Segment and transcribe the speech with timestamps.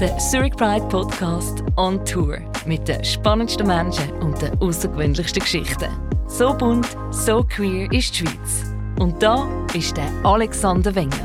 [0.00, 5.90] Der Zurich Pride Podcast on Tour mit den spannendsten Menschen und den außergewöhnlichsten Geschichten.
[6.28, 8.72] So bunt, so queer ist die Schweiz.
[9.00, 11.16] Und da ist der Alexander Wenger.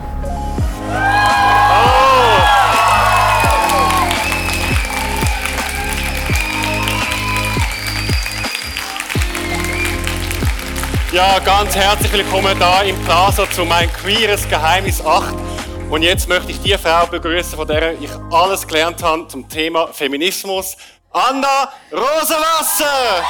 [11.11, 15.42] Ja, ganz herzlich willkommen da im Plaza zu mein queeres Geheimnis 8.
[15.89, 19.87] Und jetzt möchte ich die Frau begrüßen, von der ich alles gelernt habe zum Thema
[19.87, 20.75] Feminismus.
[21.11, 23.23] Anna Rosenwasser!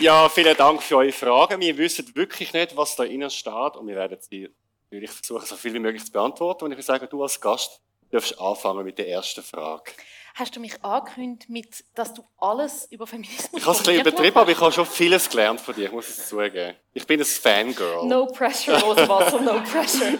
[0.00, 1.60] Ja, vielen Dank für eure Fragen.
[1.60, 4.50] Wir wissen wirklich nicht, was da innen steht und wir werden sie
[4.90, 6.64] natürlich versuchen, so viel wie möglich zu beantworten.
[6.64, 9.92] Und ich würde sagen, du als Gast darfst anfangen mit der ersten Frage.
[10.36, 14.00] Hast du mich angekündigt, mit, dass du alles über Feminismus Ich habe es ein bisschen
[14.00, 16.74] übertrieben, aber ich habe schon vieles gelernt von dir, ich muss es zugeben.
[16.92, 18.04] Ich bin ein Fangirl.
[18.06, 20.18] No pressure, Rosenwasser, no pressure.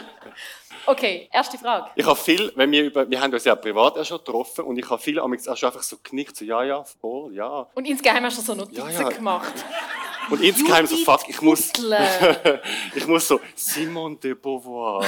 [0.86, 1.90] Okay, erste Frage.
[1.96, 4.78] Ich habe viel, wenn wir über, wir haben uns ja privat auch schon getroffen und
[4.78, 7.66] ich habe viel auch schon einfach so genickt, so ja, ja, voll, ja.
[7.74, 9.08] Und insgeheim hast du so Notizen Ja, ja.
[9.08, 9.52] gemacht.
[10.30, 11.72] Und insgeheim so, fuck, ich muss,
[12.94, 15.04] ich muss so, Simone de Beauvoir.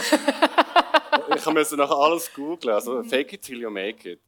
[1.37, 4.21] ich musste nachher alles googeln, also fake it till you make it.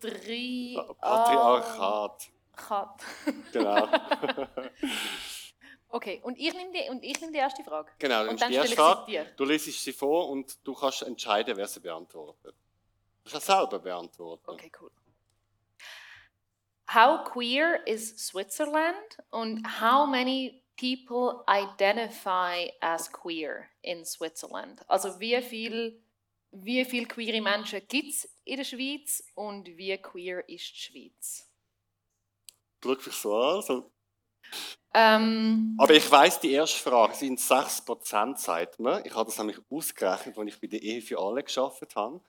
[0.00, 0.78] Patri...
[1.00, 3.52] Patriarchat, Patriarchat.
[3.52, 3.88] genau.
[5.92, 7.90] Okay, und ich nehme die, und ich nehme die erste Frage.
[7.98, 11.66] Genau, und dann stelle ich Frage, du liest sie vor und du kannst entscheiden, wer
[11.66, 12.54] sie beantwortet.
[13.24, 14.50] Du kannst selber beantworten.
[14.50, 14.90] Okay, cool.
[16.94, 24.82] How queer is Switzerland and how many people identify as queer in Switzerland?
[24.88, 26.00] Also wie viel,
[26.52, 31.48] wie viel queere Menschen gibt es in der Schweiz und wie queer ist die Schweiz?
[32.82, 33.62] Schau mich so an.
[33.62, 33.90] So.
[34.92, 39.04] Ähm, Aber ich weiss, die erste Frage sind 6%, sagt man.
[39.04, 42.20] Ich habe das nämlich ausgerechnet, als ich bei der Ehe für alle geschafft habe.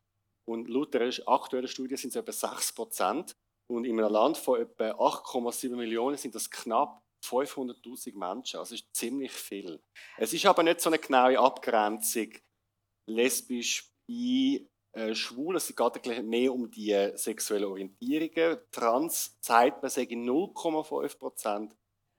[0.46, 3.36] Und laut der aktuellen Studie sind es etwa 6%.
[3.68, 8.59] Und in einem Land von etwa 8,7 Millionen sind das knapp 500.000 Menschen.
[8.59, 9.82] Also ist ziemlich viel.
[10.18, 12.34] Es ist aber nicht so eine genaue Abgrenzung
[13.08, 15.56] lesbisch, bi, äh, schwul.
[15.56, 18.58] Es geht mehr um die äh, sexuellen Orientierungen.
[18.72, 21.72] Trans zeigt man, sage 0,5%.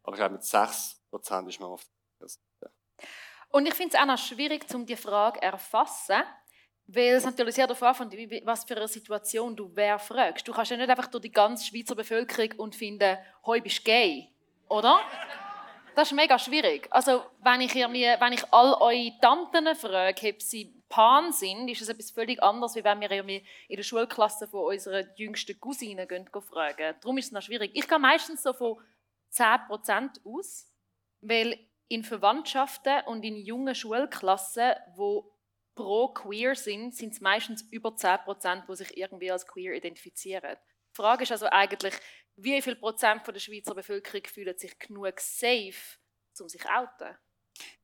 [0.04, 1.84] Aber ich glaube, mit 6% ist man auf
[2.20, 2.72] der Seite.
[3.50, 6.22] Und ich finde es auch noch schwierig, um die Frage zu erfassen,
[6.86, 10.48] weil es natürlich sehr wie- wie- was für eine Situation du wer fragst.
[10.48, 13.82] Du kannst ja nicht einfach durch die ganze Schweizer Bevölkerung und finden, «Hoi, bist du
[13.84, 14.28] gay?»
[14.68, 14.98] Oder?
[15.94, 16.88] Das ist mega schwierig.
[16.90, 21.88] Also, wenn ich, wenn ich all eure Tanten frage, ob sie Pan sind, ist es
[21.88, 26.94] etwas völlig anderes, als wenn wir in der Schulklasse von unseren jüngsten Cousinen fragen.
[27.00, 27.70] Darum ist es noch schwierig.
[27.72, 28.76] Ich gehe meistens so von
[29.32, 30.70] 10% aus,
[31.22, 31.58] weil
[31.88, 35.34] in Verwandtschaften und in jungen Schulklassen, wo
[35.74, 40.58] pro queer sind, sind es meistens über 10%, die sich irgendwie als queer identifizieren.
[40.90, 41.94] Die Frage ist also eigentlich,
[42.36, 45.96] wie viel Prozent der Schweizer Bevölkerung fühlen sich genug safe,
[46.38, 47.16] um sich zu outen?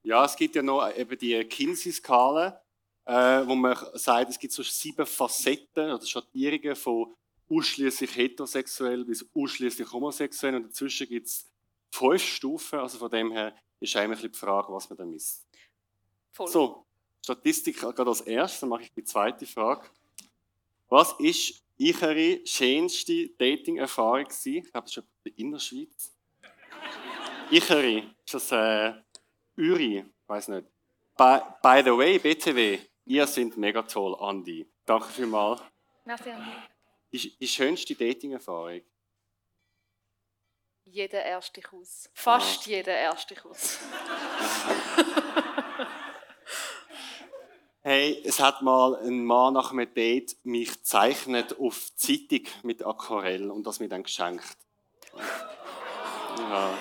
[0.03, 2.63] Ja, es gibt ja noch eben die Kinsey-Skala,
[3.09, 7.15] äh, wo man sagt, es gibt so sieben Facetten oder Schattierungen von
[7.51, 11.47] ausschließlich heterosexuell bis ausschließlich homosexuell und dazwischen gibt es
[11.91, 12.79] fünf Stufen.
[12.79, 15.47] Also von dem her ist eigentlich ein bisschen die Frage, was man da misst.
[16.33, 16.49] Voll.
[16.49, 16.85] So,
[17.25, 19.89] Statistik gerade als erstes, dann mache ich die zweite Frage.
[20.91, 24.65] Was ist eure schönste Dating-Erfahrung gewesen?
[24.67, 26.15] Ich glaube, das ist in der Schweiz.
[27.51, 28.93] Ichere, ist das äh,
[29.57, 29.99] Uri?
[29.99, 30.67] Ich weiß nicht.
[31.17, 34.71] By, by the way, BTW, ihr seid mega toll, Andi.
[34.85, 35.61] Danke vielmals.
[36.05, 36.31] Merci.
[36.31, 36.51] Andi.
[37.13, 38.83] Die, die schönste Dating-Erfahrung?
[40.85, 42.09] Jeder erste Kuss.
[42.15, 43.79] Fast jeder erste Kuss.
[47.91, 53.51] Hey, es hat mal ein Mann nach einem Date mich gezeichnet auf Zeitung mit Aquarell
[53.51, 54.59] und das mir dann geschenkt.
[56.37, 56.77] Ja.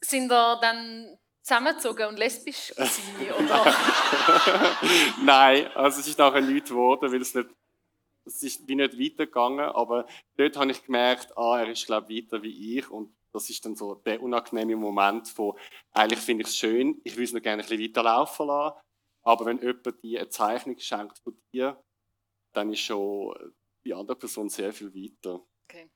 [0.00, 3.64] Sind ihr dann zusammengezogen und lesbisch gewesen, oder?
[5.22, 7.48] Nein, also es ist nachher nichts geworden, weil es nicht,
[8.26, 10.06] es ist wie nicht weitergegangen, aber
[10.36, 13.64] dort habe ich gemerkt, ah, er ist glaube ich weiter wie ich und das ist
[13.64, 15.58] dann so der unangenehme Moment von,
[15.92, 18.78] eigentlich finde ich es schön, ich will es noch gerne ein bisschen weiterlaufen lassen,
[19.22, 21.82] aber wenn jemand dir eine Zeichnung schenkt von dir,
[22.54, 23.34] dann ist schon
[23.84, 25.44] die andere Person sehr viel weiter.
[25.68, 25.90] Okay.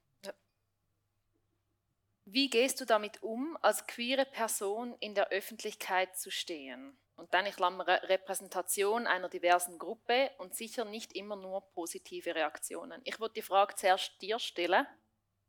[2.30, 6.98] Wie gehst du damit um, als queere Person in der Öffentlichkeit zu stehen?
[7.16, 13.00] Und dann, ich klammere, Repräsentation einer diversen Gruppe und sicher nicht immer nur positive Reaktionen.
[13.04, 14.86] Ich würde die Frage zuerst dir stellen.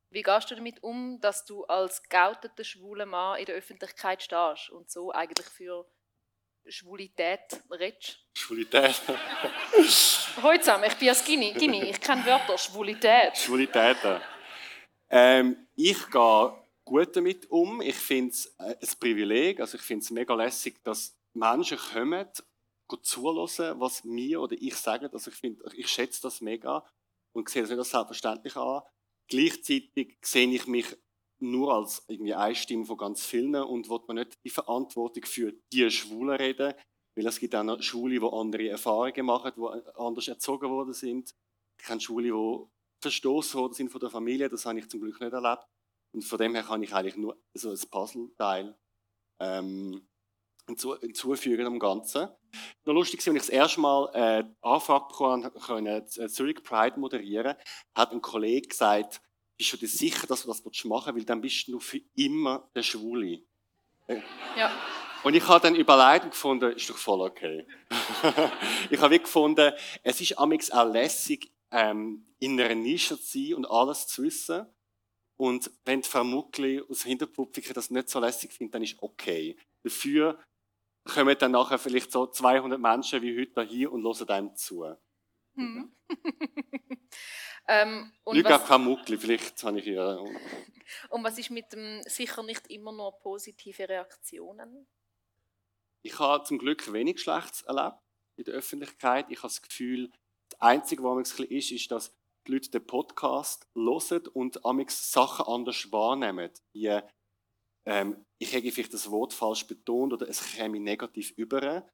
[0.09, 4.69] Wie gehst du damit um, dass du als geouteter schwuler Mann in der Öffentlichkeit stehst
[4.69, 5.85] und so eigentlich für
[6.65, 8.25] Schwulität redest?
[8.35, 9.01] Schwulität.
[10.41, 13.37] Heute zusammen, ich bin ja Skinny, Gimmi, ich kenne Wörter, Schwulität.
[13.37, 14.21] Schwulitäten.
[15.09, 16.58] Ähm, ich gehe
[16.89, 17.81] gut damit um.
[17.81, 19.59] Ich finde es äh, ein Privileg.
[19.59, 22.27] Also ich finde es mega lässig, dass Menschen kommen,
[23.03, 25.09] zuhören, was mir oder ich sage.
[25.13, 26.83] Also ich, find, ich schätze das mega
[27.33, 28.81] und sehe das nicht als selbstverständlich an.
[29.27, 30.97] Gleichzeitig sehe ich mich
[31.39, 35.53] nur als irgendwie eine Stimme von ganz vielen und will man nicht die Verantwortung für
[35.71, 36.73] die Schwulen reden,
[37.15, 41.33] weil es gibt auch noch Schwule, die andere Erfahrungen machen, die anders erzogen worden sind.
[41.79, 45.21] Ich kenne Schwule, die verstoßen worden sind von der Familie, das habe ich zum Glück
[45.21, 45.65] nicht erlebt.
[46.11, 48.75] Und von dem her kann ich eigentlich nur so ein Puzzleteil
[49.39, 50.07] ähm,
[50.67, 52.29] hinzufügen am Ganzen.
[52.85, 57.55] Noch lustig, als ich das erste Mal äh, bekommen konnte, Zurich Pride moderieren,
[57.95, 59.21] hat ein Kollege gesagt,
[59.57, 62.69] bist du dir sicher, dass du das machen willst, weil dann bist du für immer
[62.73, 63.41] der Schwule.
[64.07, 64.21] Äh,
[64.57, 64.71] ja.
[65.23, 67.67] Und ich habe dann überlegt und gefunden, ist doch voll okay.
[68.89, 73.65] ich habe gefunden, es ist amix auch lässig, ähm, in einer Nische zu sein und
[73.65, 74.65] alles zu wissen.
[75.39, 79.57] Und wenn die Frau Muckli aus Hinterpublikum das nicht so lässig findet, dann ist okay.
[79.83, 80.37] Dafür
[81.05, 84.93] kommen dann nachher vielleicht so 200 Menschen wie heute hier und hören einem zu.
[85.53, 85.95] Mhm.
[87.69, 90.21] ähm, und Nicht was, kein Muckli, vielleicht habe ich hier.
[91.09, 94.87] und was ist mit dem sicher nicht immer nur positive Reaktionen?
[96.01, 97.97] Ich habe zum Glück wenig Schlechtes erlebt
[98.35, 99.27] in der Öffentlichkeit.
[99.29, 100.11] Ich habe das Gefühl,
[100.49, 102.13] das Einzige, was es ist, ist, dass
[102.49, 106.49] die Leute den Podcast hören und amix Sachen anders wahrnehmen.
[106.73, 106.99] Wie,
[107.85, 111.87] ähm, ich hätte vielleicht das Wort falsch betont oder es käme negativ über.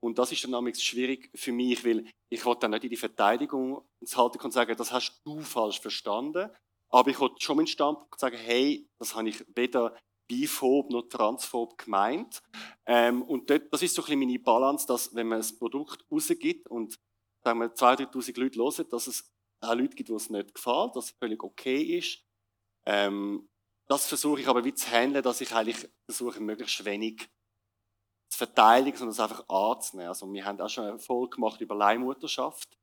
[0.00, 2.96] Und das ist dann amix schwierig für mich, weil ich wollte dann nicht in die
[2.96, 6.50] Verteidigung halten und sagen, das hast du falsch verstanden.
[6.90, 9.94] Aber ich wollte schon meinen Standpunkt sagen, hey, das habe ich weder
[10.26, 12.42] biphob noch transphob gemeint.
[12.86, 16.06] Ähm, und dort, das ist so ein bisschen meine Balance, dass wenn man ein Produkt
[16.10, 16.98] rausgibt und
[17.44, 20.96] sagen wir 2'000, 3'000 Leute hören, dass es auch Leute gibt, die es nicht gefällt,
[20.96, 22.24] es völlig okay ist.
[22.86, 23.48] Ähm,
[23.88, 27.28] das versuche ich aber wie zu handeln, dass ich eigentlich versuche, möglichst wenig
[28.30, 30.08] zu verteidigen, sondern es einfach anzunehmen.
[30.08, 32.78] Also wir haben auch schon Erfolg gemacht über Leihmutterschaft.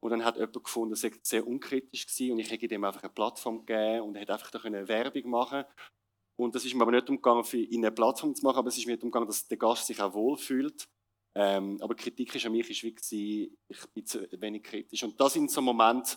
[0.00, 3.12] Und dann hat jemand gefunden, es sehr unkritisch gewesen und ich hätte ihm einfach eine
[3.12, 5.64] Plattform gegeben und er hätte einfach da eine Werbung machen
[6.36, 8.78] Und das ist mir aber nicht umgegangen, für ihn eine Plattform zu machen, aber es
[8.78, 10.88] ist mir umgegangen, dass der Gast sich auch wohlfühlt.
[11.40, 15.04] Ähm, aber Kritik ist an mich ist wie ich bin zu wenig kritisch.
[15.04, 16.16] Und das sind so Momente,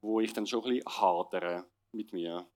[0.00, 2.50] wo ich dann schon ein bisschen hadere mit mir.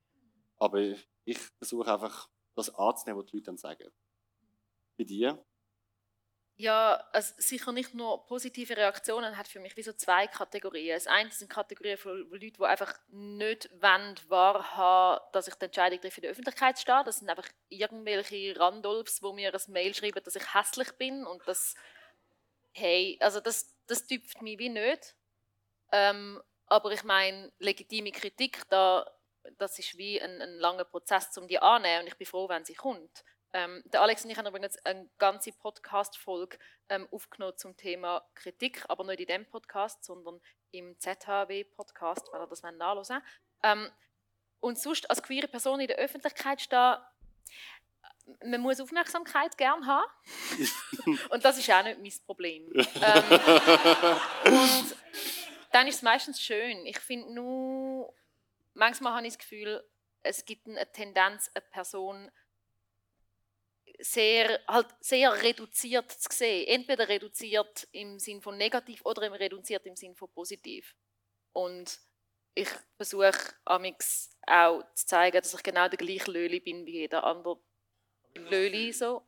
[0.56, 0.80] Aber
[1.26, 3.90] ich versuche einfach, das anzunehmen, was die Leute dann sagen.
[4.96, 5.44] Bei dir?
[6.58, 10.94] Ja, also sicher nicht nur positive Reaktionen hat für mich wie so zwei Kategorien.
[10.94, 16.00] Das eine sind Kategorien von Leuten, die einfach nicht wollen, wahrhaben, dass ich die Entscheidung
[16.00, 17.04] in der Öffentlichkeit stehe.
[17.04, 21.46] Das sind einfach irgendwelche Randolphs, die mir ein Mail schreiben, dass ich hässlich bin und
[21.46, 21.74] das,
[22.72, 25.14] hey, also das, das tüpft mich wie nicht.
[25.92, 29.06] Ähm, aber ich meine, legitime Kritik, da,
[29.58, 32.64] das ist wie ein, ein langer Prozess, um die anzunehmen und ich bin froh, wenn
[32.64, 33.24] sie kommt.
[33.52, 36.58] Ähm, der Alex und ich haben übrigens eine ganze Podcast-Folge
[36.88, 40.40] ähm, aufgenommen zum Thema Kritik, aber nicht in dem Podcast, sondern
[40.72, 43.22] im ZHW-Podcast, weil ihr das nachhören
[43.62, 43.90] ähm,
[44.60, 46.96] Und sonst als queere Person in der Öffentlichkeit stehen,
[48.44, 50.10] man muss Aufmerksamkeit gern haben.
[51.30, 52.72] und das ist auch nicht mein Problem.
[52.74, 53.24] ähm,
[54.44, 54.96] und
[55.72, 56.84] dann ist es meistens schön.
[56.86, 58.12] Ich finde nur,
[58.74, 59.84] manchmal habe ich das Gefühl,
[60.22, 62.30] es gibt eine Tendenz, eine Person
[63.98, 66.66] sehr, halt sehr reduziert zu sehen.
[66.68, 70.94] Entweder reduziert im Sinn von negativ oder reduziert im Sinn von positiv.
[71.52, 71.98] Und
[72.54, 73.34] ich versuche
[73.64, 77.60] amix auch zu zeigen, dass ich genau der gleiche Löli bin wie jeder andere
[78.34, 78.92] Löli.
[78.92, 79.22] So.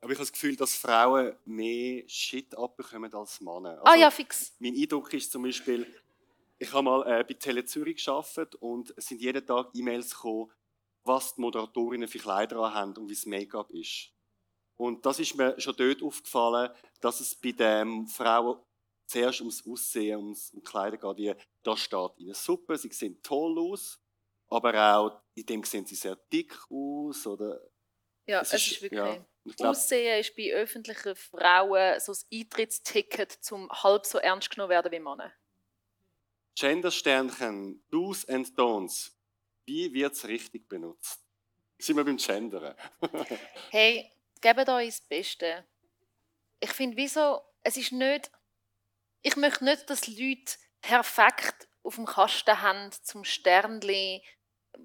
[0.00, 3.80] Aber ich habe das Gefühl, dass Frauen mehr Shit abbekommen als Männer.
[3.80, 4.54] Also, ah ja, fix.
[4.58, 5.86] Mein Eindruck ist zum Beispiel,
[6.58, 10.50] ich habe mal äh, bei Tele Zürich gearbeitet und es sind jeden Tag E-Mails gekommen,
[11.04, 14.10] was die Moderatorinnen für Kleider haben und wie das Make-up ist.
[14.76, 16.70] Und das ist mir schon dort aufgefallen,
[17.00, 18.58] dass es bei den Frauen
[19.06, 23.58] zuerst ums Aussehen, ums um Kleider geht, wie da steht ihnen super, sie sehen toll
[23.58, 24.00] aus,
[24.48, 27.60] aber auch in dem sehen sie sehr dick aus oder
[28.26, 28.98] ja, es, es ist, ist, wirklich.
[28.98, 34.70] Ja, glaub, Aussehen ist bei öffentlichen Frauen so das Eintrittsticket, zum halb so ernst genommen
[34.70, 35.32] werden wie Männer.
[36.56, 39.13] Gender-Sternchen, Do's and Don'ts.
[39.66, 41.24] Wie wird es richtig benutzt?
[41.78, 42.74] Sind wir beim Gendern?
[43.70, 45.66] hey, gebt euch das Beste.
[46.60, 48.30] Ich finde, wieso, es ist nicht,
[49.22, 54.22] ich möchte nicht, dass Leute perfekt auf dem Kasten haben, zum Sternli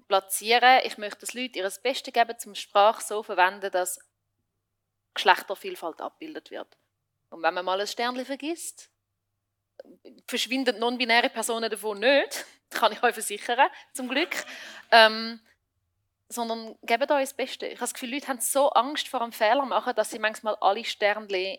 [0.08, 0.80] platzieren.
[0.84, 3.98] Ich möchte, dass Leute ihr Bestes geben, zum Sprache so verwenden, dass
[5.14, 6.78] Geschlechtervielfalt abgebildet wird.
[7.30, 8.90] Und wenn man mal ein Sternli vergisst,
[10.26, 12.46] verschwinden non-binäre Personen davon nicht,
[12.78, 14.44] kann ich euch versichern, zum Glück.
[14.90, 15.40] Ähm,
[16.28, 17.66] sondern gebt euch das Beste.
[17.66, 20.56] Ich habe das Gefühl, Leute haben so Angst vor einem Fehler machen, dass sie manchmal
[20.60, 21.58] alle Sternli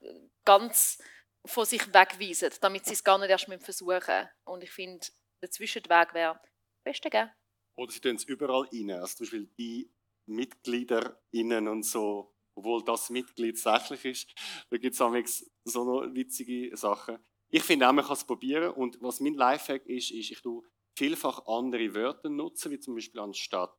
[0.00, 0.14] äh,
[0.44, 1.02] ganz
[1.44, 5.06] von sich wegweisen, damit sie es gar nicht erst versuchen Und ich finde,
[5.40, 7.30] der Zwischenweg wäre das Beste geben.
[7.76, 8.90] Oder sie tun es überall rein.
[8.90, 9.90] Also zum Beispiel die
[10.26, 14.34] Mitglieder innen und so, obwohl das Mitglied sächlich ist,
[14.70, 17.18] da gibt es so noch witzige Sachen.
[17.54, 18.72] Ich finde auch, man kann es probieren.
[18.72, 20.62] Und was mein Lifehack ist, ist, ich tue
[20.96, 23.74] vielfach andere Wörter nutzen, wie zum Beispiel anstatt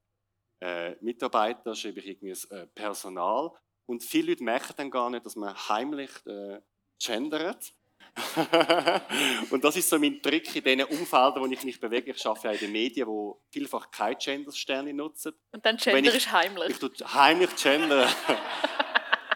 [0.62, 3.52] äh, Mitarbeiter schreibe ich irgendwie äh, Personal.
[3.86, 6.60] Und viele Leute merken dann gar nicht, dass man heimlich äh,
[7.04, 7.74] gendert.
[9.50, 12.12] und das ist so mein Trick in den Umfeldern, wo ich mich bewege.
[12.12, 15.34] Ich arbeite ja in den Medien, wo vielfach keine Gendersterne nutzen.
[15.52, 16.70] Und dann Gender ist heimlich.
[16.70, 18.08] Ich tue heimlich gendern.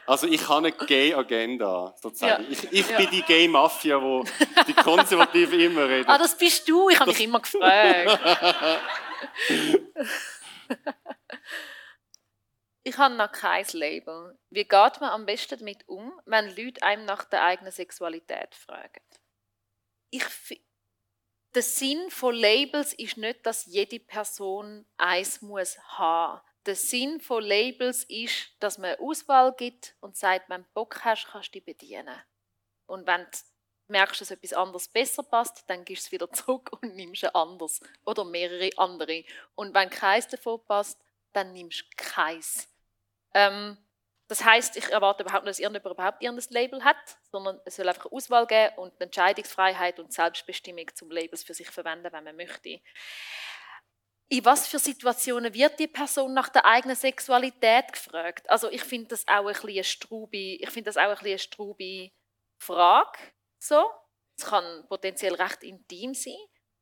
[0.07, 2.43] also ich habe eine Gay-Agenda, sozusagen.
[2.43, 2.49] Ja.
[2.49, 2.97] Ich, ich ja.
[2.97, 4.23] bin die Gay-Mafia, wo
[4.67, 6.09] die Konservativen immer reden.
[6.09, 6.89] Ah, das bist du.
[6.89, 8.19] Ich habe mich immer gefragt.
[12.83, 14.39] Ich habe noch kein Label.
[14.49, 19.01] Wie geht man am besten damit um, wenn Leute einem nach der eigenen Sexualität fragen?
[20.09, 20.23] Ich
[21.53, 26.39] der Sinn von Labels ist nicht, dass jede Person eins muss haben.
[26.67, 31.27] Der Sinn von Labels ist, dass man Auswahl gibt und sagt, wenn du Bock hast,
[31.27, 32.21] kannst du dich bedienen.
[32.87, 33.37] Und wenn du
[33.87, 37.33] merkst, dass etwas anderes besser passt, dann gehst du es wieder zurück und nimmst ein
[37.33, 39.23] anderes oder mehrere andere.
[39.55, 42.67] Und wenn keins davon passt, dann nimmst du keins.
[43.33, 43.77] Ähm,
[44.27, 47.87] das heißt, ich erwarte überhaupt nicht, dass irgendjemand überhaupt irgendein Label hat, sondern es soll
[47.87, 52.35] einfach eine Auswahl geben und Entscheidungsfreiheit und Selbstbestimmung zum Labels für sich verwenden, wenn man
[52.35, 52.81] möchte.
[54.29, 58.49] In was für Situationen wird die Person nach der eigenen Sexualität gefragt?
[58.49, 62.11] Also ich finde das auch ein bisschen eine Strubi, ich finde das auch ein bisschen
[62.57, 63.19] Frage.
[63.57, 63.89] So,
[64.37, 66.35] es kann potenziell recht intim sein.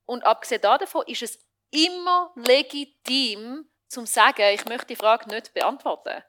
[0.06, 1.38] Und abgesehen davon ist es
[1.70, 6.24] immer legitim, zum sagen, ich möchte die Frage nicht beantworten.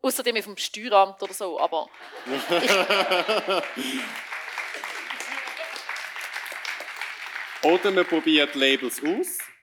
[0.00, 1.88] Außerdem dem Steueramt oder so, aber.
[7.62, 9.53] oder man probiert Labels aus.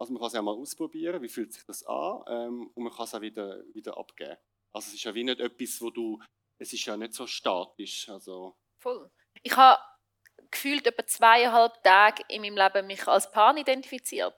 [0.00, 2.92] Also man kann es ja mal ausprobieren, wie fühlt sich das an ähm, und man
[2.92, 4.38] kann es auch wieder, wieder abgeben.
[4.72, 6.18] Also es ist ja wie nicht etwas, wo du,
[6.58, 8.08] es ist ja nicht so statisch.
[8.08, 8.56] Also.
[8.78, 9.10] Voll.
[9.42, 9.78] Ich habe
[10.50, 14.34] gefühlt etwa zweieinhalb Tage in meinem Leben mich als Pan identifiziert.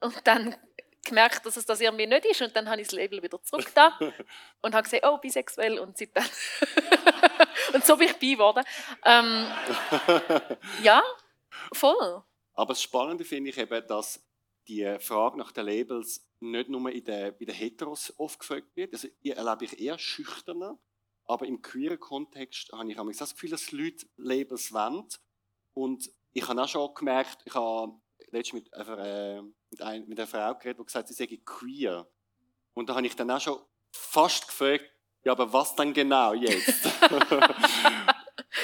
[0.00, 0.56] Und dann
[1.04, 3.70] gemerkt, dass es das irgendwie nicht ist und dann habe ich das Label wieder zurück
[3.74, 3.98] da
[4.62, 6.24] und habe gesagt, oh, bisexuell und seitdem
[7.74, 8.64] und so bin ich bei geworden.
[9.04, 9.46] Ähm,
[10.82, 11.02] ja,
[11.74, 12.22] voll.
[12.54, 14.24] Aber das Spannende finde ich eben, dass
[14.68, 18.92] die Frage nach den Labels nicht nur in den, bei den Heteros oft gefragt wird.
[18.92, 20.78] Also ich erlebe ich eher schüchterner,
[21.26, 25.06] aber im queeren Kontext habe ich das Gefühl, dass Leute Labels wollen.
[25.72, 27.94] Und ich habe auch schon gemerkt, ich habe
[28.30, 32.06] letztens mit, äh, mit, ein, mit einer Frau geredet, die gesagt hat, sie sei queer.
[32.74, 33.58] Und da habe ich dann auch schon
[33.92, 34.90] fast gefragt,
[35.24, 36.68] ja, aber was dann genau jetzt?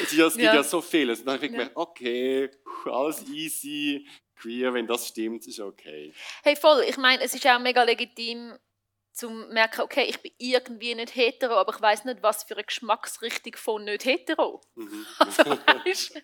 [0.02, 0.54] es gibt ja.
[0.54, 1.20] ja so vieles.
[1.20, 2.50] Und dann habe ich gemerkt, okay,
[2.84, 4.06] alles easy,
[4.40, 6.12] queer, wenn das stimmt, ist okay.
[6.42, 6.84] Hey, voll.
[6.88, 8.58] Ich meine, es ist auch mega legitim,
[9.12, 12.64] zu merken, okay, ich bin irgendwie nicht hetero, aber ich weiß nicht, was für eine
[12.64, 14.62] Geschmacksrichtung von nicht hetero.
[14.74, 15.06] Mhm.
[15.18, 16.22] also, weißt,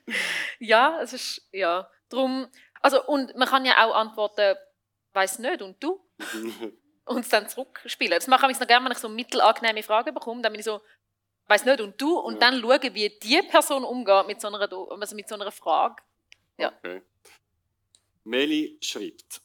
[0.60, 2.48] ja, es ist, ja, darum,
[2.80, 4.56] also, und man kann ja auch antworten,
[5.12, 6.00] weiß nicht, und du?
[7.04, 8.14] und es dann zurückspielen.
[8.14, 10.80] Das mache ich noch gerne, wenn ich so mittelangenehme Fragen bekomme, dann bin ich so,
[11.48, 12.18] weiß nicht, und du?
[12.18, 12.40] Und ja.
[12.40, 16.02] dann schauen, wie die Person umgeht mit so einer, also mit so einer Frage.
[16.58, 16.72] Ja.
[16.78, 17.02] Okay.
[18.26, 19.40] Meli schreibt,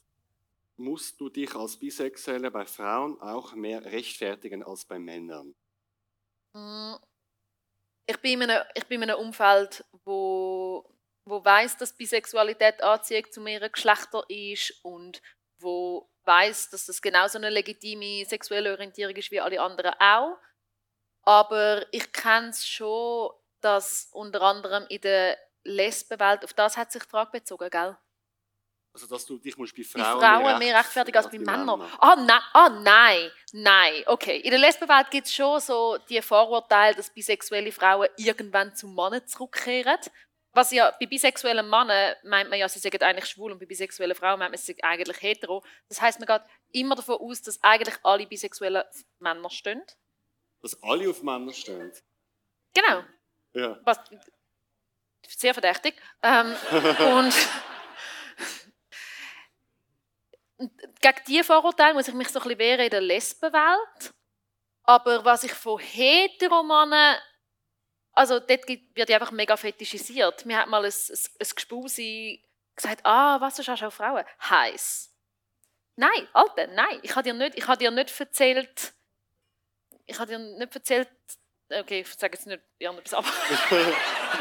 [0.78, 5.56] musst du dich als Bisexuelle bei Frauen auch mehr rechtfertigen als bei Männern?
[6.54, 6.96] Mm.
[8.08, 10.92] Ich bin in einem, ich bin in einem Umfeld, wo
[11.26, 15.22] wo weiß, dass Bisexualität Anziehung zu mehreren Geschlechtern ist und
[15.60, 20.38] wo weiß, dass das genauso eine legitime sexuelle Orientierung ist wie alle anderen auch.
[21.24, 27.04] Aber ich kenne es schon, dass unter anderem in der Lesbenwelt, auf das hat sich
[27.04, 27.96] die Frage bezogen, gell?
[28.94, 31.82] Also, dass du dich musst bei Frauen, bei Frauen mehr rechtfertigen als bei Männern.
[32.00, 34.04] Ah, nein, ah, nein, nein.
[34.06, 38.94] Okay, in der Lesbenwelt gibt es schon so die Vorurteile, dass bisexuelle Frauen irgendwann zum
[38.94, 40.00] Mann zurückkehren
[40.54, 44.16] was ja bei bisexuellen Männern meint man ja, sie sind eigentlich schwul und bei bisexuellen
[44.16, 45.64] Frauen meint man, sie sind eigentlich hetero.
[45.88, 46.42] Das heißt, man geht
[46.74, 48.84] immer davon aus, dass eigentlich alle bisexuellen
[49.20, 49.82] Männer stehen.
[50.62, 51.92] Dass alle auf Männer stehen?
[52.74, 53.04] Genau.
[53.54, 53.80] Ja.
[53.84, 54.00] Was,
[55.28, 55.96] sehr verdächtig.
[56.22, 56.54] Ähm,
[57.16, 57.34] und
[61.02, 64.14] gegen diese Vorurteile muss ich mich so ein bisschen wehren in der Lesbenwelt.
[64.84, 67.18] Aber was ich von Heteromannen,
[68.14, 70.46] also dort wird ja einfach mega fetischisiert.
[70.46, 72.40] Mir hat mal ein, ein, ein Gespuse
[72.76, 74.26] gesagt, ah, was, du schaust auch Frauen?
[74.42, 75.14] Heiß.
[75.96, 77.00] Nein, Alter, nein.
[77.04, 78.94] Ich habe dir nicht, dir nicht erzählt,
[80.06, 81.10] ich habe dir nicht erzählt,
[81.70, 83.28] okay, ich sage jetzt nicht irgendetwas, aber...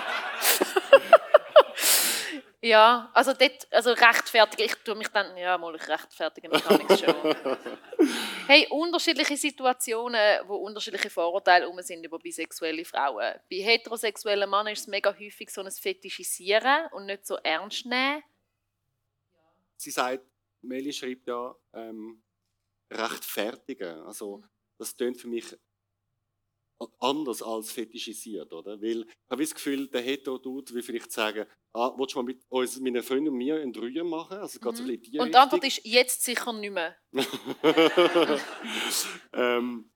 [2.62, 6.76] Ja, also dort, also rechtfertigen, ich tue mich dann, ja, mal ich rechtfertige mich gar
[6.76, 7.34] nicht schon.
[8.46, 13.34] hey, unterschiedliche Situationen, wo unterschiedliche Vorurteile um sind über bisexuelle Frauen.
[13.50, 18.22] Bei heterosexuellen Männern ist es mega häufig so ein Fetischisieren und nicht so ernst nehmen.
[19.76, 20.24] Sie sagt,
[20.60, 22.22] Meli schreibt ja, ähm,
[22.90, 24.02] rechtfertigen.
[24.02, 24.42] Also,
[24.76, 25.56] das tönt für mich
[26.98, 28.80] anders als fetischisiert, oder?
[28.80, 32.42] Weil ich habe das Gefühl, der Hetero-Dude will vielleicht sagen, ah, willst du mal mit
[32.48, 34.38] uns, meinen Freunden und mir einen Dreier machen?
[34.38, 34.88] Also geht so Mhm.
[34.90, 35.38] ein bisschen in die Und die.
[35.38, 36.96] Antwort ist jetzt sicher nicht mehr.
[39.32, 39.90] ähm,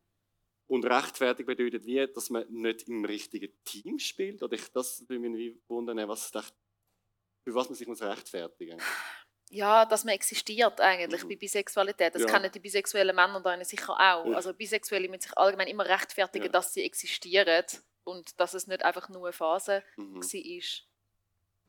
[0.67, 4.43] und rechtfertig bedeutet wie, dass man nicht im richtigen Team spielt.
[4.43, 9.24] Oder ich, das würde mich wundern, was, für was man sich muss rechtfertigen muss.
[9.51, 11.29] Ja, dass man existiert eigentlich Mhm.
[11.29, 12.15] bei Bisexualität.
[12.15, 12.29] Das Ja.
[12.29, 14.27] kennen die bisexuellen Männer da sicher auch.
[14.27, 14.37] Ja.
[14.37, 16.51] Also Bisexuelle müssen sich allgemein immer rechtfertigen, Ja.
[16.53, 17.65] dass sie existieren
[18.05, 20.17] und dass es nicht einfach nur eine Phase Mhm.
[20.23, 20.23] war.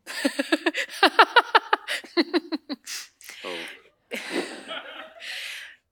[3.44, 3.58] Oh.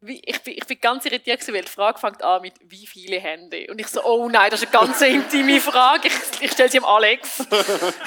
[0.05, 2.86] Wie, ich, bin, ich bin ganz irritiert, gewesen, weil die Frage fängt an mit «Wie
[2.86, 6.07] viele Hände?» Und ich so «Oh nein, das ist eine ganz intime Frage.
[6.07, 7.38] Ich, ich stelle sie dem Alex.»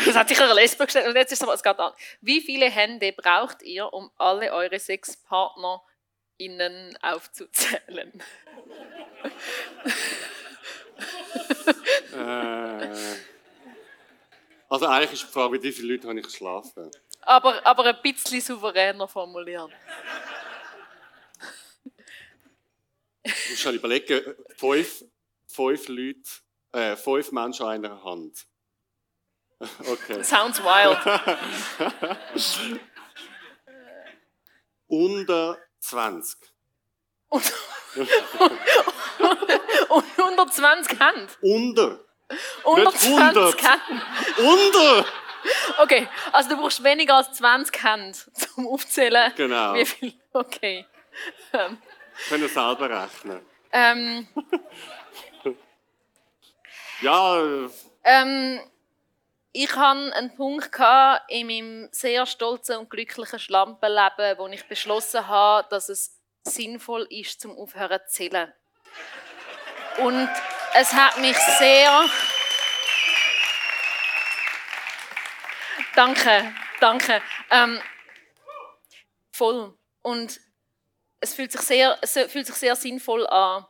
[0.05, 1.09] Das hat sicher eine Lesbe gestellt.
[1.09, 1.93] Und jetzt ist es aber, es geht an.
[2.21, 8.23] «Wie viele Hände braucht ihr, um alle eure sechs PartnerInnen aufzuzählen?»
[12.15, 12.89] Äh,
[14.69, 16.91] also eigentlich ist die Frage, mit wie vielen Leuten habe ich geschlafen?
[17.27, 19.71] aber, aber ein bisschen souveräner formuliert.
[23.47, 25.05] Du musst schon überlegen, fünf,
[25.47, 26.31] fünf Leute,
[26.73, 28.47] äh, fünf Menschen an einer Hand.
[29.89, 30.23] Okay.
[30.23, 30.99] Sounds wild.
[34.87, 36.39] Unter 20.
[37.29, 37.53] Und,
[39.89, 41.33] und 120 Hände.
[41.41, 42.01] Unter.
[42.65, 43.63] 120 100.
[43.63, 44.03] Hände.
[44.39, 45.07] Unter!
[45.79, 49.33] Okay, also du brauchst weniger als 20 Hände zum Aufzählen.
[49.37, 49.75] Genau.
[49.75, 50.13] Wie viel?
[50.35, 50.87] Okay.
[52.29, 53.41] Können selber rechnen.
[53.73, 54.29] ähm,
[57.03, 57.69] Ja, äh,
[58.05, 58.61] ähm,
[59.53, 60.71] ich hatte einen Punkt
[61.29, 67.41] in meinem sehr stolzen und glücklichen Schlampenleben, wo ich beschlossen habe, dass es sinnvoll ist,
[67.41, 68.53] zum Aufhören zu zählen.
[69.99, 70.29] Und
[70.75, 72.05] es hat mich sehr.
[75.95, 77.23] Danke, danke.
[77.51, 77.81] Ähm,
[79.33, 79.75] voll.
[80.03, 80.41] Und
[81.21, 83.67] es fühlt sich sehr, es fühlt sich sehr sinnvoll an.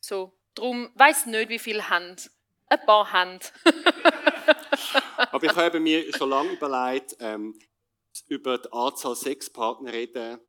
[0.00, 2.22] So, drum weiß nicht, wie viele Hände.
[2.66, 3.46] Ein paar Hände.
[5.16, 7.58] aber ich habe mir schon lange überlegt, ähm,
[8.26, 10.40] über die Anzahl Sexpartner reden.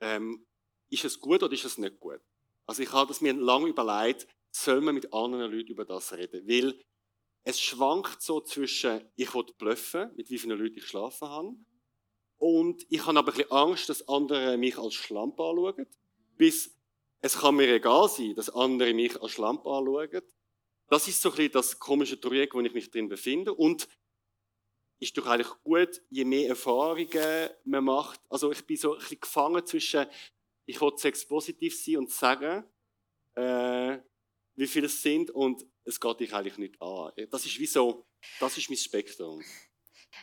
[0.00, 0.46] Ähm,
[0.88, 2.20] ist es gut oder ist es nicht gut?
[2.66, 6.46] Also ich habe das mir lange überlegt, soll man mit anderen Leuten über das reden?
[6.46, 6.80] Weil
[7.44, 11.56] es schwankt so zwischen, ich will bluffen, mit wie vielen Leuten ich geschlafen habe,
[12.38, 15.86] und ich habe aber ein bisschen Angst, dass andere mich als Schlampe anschauen.
[16.36, 16.76] Bis
[17.20, 20.22] es kann mir egal sein, dass andere mich als Schlampe anschauen.
[20.88, 23.54] Das ist so ein bisschen das komische Dreieck, wo ich mich drin befinde.
[23.54, 23.88] Und
[24.98, 28.20] ist doch eigentlich gut, je mehr Erfahrungen man macht.
[28.28, 30.06] Also ich bin so ein bisschen gefangen zwischen,
[30.64, 32.64] ich will Sex positiv sein und sagen,
[33.34, 33.98] äh,
[34.54, 37.12] wie viele es sind und es geht dich eigentlich nicht an.
[37.30, 38.06] Das ist wie so,
[38.40, 39.42] das ist mein Spektrum.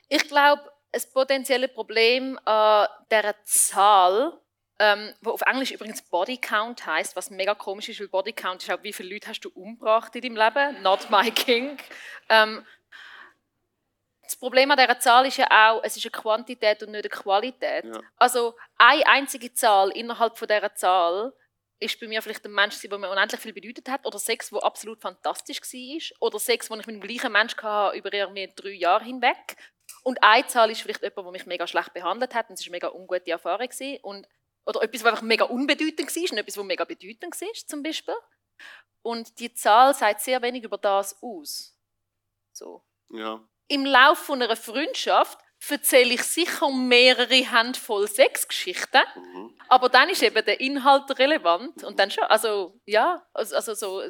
[0.10, 4.40] Ich glaube, ein potenzielles Problem an dieser Zahl,
[4.80, 8.64] ähm, wo auf Englisch übrigens Body Count heißt, was mega komisch ist, weil Body Count
[8.64, 10.82] ist auch, wie viele Leute hast du umgebracht in deinem Leben?
[10.82, 11.78] Not my king.
[12.30, 12.66] Ähm,
[14.24, 17.10] das Problem an dieser Zahl ist ja auch, es ist eine Quantität und nicht eine
[17.10, 17.86] Qualität.
[17.86, 18.00] Ja.
[18.18, 21.34] Also eine einzige Zahl innerhalb von dieser Zahl
[21.80, 24.64] ist bei mir vielleicht ein Mensch, der mir unendlich viel bedeutet hat, oder Sex, der
[24.64, 28.72] absolut fantastisch war, oder Sex, den ich mit dem gleichen Mensch hatte über irgendwie drei
[28.72, 29.58] Jahre hinweg.
[30.04, 32.68] Und eine Zahl ist vielleicht jemand, der mich mega schlecht behandelt hat und es war
[32.68, 33.68] eine mega ungute Erfahrung.
[33.68, 34.00] gewesen.
[34.04, 34.28] Und,
[34.66, 38.16] oder etwas, was einfach mega unbedeutend war und etwas, was mega bedeutend war, zum Beispiel.
[39.02, 41.76] Und die Zahl sagt sehr wenig über das aus.
[42.52, 42.84] So.
[43.10, 43.42] Ja.
[43.68, 45.40] Im Laufe von einer Freundschaft
[45.70, 49.58] erzähle ich sicher mehrere Handvoll Sexgeschichten, Mhm.
[49.70, 54.02] aber dann ist eben der Inhalt relevant und dann schon, also ja, also, also so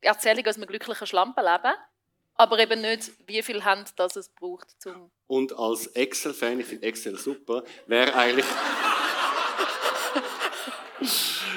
[0.00, 1.74] Erzählung aus einem glücklichen Schlampenleben,
[2.40, 6.86] aber eben nicht, wie viel Hand das es braucht zum Und als Excel-Fan, ich finde
[6.86, 8.46] Excel super, wäre eigentlich.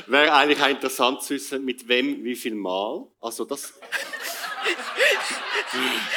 [0.08, 3.08] Wäre eigentlich auch interessant zu wissen, mit wem, wie viel Mal.
[3.22, 3.74] Also das,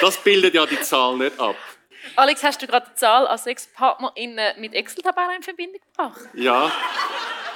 [0.01, 1.55] das bildet ja die Zahl nicht ab.
[2.17, 6.23] Alex, hast du gerade die Zahl an sechs PartnerInnen mit Excel-Tabellen in Verbindung gebracht?
[6.35, 6.73] Ja,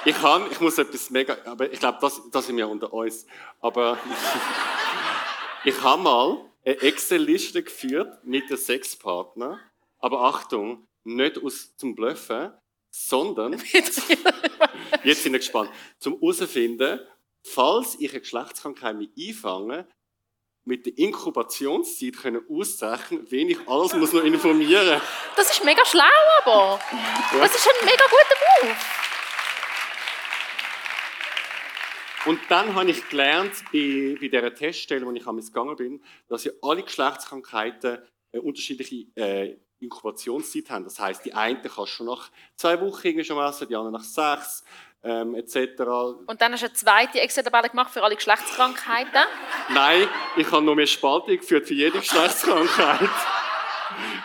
[0.05, 3.25] ich kann, ich muss etwas mega, aber ich glaube, das, das sind wir unter uns.
[3.59, 3.97] Aber
[5.65, 9.59] ich habe mal eine Excel-Liste geführt mit den sechs Partnern.
[9.99, 12.51] Aber Achtung, nicht aus zum Bluffen,
[12.89, 13.53] sondern,
[15.03, 16.99] jetzt sind wir gespannt, zum herausfinden,
[17.43, 19.87] falls ich eine Geschlechtskrankheit einfange,
[20.63, 25.01] mit der Inkubationszeit können auszeichnen, wen ich alles muss noch informieren.
[25.35, 26.03] Das ist mega schlau,
[26.43, 26.79] aber.
[27.31, 28.77] Das ist ein mega guter Move.
[32.25, 36.43] Und dann habe ich gelernt, bei, bei dieser Teststelle, wo ich am gegangen bin, dass
[36.43, 37.99] ja alle Geschlechtskrankheiten
[38.31, 40.83] eine unterschiedliche äh, Inkubationszeit haben.
[40.83, 44.03] Das heißt, die einen kannst du schon nach zwei Wochen schon messen, die anderen nach
[44.03, 44.63] sechs,
[45.03, 45.81] ähm, etc.
[46.27, 49.23] Und dann hast du eine zweite Excel-Tabelle gemacht für alle Geschlechtskrankheiten?
[49.73, 50.07] Nein,
[50.37, 53.09] ich habe noch mehr Spaltung geführt für jede Geschlechtskrankheit.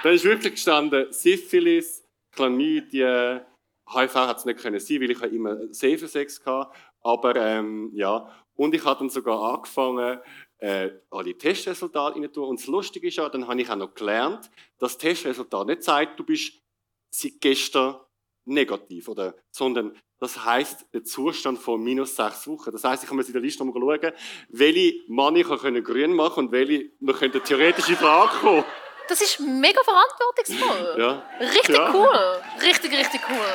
[0.03, 2.05] da ist wirklich gestanden Syphilis,
[2.35, 3.41] Chlamydien,
[3.89, 6.71] HIV hat es nicht können sein, weil ich immer Safe Sex hatte.
[7.07, 10.19] Aber ähm, ja, und ich habe dann sogar angefangen,
[10.59, 12.49] äh, alle Testresultate rein tun.
[12.49, 15.83] Und das Lustige ist ja, dann habe ich auch noch gelernt, dass das Testresultat nicht
[15.83, 16.55] sagt, du bist
[17.11, 17.97] seit gestern
[18.47, 22.71] negativ, oder, sondern das heißt der Zustand von minus sechs Wochen.
[22.73, 24.13] Das heißt, ich kann mir in der Liste mal schauen,
[24.49, 28.65] welche Mann ich können grün machen und welche noch könnte theoretische Frage kommen.
[29.09, 31.01] Das ist mega verantwortungsvoll.
[31.01, 31.23] Ja.
[31.39, 31.93] Richtig Ja.
[31.95, 32.43] cool.
[32.63, 33.47] Richtig, richtig cool.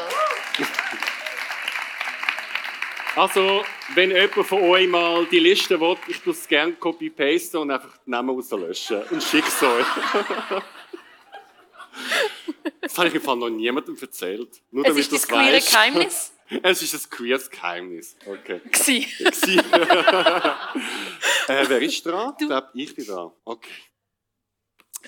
[3.16, 7.70] Also, wenn jemand von euch mal die Liste will, ich tue es gerne copy-paste und
[7.70, 9.86] einfach die Namen rauslöschen und schicke es euch.
[12.82, 14.62] das habe ich im Fall noch niemandem erzählt.
[14.72, 15.72] Nur Es ist du das queere weisst.
[15.72, 16.34] Geheimnis.
[16.64, 18.18] Es ist ein queeres Geheimnis.
[18.26, 18.60] Okay.
[18.60, 19.24] gewesen.
[19.32, 19.58] Gsi.
[21.48, 22.34] äh, wer ist dran?
[22.38, 23.32] Ich glaube, ich bin dran.
[23.46, 23.72] Okay.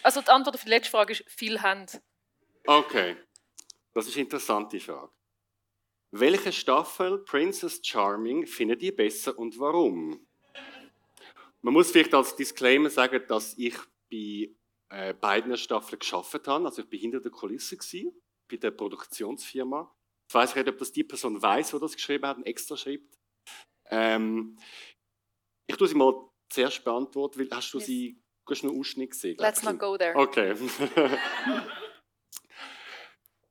[0.03, 2.01] Also die Antwort auf die letzte Frage ist viel Hand.
[2.65, 3.17] Okay.
[3.93, 5.11] Das ist eine interessante Frage.
[6.15, 10.23] Welche Staffel Princess Charming findet ihr besser und warum?
[11.63, 13.73] Man muss vielleicht als Disclaimer sagen, dass ich
[14.11, 14.51] bei
[14.89, 16.65] äh, beiden Staffeln geschafft habe.
[16.65, 18.11] Also ich war hinter der Kulisse gewesen,
[18.47, 19.91] bei der Produktionsfirma.
[20.29, 23.17] Ich weiß nicht, ob das die Person weiß, die das geschrieben hat und extra schreibt.
[23.89, 24.55] Ähm,
[25.65, 26.13] ich tue sie mal
[26.47, 27.87] zuerst beantworten, weil hast du Yes.
[27.87, 29.37] sie, du hast einen Ausschnitt gesehen?
[29.39, 30.15] Let's not go there.
[30.15, 30.53] Okay.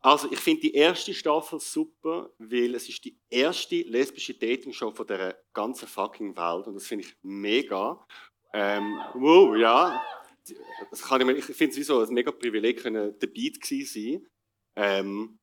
[0.03, 5.07] also ich finde die erste Staffel super, weil es ist die erste lesbische Dating-Show von
[5.07, 8.05] der ganzen fucking Welt und das finde ich mega.
[8.53, 10.03] Ähm, wow, ja.
[10.91, 14.27] Das kann ich ich finde es so ein mega Privileg, können dabei gewesen sein.
[14.75, 15.39] Ähm,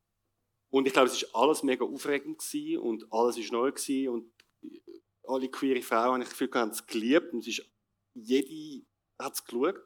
[0.71, 4.31] und ich glaube, es ist alles mega aufregend gewesen und alles ist neu gewesen und
[5.23, 7.71] alle queere Frauen, ich Gefühl, haben es geliebt und es ist,
[8.13, 8.85] jede
[9.17, 9.79] hat es geschaut.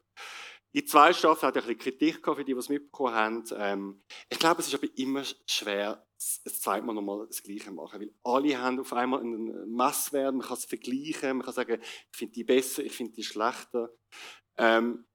[0.74, 3.44] Die zweite Staffel hat ja ein bisschen Kritik gehabt, für die, die es mitbekommen haben.
[3.58, 7.74] Ähm, ich glaube, es ist aber immer schwer, das zweite Mal nochmal das Gleiche zu
[7.74, 11.80] machen, weil alle haben auf einmal einen Messwert, man kann es vergleichen, man kann sagen,
[11.82, 13.92] ich finde die besser, ich finde die schlechter.
[14.58, 15.06] Ähm,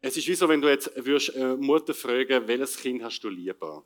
[0.00, 3.28] es ist wie so, wenn du jetzt würdest, äh, Mutter fragen, welches Kind hast du
[3.28, 3.84] lieber?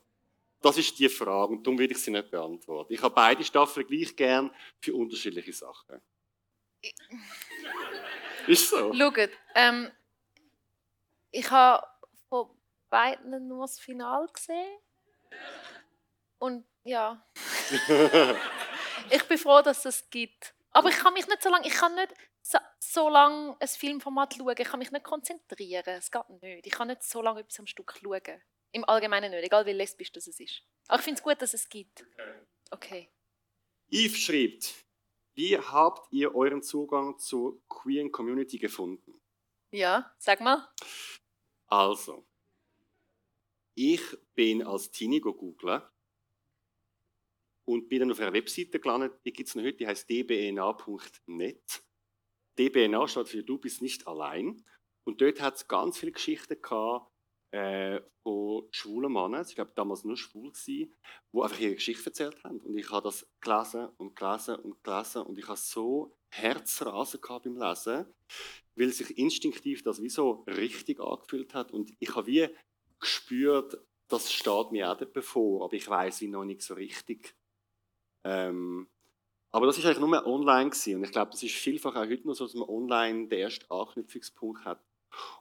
[0.60, 2.92] Das ist die Frage und darum will ich sie nicht beantworten.
[2.92, 6.00] Ich habe beide Staffeln gleich gern für unterschiedliche Sachen.
[8.46, 8.92] Ist so.
[8.94, 9.90] Schaut, ähm,
[11.32, 11.86] ich habe
[12.28, 12.50] von
[12.88, 14.78] beiden nur das Finale gesehen.
[16.38, 17.26] Und ja.
[19.10, 20.54] ich bin froh, dass es gibt.
[20.70, 24.34] Aber ich kann mich nicht so lange, ich kann nicht so, so lange ein Filmformat
[24.34, 24.54] schauen.
[24.58, 25.96] Ich kann mich nicht konzentrieren.
[25.96, 26.66] Es geht nicht.
[26.66, 28.42] Ich kann nicht so lange etwas am Stück schauen.
[28.72, 30.62] Im Allgemeinen nicht, egal wie lesbisch das es ist.
[30.88, 32.04] Aber ich finde es gut, dass es gibt.
[32.70, 33.10] Okay.
[33.90, 34.74] Yves schreibt,
[35.34, 39.20] wie habt ihr euren Zugang zur queeren Community gefunden?
[39.70, 40.68] Ja, sag mal.
[41.72, 42.26] Also,
[43.74, 44.02] ich
[44.34, 45.80] bin als Teenie googeln
[47.66, 51.82] und bin dann auf einer Webseite gelandet, die gibt es noch heute, die heißt dbna.net.
[52.58, 54.62] DBNA steht für Du bist nicht allein.
[55.04, 57.10] Und dort hat es ganz viele Geschichten gehabt,
[57.52, 60.92] äh, von schwulen Männern, ich glaube damals nur schwul die
[61.32, 62.60] einfach ihre Geschichte erzählt haben.
[62.60, 67.44] Und ich habe das gelesen und gelesen und gelesen und ich habe so Herzrasen gehabt
[67.44, 68.06] beim Lesen,
[68.74, 72.48] weil sich instinktiv das wie so richtig angefühlt hat und ich habe wie
[72.98, 77.34] gespürt, das steht mir auch bevor, aber ich weiß wie noch nicht so richtig.
[78.24, 78.88] Ähm,
[79.50, 80.96] aber das ist eigentlich nur online gewesen.
[80.96, 83.70] und ich glaube, das ist vielfach auch heute noch so, dass man online den ersten
[83.70, 84.82] Anknüpfungspunkt hat.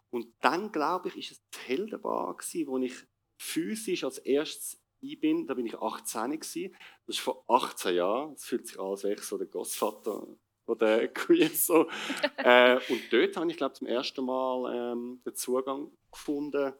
[0.10, 2.96] Und dann, glaube ich, ist es die Heldenbar gewesen, wo ich
[3.42, 6.76] physisch als erstes ich bin, da bin ich 18 gewesen.
[7.08, 8.34] Das ist vor 18 Jahren.
[8.34, 10.28] Es fühlt sich an, als wäre ich so der Großvater
[10.72, 11.54] von der Queen.
[11.54, 11.90] So.
[12.38, 16.74] äh, und dort habe ich, glaube zum ersten Mal ähm, den Zugang gefunden.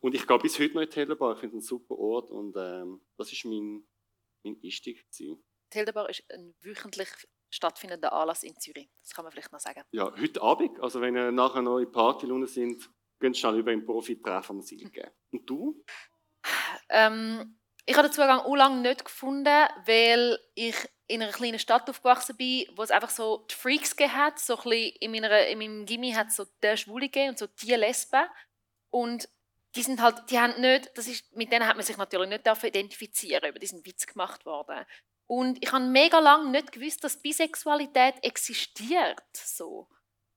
[0.00, 1.32] Und ich gehe bis heute noch in die Heldenbar.
[1.32, 3.86] Ich finde es ein super Ort und ähm, das ist mein,
[4.44, 5.06] mein Einstieg.
[5.72, 7.08] Heldenbar ist ein wöchentlich
[7.50, 8.90] stattfindender Anlass in Zürich.
[9.00, 9.82] Das kann man vielleicht noch sagen.
[9.92, 10.78] Ja, heute Abend.
[10.80, 14.60] Also wenn ihr nachher noch in Partylaune sind, könnt ihr schnell über den Profi-Treff am
[14.60, 15.10] Ziel gehen.
[15.30, 15.82] Und du?
[16.90, 21.88] Ähm, ich habe den Zugang auch lange nicht gefunden, weil ich in einer kleinen Stadt
[21.88, 24.38] aufgewachsen bin, wo es einfach so die Freaks hat.
[24.38, 27.74] So ein in, meiner, in meinem Gimmi hat es so die Schwule und so die
[27.74, 28.24] Lesben.
[28.90, 29.28] Und
[29.74, 32.64] die sind halt, die haben nicht, das ist, mit denen hat man sich natürlich nicht
[32.64, 34.86] identifizieren über diesen Witz gemacht worden.
[35.26, 39.22] Und ich habe mega lange nicht gewusst, dass Bisexualität existiert.
[39.32, 39.88] So.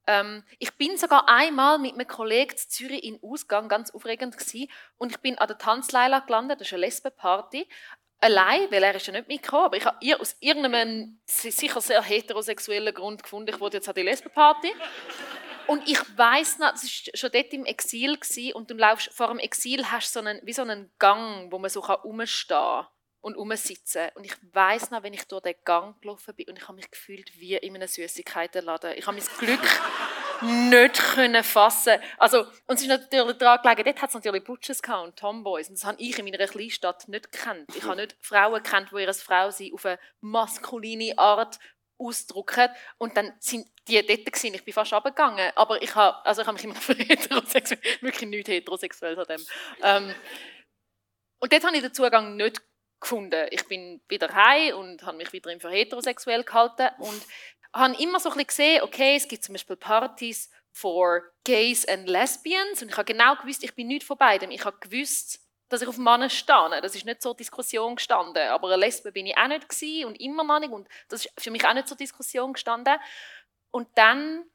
[0.07, 4.69] Ähm, ich bin sogar einmal mit einem Kollegen zu Zürich in Ausgang, ganz aufregend gewesen,
[4.97, 7.67] und ich bin an der Tanzleila gelandet, das ist eine Lesbenparty,
[8.19, 12.93] allein, weil er ist ja nicht mitgekommen, aber ich habe aus irgendeinem sicher sehr heterosexuellen
[12.93, 14.73] Grund gefunden, ich wollte jetzt an die Lesbenparty.
[15.67, 19.27] Und ich weiß noch, das war schon dort im Exil gewesen, und du laufst vor
[19.27, 22.87] dem Exil hast so einen, wie so einen Gang, wo man so rumstehen kann
[23.27, 24.09] und rumsitzen.
[24.15, 26.89] Und ich weiß noch, wenn ich durch den Gang gelaufen bin und ich habe mich
[26.89, 28.93] gefühlt wie in einem Süßigkeitenladen.
[28.95, 29.81] Ich habe mein Glück
[30.41, 31.95] nicht können fassen.
[32.17, 35.67] Also, und es ist natürlich daran gelegen, dort hat es natürlich Butches und Tomboys.
[35.67, 37.69] Und das habe ich in meiner Kleinstadt nicht gekannt.
[37.75, 41.59] Ich habe nicht Frauen gekannt, die ihre Frau sie auf eine maskuline Art
[41.97, 42.69] ausdrücken.
[42.97, 44.53] Und dann sind die dort gewesen.
[44.53, 45.51] Ich bin fast abgegangen.
[45.55, 49.45] Aber ich habe, also ich habe mich immer für heterosexuell, wirklich nicht heterosexuell an dem.
[49.83, 50.15] Ähm,
[51.39, 52.61] und dort habe ich den Zugang nicht
[52.99, 53.47] gefunden.
[53.51, 57.21] Ich bin wieder heim und habe mich wieder für heterosexuell gehalten und
[57.73, 62.07] habe immer so ein bisschen gesehen, okay, es gibt zum Beispiel Partys for Gays and
[62.07, 64.51] Lesbians und ich habe genau gewusst, ich bin nicht von beidem.
[64.51, 66.81] Ich habe gewusst, dass ich auf Männer stehe.
[66.81, 68.47] Das ist nicht zur Diskussion gestanden.
[68.49, 70.71] Aber eine Lesbe bin ich auch nicht gewesen und immer noch nicht.
[70.71, 72.95] Und das ist für mich auch nicht zur Diskussion gestanden.
[73.71, 74.45] Und dann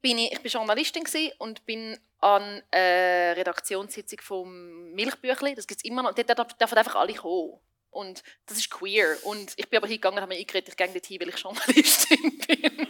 [0.00, 1.04] bin ich, ich bin Journalistin
[1.38, 5.54] und bin an eine Redaktionssitzung vom Milchbüchli.
[5.54, 6.14] Das gibt es immer noch.
[6.14, 7.60] Dort dürfen einfach alle kommen.
[7.90, 9.16] Und das ist queer.
[9.24, 11.38] Und ich bin aber hingegangen und habe mir eingeredet, ich gehe dort hin, weil ich
[11.38, 12.88] Journalistin bin.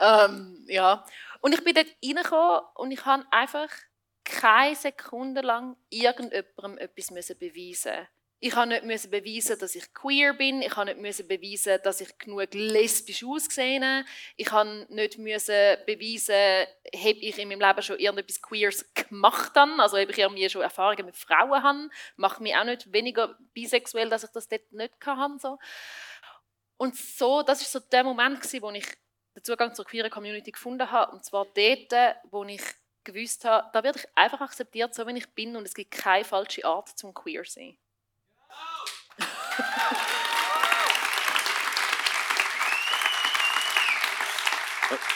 [0.00, 1.04] ähm, ja.
[1.40, 3.68] Und ich bin dort reingekommen und ich habe einfach
[4.24, 8.06] keine Sekunde lang irgendjemandem etwas beweisen
[8.44, 10.62] ich habe nicht müssen beweisen, dass ich queer bin.
[10.62, 16.66] Ich habe nicht müssen beweisen, dass ich genug lesbisch ausgesehen Ich habe nicht müssen beweisen,
[16.92, 19.80] habe ich in meinem Leben schon irgendetwas Queers gemacht habe.
[19.80, 21.88] Also habe ich irgendwie schon Erfahrungen mit Frauen habe.
[22.16, 25.38] Macht mich auch nicht weniger bisexuell, dass ich das dort nicht hatte.
[25.38, 25.58] So.
[26.78, 28.86] Und so, das ist so der Moment wo ich
[29.36, 31.12] den Zugang zur queeren Community gefunden habe.
[31.12, 32.64] Und zwar dort, wo ich
[33.04, 36.24] gewusst habe, da werde ich einfach akzeptiert, so wie ich bin und es gibt keine
[36.24, 37.78] falsche Art zum queer sein.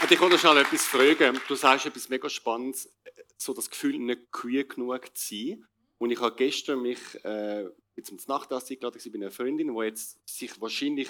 [0.02, 1.38] Und ich wollte schon etwas fragen.
[1.48, 2.94] Du sagst etwas mega Spannendes,
[3.36, 5.66] so das Gefühl, nicht queer genug zu sein.
[5.98, 10.18] Und ich habe gestern mich äh, ins Nachtessen eingeladen, ich bin eine Freundin, die jetzt
[10.28, 11.08] sich wahrscheinlich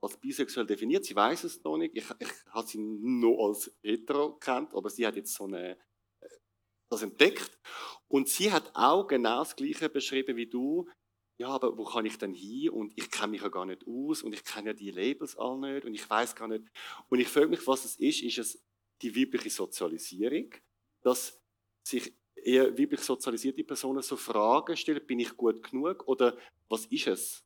[0.00, 1.04] als bisexuell definiert.
[1.04, 1.96] Sie weiß es noch nicht.
[1.96, 5.72] Ich, ich habe sie nur als hetero kennt, aber sie hat jetzt so eine
[6.20, 6.28] äh,
[6.90, 7.58] das entdeckt.
[8.08, 10.88] Und sie hat auch genau das Gleiche beschrieben wie du
[11.38, 12.70] ja, aber wo kann ich denn hin?
[12.70, 15.74] Und ich kenne mich ja gar nicht aus und ich kenne ja die Labels alle
[15.74, 16.64] nicht und ich weiß gar nicht.
[17.08, 18.22] Und ich frage mich, was es ist.
[18.22, 18.62] Ist es
[19.00, 20.50] die weibliche Sozialisierung,
[21.02, 21.40] dass
[21.82, 26.36] sich eher weiblich sozialisierte Personen so Fragen stellen, bin ich gut genug oder
[26.68, 27.44] was ist es?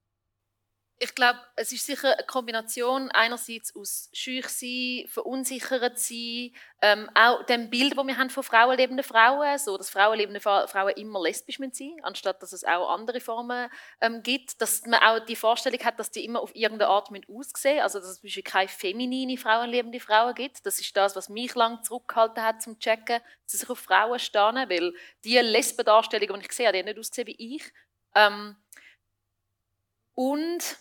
[0.99, 7.45] Ich glaube, es ist sicher eine Kombination einerseits aus schüch sein, verunsichert sein, ähm, auch
[7.45, 11.69] dem Bild, das wir haben von frauenlebenden Frauen, so dass frauenlebende Frauen immer lesbisch sein
[11.69, 13.69] müssen, anstatt dass es auch andere Formen
[14.01, 17.83] ähm, gibt, dass man auch die Vorstellung hat, dass die immer auf irgendeine Art aussehen
[17.83, 20.65] also dass es keine feminine frauenlebende Frauen gibt.
[20.65, 24.19] Das ist das, was mich lange zurückgehalten hat, zum zu checken, dass sich auf Frauen
[24.19, 27.73] stehen, weil die Lesbendarstellungen, die ich sehe, die nicht ausgesehen wie ich.
[28.15, 28.57] Ähm,
[30.15, 30.79] und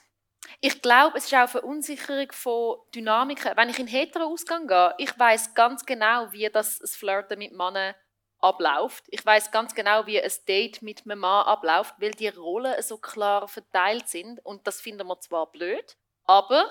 [0.62, 3.52] ich glaube, es ist auch eine Verunsicherung von Dynamiken.
[3.56, 7.54] Wenn ich in hetero Ausgang gehe, ich weiß ganz genau, wie das, das Flirten mit
[7.54, 7.96] Männern
[8.40, 9.06] abläuft.
[9.08, 12.98] Ich weiß ganz genau, wie ein Date mit einem Mann abläuft, weil die Rollen so
[12.98, 14.44] klar verteilt sind.
[14.46, 16.66] Und das finden wir zwar blöd, aber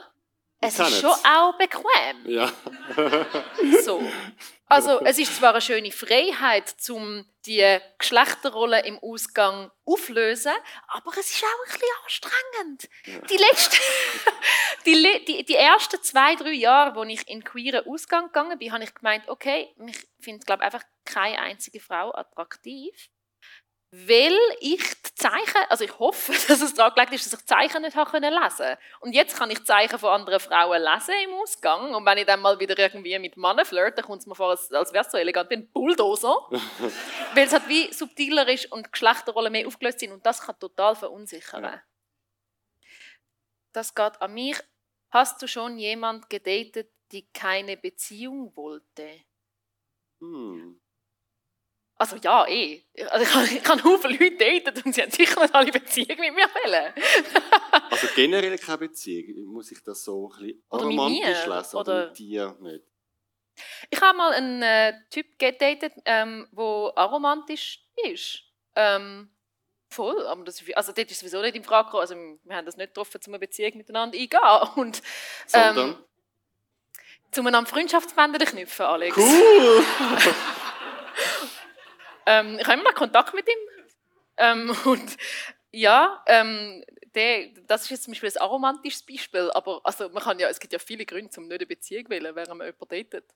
[0.66, 2.26] es ist schon auch bequem.
[2.26, 2.52] Ja.
[3.84, 4.02] so.
[4.66, 10.52] Also es ist zwar eine schöne Freiheit, um die Geschlechterrollen im Ausgang aufzulösen,
[10.88, 12.88] aber es ist auch ein bisschen anstrengend.
[13.04, 13.18] Ja.
[13.28, 13.76] Die, letzten,
[14.86, 18.84] die, die, die, ersten zwei, drei Jahre, wo ich in queeren Ausgang gegangen bin, habe
[18.84, 23.10] ich gemeint, okay, ich finde, glaube einfach keine einzige Frau attraktiv,
[23.96, 27.46] weil ich die Zeichen, also ich hoffe, dass es daran gelegt ist, dass ich die
[27.46, 31.14] Zeichen nicht habe können lesen Und jetzt kann ich die Zeichen von anderen Frauen lesen
[31.24, 31.94] im Ausgang.
[31.94, 34.72] Und wenn ich dann mal wieder irgendwie mit Männern flirte, kommt es mir vor, als,
[34.72, 36.34] als wäre es so elegant wie ein Bulldozer.
[37.34, 40.12] weil es halt wie subtiler ist und Geschlechterrollen mehr aufgelöst sind.
[40.12, 41.62] Und das kann total verunsichern.
[41.62, 41.82] Ja.
[43.72, 44.58] Das geht an mich.
[45.10, 49.20] Hast du schon jemand gedatet, die keine Beziehung wollte?
[50.18, 50.80] Hm.
[52.04, 52.82] Also ja, eh.
[53.08, 56.34] Also ich habe, ich habe Leute datet und sie haben sicher nicht alle Beziehungen mit
[56.34, 56.92] mir wollen.
[57.90, 59.46] also generell keine Beziehung.
[59.46, 61.76] Muss ich das so ein bisschen oder romantisch lesen?
[61.76, 62.84] Oder, oder mit dir nicht?
[63.88, 68.42] Ich habe mal einen äh, Typ gedatet, ähm, der aromantisch ist.
[68.74, 69.30] Ähm,
[69.88, 70.26] voll.
[70.26, 72.02] Aber das, also dort ist sowieso nicht in Frage gekommen.
[72.02, 74.40] Also wir haben das nicht getroffen, um eine Beziehung miteinander eingehen.
[74.76, 74.98] Und,
[75.54, 76.04] ähm, Sondern?
[77.38, 79.16] Um einander Freundschaftsbänder knüpfen, Alex.
[79.16, 79.84] Cool!
[82.26, 83.58] Ähm, ich habe immer noch Kontakt mit ihm.
[84.36, 85.16] Ähm, und
[85.70, 86.84] ja, ähm,
[87.14, 90.60] der, das ist jetzt zum Beispiel ein aromantisches Beispiel, aber also man kann ja, es
[90.60, 93.28] gibt ja viele Gründe, um nicht eine Beziehung zu wählen, während man jemanden datet.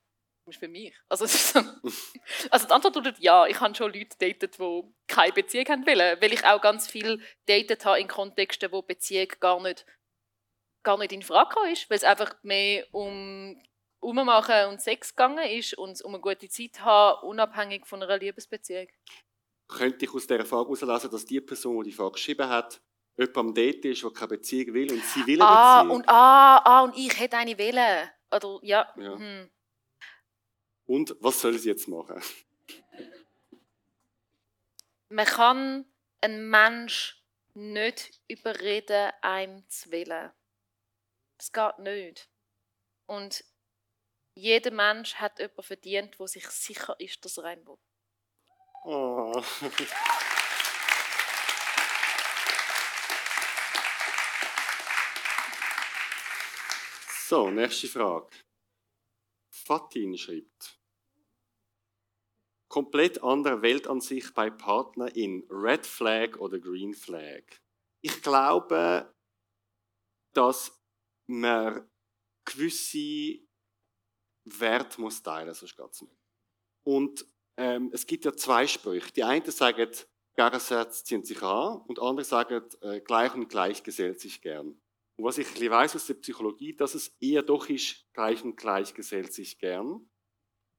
[0.44, 0.94] Zum Beispiel mich.
[1.09, 1.59] Also, so,
[2.51, 6.20] also die Antwort lautet ja, ich habe schon Leute datet, die keine Beziehung haben wollen,
[6.20, 9.85] weil ich auch ganz viel datet habe in Kontexten, wo Beziehung gar nicht,
[10.83, 13.61] gar nicht in Frage ist, weil es einfach mehr um
[14.00, 18.18] Ummachen und Sex gegangen ist und um eine gute Zeit zu haben, unabhängig von einer
[18.18, 18.88] Liebesbeziehung.
[19.66, 22.80] Könnte ich aus dieser Frage herauslesen, dass die Person, die die Frage geschrieben hat,
[23.16, 25.96] jemand am Date ist, der keine Beziehung will und sie will eine ah, Beziehung?
[25.96, 28.08] Und, ah, ah, und ich hätte eine willen.
[28.30, 28.92] Oder, ja.
[28.96, 29.18] ja.
[29.18, 29.50] Hm.
[30.87, 32.22] Und was soll sie jetzt machen?
[35.11, 35.84] Man kann
[36.20, 37.22] einen Mensch
[37.54, 40.30] nicht überreden, einem zu willen.
[41.38, 42.28] Das geht nicht.
[43.06, 43.44] Und
[44.38, 47.79] jeder Mensch hat jemanden verdient, der sich sicher ist, dass er einen will.
[48.85, 49.42] Oh.
[57.27, 58.31] so, nächste Frage.
[59.51, 60.79] Fatin schreibt.
[62.68, 67.42] Komplett andere Weltansicht bei Partner in Red Flag oder Green Flag.
[68.03, 69.12] Ich glaube,
[70.33, 70.81] dass
[71.27, 71.90] man
[72.44, 73.47] gewisse
[74.61, 76.16] Wert muss teilen, sonst geht es nicht.
[76.84, 79.12] Und ähm, es gibt ja zwei Sprüche.
[79.12, 79.88] Die einen sagen,
[80.37, 84.80] Gegensätze ziehen sich an und andere sagen, äh, gleich und gleich gesellt sich gern.
[85.16, 88.94] Und was ich weiß aus der Psychologie, dass es eher doch ist, gleich und gleich
[88.94, 90.08] gesellt sich gern.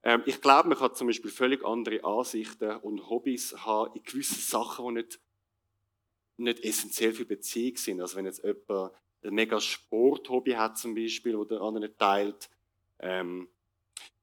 [0.01, 4.39] Ähm, ich glaube, man kann zum Beispiel völlig andere Ansichten und Hobbys haben in gewissen
[4.39, 5.19] Sachen, die nicht,
[6.37, 7.99] nicht essentiell für Beziehung sind.
[7.99, 12.49] Also wenn jetzt jemand ein mega Sporthobby hat zum Beispiel, oder der andere teilt,
[12.99, 13.49] ähm,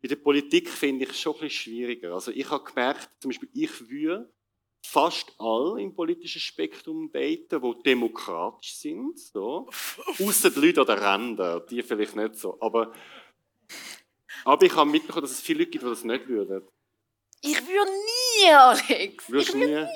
[0.07, 2.15] in der Politik finde ich es schon ein bisschen schwieriger.
[2.15, 4.33] Also ich habe gemerkt, zum Beispiel, ich würde
[4.85, 9.19] fast alle im politischen Spektrum daten, die demokratisch sind.
[9.19, 9.69] So.
[10.21, 12.57] Außer die Leute an den Rändern, die vielleicht nicht so.
[12.61, 12.93] Aber,
[14.45, 16.63] aber ich habe mitbekommen, dass es viele Leute gibt, die das nicht würden.
[17.41, 19.29] Ich würde nie, Alex.
[19.29, 19.87] Würdest du nie?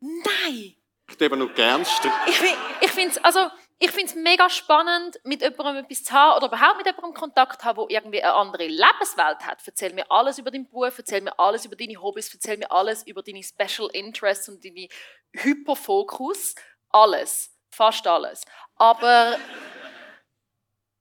[0.00, 0.74] Nein.
[1.08, 2.40] Ich würde noch gern Ich,
[2.80, 3.40] ich finde es, also
[3.78, 7.60] ich finde es mega spannend, mit jemandem etwas zu haben oder überhaupt mit jemandem Kontakt
[7.60, 9.58] zu haben, der irgendwie eine andere Lebenswelt hat.
[9.66, 13.06] Erzähl mir alles über deinen Beruf, erzähl mir alles über deine Hobbys, erzähl mir alles
[13.06, 14.88] über deine Special Interests und deine
[15.32, 16.54] Hyperfokus.
[16.88, 17.52] Alles.
[17.70, 18.44] Fast alles.
[18.76, 19.36] Aber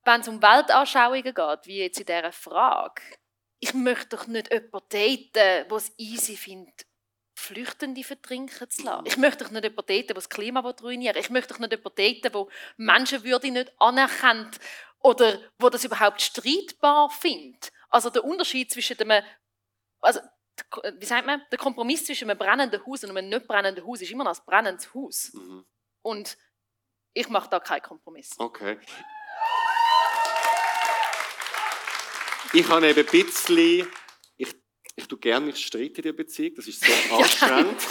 [0.04, 3.02] wenn es um Weltanschauungen geht, wie jetzt in dieser Frage,
[3.60, 6.86] ich möchte doch nicht jemanden daten, der es easy findet,
[7.36, 9.06] Flüchtende vertrinken zu lassen.
[9.06, 11.96] Ich möchte doch nicht jemanden daten, der das Klima ruinieren Ich möchte doch nicht jemanden
[11.96, 14.60] daten, der Menschenwürde nicht anerkennt
[15.00, 17.72] oder wo das überhaupt streitbar findet.
[17.90, 19.12] Also der Unterschied zwischen dem,
[20.02, 20.20] also
[20.98, 24.12] wie sagt man, der Kompromiss zwischen einem brennenden Haus und einem nicht brennenden Haus ist
[24.12, 25.32] immer noch ein brennendes Haus.
[25.34, 25.66] Mhm.
[26.02, 26.38] Und
[27.14, 28.32] ich mache da keinen Kompromiss.
[28.38, 28.80] Okay.
[32.54, 33.88] Ich habe eben ein bisschen
[34.96, 36.56] ich tue gerne mich streiten in der Beziehung.
[36.56, 37.82] Das ist sehr anstrengend.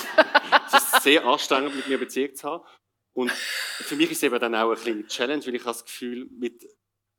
[0.67, 2.65] es ist sehr anstrengend, mit mir eine Beziehung zu haben.
[3.13, 5.85] Und für mich ist es eben dann auch eine kleine Challenge, weil ich habe das
[5.85, 6.67] Gefühl, mit,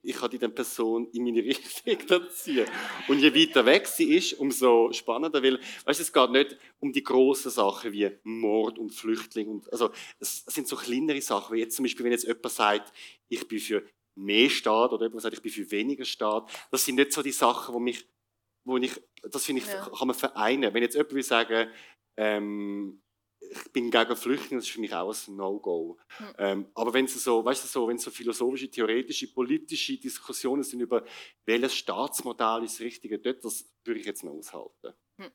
[0.01, 2.67] ich kann die Person in meine Richtung ziehen.
[3.07, 7.03] Und je weiter weg sie ist, umso spannender, weil, weißt, es geht nicht um die
[7.03, 9.47] grossen Sachen wie Mord und Flüchtling.
[9.47, 12.91] Und, also, es sind so kleinere Sachen, wie jetzt zum Beispiel, wenn jetzt jemand sagt,
[13.29, 13.83] ich bin für
[14.15, 16.49] mehr Staat oder jemand sagt, ich bin für weniger Staat.
[16.71, 18.05] Das sind nicht so die Sachen, die mich
[18.65, 19.89] wo ich, das finde ich, ja.
[19.89, 20.73] kann man vereinen.
[20.73, 21.69] Wenn jetzt jemand will sagen,
[22.17, 23.01] ähm,
[23.39, 25.97] ich bin gegen Flüchtlinge, das ist für mich auch ein No-Go.
[26.19, 26.33] Mhm.
[26.37, 30.81] Ähm, aber wenn es so, weißt du, so, wenn so philosophische, theoretische, politische Diskussionen sind
[30.81, 31.03] über
[31.45, 34.93] welches Staatsmodell ist das Richtige dort, das würde ich jetzt noch aushalten.
[35.17, 35.31] Mhm.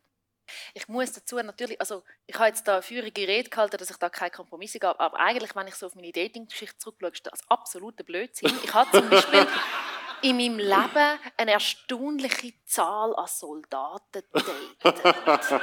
[0.74, 3.96] Ich muss dazu natürlich, also ich habe jetzt da eine feurige Rede gehalten, dass ich
[3.96, 7.48] da keine Kompromisse gab, aber eigentlich, wenn ich so auf meine Dating-Geschichte zurückschaue, ist das
[7.48, 8.52] absolute Blödsinn.
[8.64, 9.46] Ich habe zum Beispiel
[10.22, 15.60] in meinem Leben eine erstaunliche Zahl an Soldaten datet.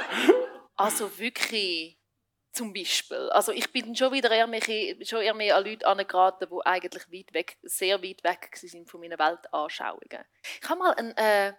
[0.80, 1.98] Also wirklich
[2.52, 3.30] zum Beispiel.
[3.30, 4.62] Also ich bin schon wieder eher mehr,
[5.02, 9.00] schon eher mehr an Leute angeraten, die eigentlich weit weg, sehr weit weg sind von
[9.00, 10.24] meinen Weltanschauungen.
[10.62, 11.52] Ich habe mal einen äh,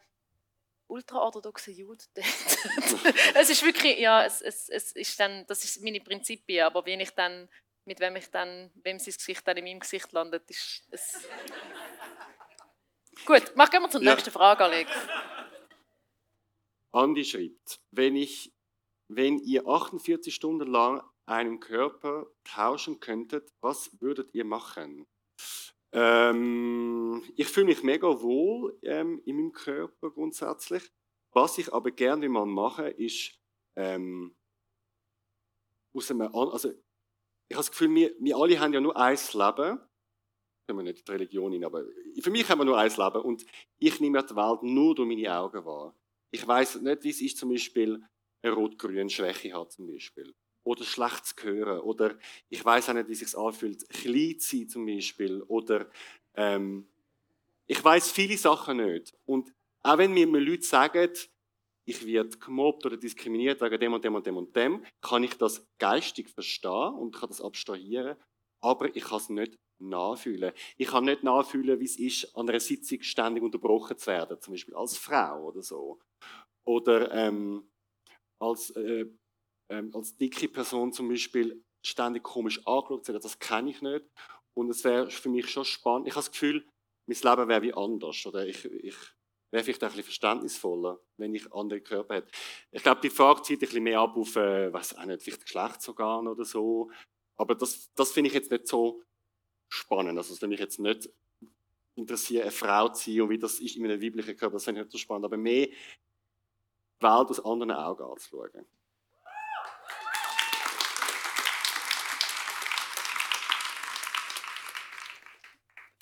[0.87, 2.03] ultraorthodoxen Jude
[3.35, 6.99] es ist wirklich, ja, es, es, es ist dann, das ist meine Prinzipien, aber wenn
[6.99, 7.47] ich dann,
[7.85, 11.27] mit wem ich dann, wem sein Gesicht dann in meinem Gesicht landet, ist es...
[13.25, 14.13] Gut, mach gehen wir zur ja.
[14.13, 14.91] nächsten Frage, Alex.
[16.91, 18.51] Andi schreibt, wenn, ich,
[19.11, 25.05] wenn ihr 48 Stunden lang einen Körper tauschen könntet, was würdet ihr machen?
[25.93, 30.91] Ähm, ich fühle mich mega wohl ähm, in meinem Körper grundsätzlich.
[31.33, 33.39] Was ich aber gerne mal mache, ist
[33.77, 34.35] ähm,
[35.95, 39.79] aus einem, also ich habe das Gefühl, wir, wir alle haben ja nur ein Leben
[40.69, 41.83] können wir nicht die Religion hin, aber
[42.21, 43.43] für mich haben wir nur ein Leben und
[43.79, 45.95] ich nehme die Welt nur durch meine Augen wahr.
[46.29, 48.03] Ich weiß nicht, wie es ist, zum Beispiel
[48.43, 50.31] eine rot-grüne Schwäche hat, zum Beispiel.
[50.63, 51.79] Oder schlecht zu hören.
[51.79, 55.41] Oder ich weiß auch nicht, wie es sich anfühlt, klein zu sein, zum Beispiel.
[55.47, 55.89] Oder
[56.35, 56.87] ähm,
[57.65, 59.15] ich weiß viele Sachen nicht.
[59.25, 59.51] Und
[59.81, 61.09] auch wenn mir Leute sagen,
[61.85, 65.33] ich werde gemobbt oder diskriminiert wegen dem und dem und dem und dem, kann ich
[65.33, 68.15] das geistig verstehen und kann das abstrahieren,
[68.61, 70.53] aber ich kann es nicht nachfühlen.
[70.77, 74.53] Ich kann nicht nachfühlen, wie es ist, an einer Sitzung ständig unterbrochen zu werden, zum
[74.53, 75.99] Beispiel als Frau oder so.
[76.67, 77.69] Oder ähm,
[78.41, 79.05] als, äh,
[79.71, 84.05] ähm, als dicke Person zum Beispiel ständig komisch angeschaut zu werden, das kenne ich nicht.
[84.57, 86.07] Und es wäre für mich schon spannend.
[86.07, 86.67] Ich habe das Gefühl,
[87.07, 88.25] mein Leben wäre wie anders.
[88.25, 88.95] Oder ich, ich
[89.51, 92.31] wäre vielleicht ein bisschen verständnisvoller, wenn ich andere Körper hätte.
[92.71, 95.43] Ich glaube, die Frage zieht ein bisschen mehr ab auf, äh, weiß auch nicht, vielleicht
[95.43, 96.91] Geschlechtsorgan oder so.
[97.39, 99.01] Aber das, das finde ich jetzt nicht so
[99.69, 100.17] spannend.
[100.17, 101.09] Also es würde mich jetzt nicht
[101.95, 104.81] interessieren, eine Frau zu sein und wie das ist in einem weiblichen Körper, das finde
[104.81, 105.73] ich nicht so spannend, aber mehr die
[107.01, 108.65] Welt aus anderen Augen anzuschauen.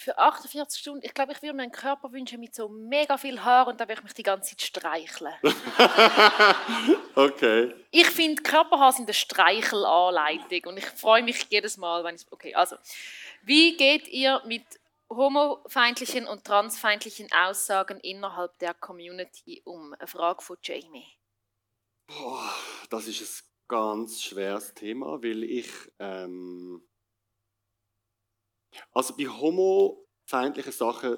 [0.07, 3.43] für 48 Stunden, ich glaube, ich würde mir einen Körper wünschen mit so mega viel
[3.43, 5.33] Haar und dann würde ich mich die ganze Zeit streicheln.
[7.15, 7.73] okay.
[7.91, 12.55] Ich finde, Körperhaar sind eine Streichelanleitung und ich freue mich jedes Mal, wenn ich okay,
[12.55, 12.77] also
[13.47, 14.65] wie geht ihr mit
[15.09, 19.93] homofeindlichen und transfeindlichen Aussagen innerhalb der Community um?
[19.93, 21.07] Eine Frage von Jamie.
[22.07, 22.53] Boah,
[22.89, 25.69] das ist ein ganz schweres Thema, weil ich
[25.99, 26.87] ähm
[28.91, 31.17] also bei homofeindlichen Sachen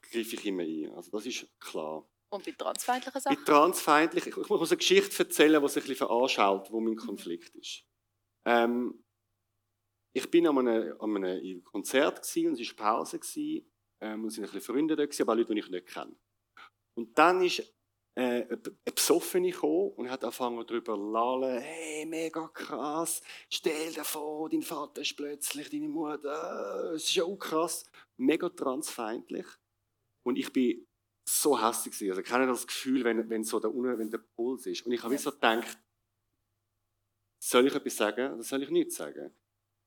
[0.00, 0.92] greife ich immer ein.
[0.94, 2.08] Also das ist klar.
[2.30, 3.36] Und bei transfeindlichen Sachen?
[3.36, 6.98] Bei transfeindlichen, ich muss eine Geschichte erzählen, die sich ein bisschen veranschaulicht, wo mein mhm.
[6.98, 7.84] Konflikt ist.
[8.44, 9.04] Ähm,
[10.12, 14.28] ich bin an einem, an einem Konzert gewesen, und es war Pause gewesen, ähm, und
[14.28, 16.16] es waren ein bisschen Freunde da, gewesen, aber auch Leute, die ich nicht kenne.
[16.94, 17.60] Und dann ist
[18.14, 24.04] äh, ein Besoffene gekommen und hat angefangen darüber zu lallen, hey, mega krass, stell dir
[24.04, 29.46] vor, dein Vater ist plötzlich deine Mutter, es ist ja auch krass, mega transfeindlich.
[30.24, 30.84] Und ich bin
[31.28, 32.10] so hässlich gewesen.
[32.10, 34.84] Also ich kenne das Gefühl, wenn, wenn so der, wenn der Puls ist.
[34.84, 35.20] Und ich habe ja.
[35.20, 35.78] so gedacht,
[37.40, 39.32] soll ich etwas sagen oder soll ich nichts sagen?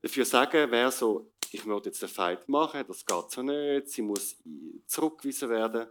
[0.01, 4.01] Dafür sagen wäre so, ich möchte jetzt den Fight machen, das geht so nicht, sie
[4.01, 4.41] muss
[4.87, 5.87] zurückgewiesen werden.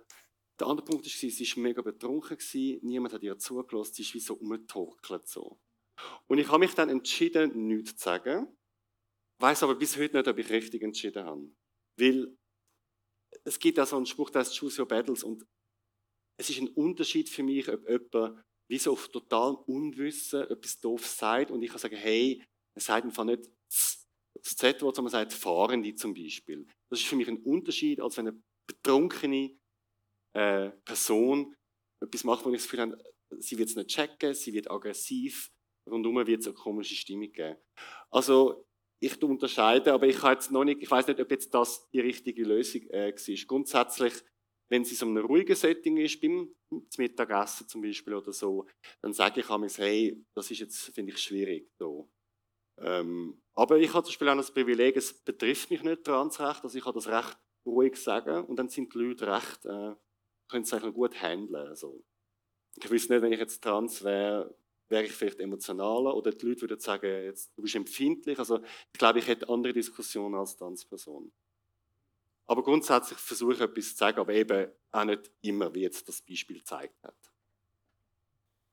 [0.58, 2.38] Der andere Punkt war, sie war mega betrunken,
[2.82, 5.28] niemand hat ihr zugelassen, sie ist wie so umgetorkelt.
[5.28, 5.58] So.
[6.26, 8.56] Und ich habe mich dann entschieden, nichts zu sagen,
[9.38, 11.50] weiß aber bis heute nicht, ob ich richtig entschieden habe.
[11.96, 12.36] Weil
[13.44, 15.46] es gibt auch so einen Spruch, der heißt Choose Your Battles und
[16.38, 21.06] es ist ein Unterschied für mich, ob jemand wie so auf total Unwissen etwas doof
[21.06, 22.42] sagt und ich kann sagen, hey,
[22.74, 23.50] er sagt einfach nicht
[24.44, 26.66] das Z-Wort, sondern man sagt Fahrende zum Beispiel.
[26.90, 29.58] Das ist für mich ein Unterschied, als wenn eine betrunkene
[30.34, 31.54] äh, Person
[32.02, 32.98] etwas macht, wo ich das Gefühl habe,
[33.38, 35.50] sie wird es nicht checken, sie wird aggressiv,
[35.88, 37.56] rundum wird es eine komische Stimmung geben.
[38.10, 38.66] Also
[39.02, 43.46] ich unterscheide, aber ich, ich weiß nicht, ob jetzt das die richtige Lösung äh, war.
[43.46, 44.12] Grundsätzlich,
[44.70, 46.54] wenn es in so einem ruhigen Setting ist, beim
[46.98, 48.68] Mittagessen zum Beispiel oder so,
[49.02, 51.70] dann sage ich mir, hey, das ist jetzt, finde ich, schwierig.
[51.78, 52.10] So.
[52.78, 56.78] Ähm, aber ich habe zum Beispiel auch das Privileg, es betrifft mich nicht Transrecht, also
[56.78, 59.94] ich kann das recht ruhig sagen und dann sind die Leute recht äh,
[60.48, 61.68] können es eigentlich gut handeln.
[61.68, 62.02] Also,
[62.76, 64.54] ich wüsste nicht, wenn ich jetzt trans wäre,
[64.88, 68.38] wäre ich vielleicht emotionaler oder die Leute würden sagen, jetzt, du bist empfindlich.
[68.38, 68.60] Also
[68.92, 71.30] ich glaube, ich hätte andere Diskussionen als Transperson.
[72.46, 76.22] Aber grundsätzlich versuche ich etwas zu sagen, aber eben auch nicht immer, wie jetzt das
[76.22, 77.14] Beispiel gezeigt hat.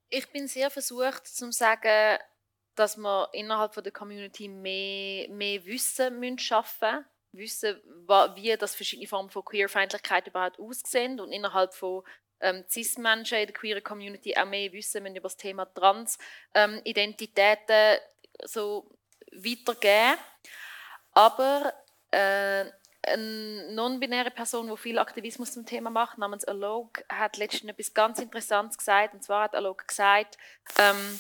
[0.09, 2.17] Ich bin sehr versucht, zu sagen,
[2.77, 7.05] dass wir innerhalb der Community mehr, mehr Wissen müssen schaffen müssen.
[7.33, 7.81] Wissen,
[8.35, 12.03] wie das verschiedene Formen von Queerfeindlichkeit überhaupt aussehen und innerhalb von
[12.39, 17.99] ähm, Cis-Menschen in der queeren Community auch mehr wissen müssen über das Thema Trans-Identitäten ähm,
[18.43, 18.89] so
[19.31, 20.17] weitergeben.
[21.11, 21.73] Aber
[22.11, 22.65] äh,
[23.03, 28.19] eine non-binäre Person, die viel Aktivismus zum Thema macht, namens Alok, hat letztens etwas ganz
[28.19, 29.13] Interessantes gesagt.
[29.13, 30.37] Und zwar hat Alok gesagt,
[30.77, 31.19] ähm,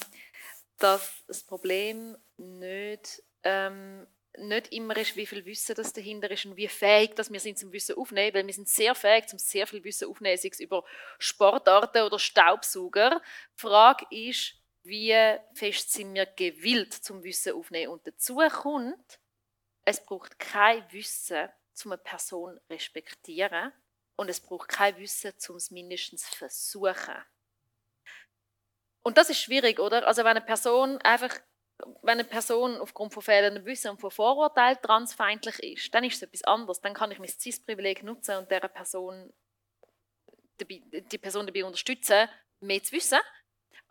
[0.77, 4.07] dass das Problem nicht, ähm,
[4.37, 7.57] nicht immer ist, wie viel Wissen das dahinter ist und wie fähig dass wir sind
[7.57, 10.59] zum Wissen aufnehmen, weil wir sind sehr fähig zum sehr viel Wissen aufnehmen, sei es
[10.59, 10.83] über
[11.17, 13.21] Sportarten oder Staubsauger.
[13.55, 14.53] Die Frage ist,
[14.83, 15.15] wie
[15.53, 19.19] fest sind wir gewillt zum Wissen aufnehmen und dazu kommt,
[19.85, 21.49] es braucht kein Wissen,
[21.85, 23.71] um eine Person zu respektieren
[24.15, 27.15] und es braucht kein Wissen, um es mindestens zu versuchen.
[29.07, 30.05] Und das ist schwierig, oder?
[30.05, 31.33] Also wenn eine Person einfach,
[32.01, 36.23] wenn eine Person aufgrund von fehlendem Wissen und von Vorurteilen transfeindlich ist, dann ist es
[36.23, 36.81] etwas anderes.
[36.81, 39.33] Dann kann ich mein CIS-Privileg nutzen und der Person,
[40.59, 42.27] die Person dabei unterstützen,
[42.59, 43.19] mehr zu wissen.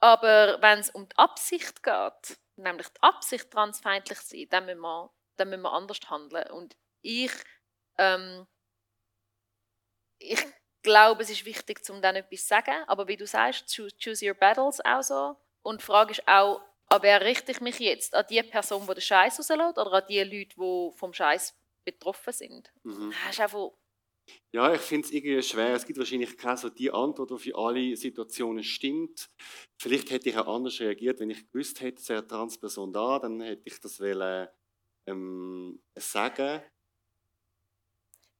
[0.01, 4.81] Aber wenn es um die Absicht geht, nämlich die Absicht transfeindlich zu sein, dann müssen
[4.81, 6.51] wir, dann müssen wir anders handeln.
[6.51, 7.33] Und ich,
[7.97, 8.47] ähm,
[10.19, 10.45] ich
[10.87, 12.75] glaube, es ist wichtig, um dann etwas zu sagen.
[12.87, 15.37] Aber wie du sagst, choose, your battles auch so.
[15.63, 18.15] Und die Frage ist auch, an wer richte ich mich jetzt?
[18.15, 22.33] An die Person, die den Scheiß rauslässt oder an die Leute, die vom Scheiß betroffen
[22.33, 22.73] sind?
[22.85, 23.13] Mhm.
[23.25, 23.71] Das ist einfach
[24.53, 25.75] ja, ich finde es irgendwie schwer.
[25.75, 29.31] Es gibt wahrscheinlich keine so die Antwort, die für alle Situationen stimmt.
[29.79, 33.41] Vielleicht hätte ich auch anders reagiert, wenn ich gewusst hätte, es eine Transperson da, dann
[33.41, 34.49] hätte ich das wollen,
[35.07, 36.63] ähm, sagen.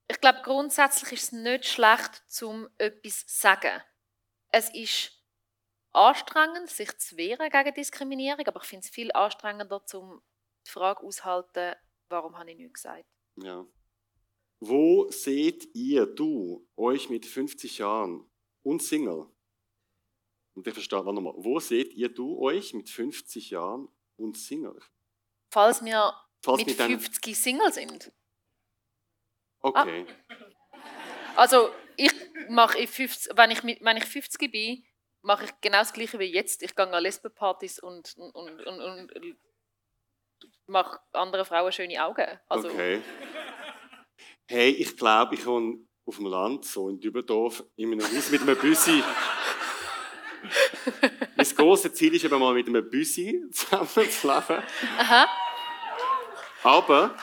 [0.09, 3.81] Ich glaube, grundsätzlich ist es nicht schlecht, zum etwas zu sagen.
[4.51, 5.11] Es ist
[5.91, 10.21] anstrengend, sich zu wehren gegen Diskriminierung, aber ich finde es viel anstrengender, um
[10.65, 11.75] die Frage auszuhalten,
[12.09, 13.05] warum habe ich nichts gesagt.
[13.35, 13.65] Ja.
[14.59, 18.29] Wo seht ihr, du, euch mit 50 Jahren
[18.63, 19.27] und Single?
[20.55, 24.79] Und ich verstehe nochmal, wo seht ihr, du, euch mit 50 Jahren und Single?
[25.51, 28.11] Falls wir Falls mit 50 Single sind.
[29.61, 30.05] Okay.
[30.07, 30.33] Ah.
[31.35, 32.11] Also, ich
[32.49, 34.83] mache, wenn, ich, wenn ich 50 bin,
[35.21, 36.63] mache ich genau das Gleiche wie jetzt.
[36.63, 39.37] Ich gehe an Lesbenpartys und, und, und, und, und
[40.67, 42.27] mache anderen Frauen schöne Augen.
[42.47, 43.01] Also, okay.
[44.47, 48.41] Hey, ich glaube, ich wohne auf dem Land, so in Dübendorf, in einem Haus mit
[48.41, 49.01] einem Büssi.
[51.35, 54.63] mein grosses Ziel ist eben mal mit einem Büssi zusammenzuleben.
[54.97, 55.27] Aha.
[56.63, 57.15] Aber,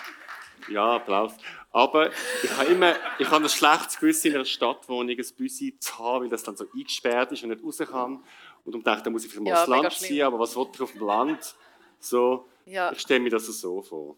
[0.68, 1.34] ja, Applaus.
[1.74, 2.12] Aber
[2.44, 6.22] ich habe immer, ich habe ein schlechtes Gewissen in einer Stadtwohnung ein Büssi zu haben,
[6.22, 8.24] weil das dann so eingesperrt ist und nicht raus kann.
[8.62, 10.80] Und ich dachte, da muss ich mal ja, aufs Land ziehen, aber was will ich
[10.80, 11.56] auf dem Land?
[11.98, 12.92] So, ja.
[12.92, 14.16] ich stelle mir das so vor.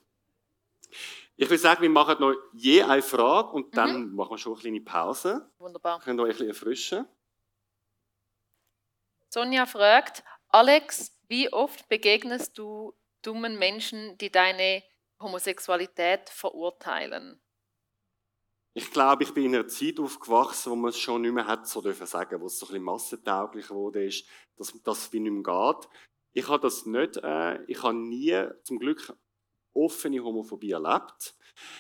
[1.37, 4.17] Ich würde sagen, wir machen noch je eine Frage und dann mhm.
[4.17, 5.51] machen wir schon eine kleine Pause.
[5.57, 6.01] Wunderbar.
[6.01, 7.07] Können wir euch ein bisschen erfrischen.
[9.31, 12.93] Sonja fragt, Alex, wie oft begegnest du
[13.23, 14.83] dummen Menschen, die deine
[15.19, 17.41] Homosexualität verurteilen?
[18.79, 21.67] Ich glaube, ich bin in einer Zeit aufgewachsen, wo man es schon nicht mehr hat
[21.67, 25.33] so dürfen sagen, wo es so ein bisschen massentauglich wurde, ist, dass das wie nicht
[25.33, 25.89] mehr geht.
[26.35, 29.17] Ich habe das nicht, äh, ich habe nie, zum Glück
[29.73, 31.35] offene Homophobie erlebt.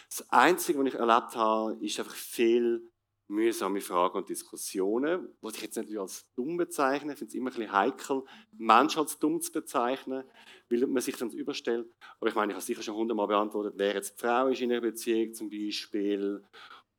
[0.08, 2.90] Das Einzige, was ich erlebt habe, ist einfach viel
[3.28, 7.12] mühsame Fragen und Diskussionen, die ich jetzt nicht als dumm bezeichne.
[7.12, 8.22] Ich finde es immer ein bisschen heikel,
[8.56, 10.24] Menschen als dumm zu bezeichnen,
[10.70, 11.88] weil man sich dann überstellt.
[12.20, 14.72] Aber ich meine, ich habe sicher schon hundertmal beantwortet, wer jetzt die Frau ist in
[14.72, 16.42] einer Beziehung zum Beispiel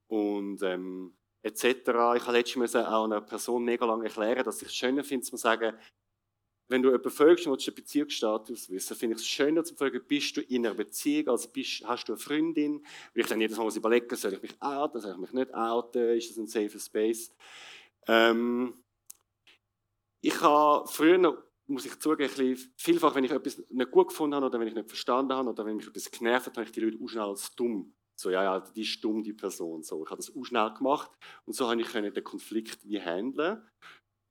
[0.07, 1.63] und ähm, etc.
[1.65, 1.87] Ich
[2.25, 5.77] habe letztens auch einer Person mega lange erklären, dass ich es schöner finde, zu sagen,
[6.69, 10.35] wenn du jemanden willst du den Beziehungsstatus wissen, finde ich es schöner zu fragen, bist
[10.35, 12.85] du in einer Beziehung, also bist, hast du eine Freundin?
[13.13, 15.53] Weil ich dann jedes Mal muss überlegen, soll ich mich outen, soll ich mich nicht
[15.53, 17.33] outen, ist das ein safer Space?
[18.07, 18.73] Ähm,
[20.19, 24.59] ich habe früher, muss ich zugeben, vielfach, wenn ich etwas nicht gut gefunden habe oder
[24.59, 26.97] wenn ich nicht verstanden habe oder wenn mich etwas genervt hat, habe ich die Leute
[27.01, 29.83] auch schnell als dumm so, ja, ja, die ist dumm, die Person.
[29.83, 31.11] So, ich habe das auch schnell gemacht
[31.45, 33.61] und so habe ich den Konflikt wie handeln.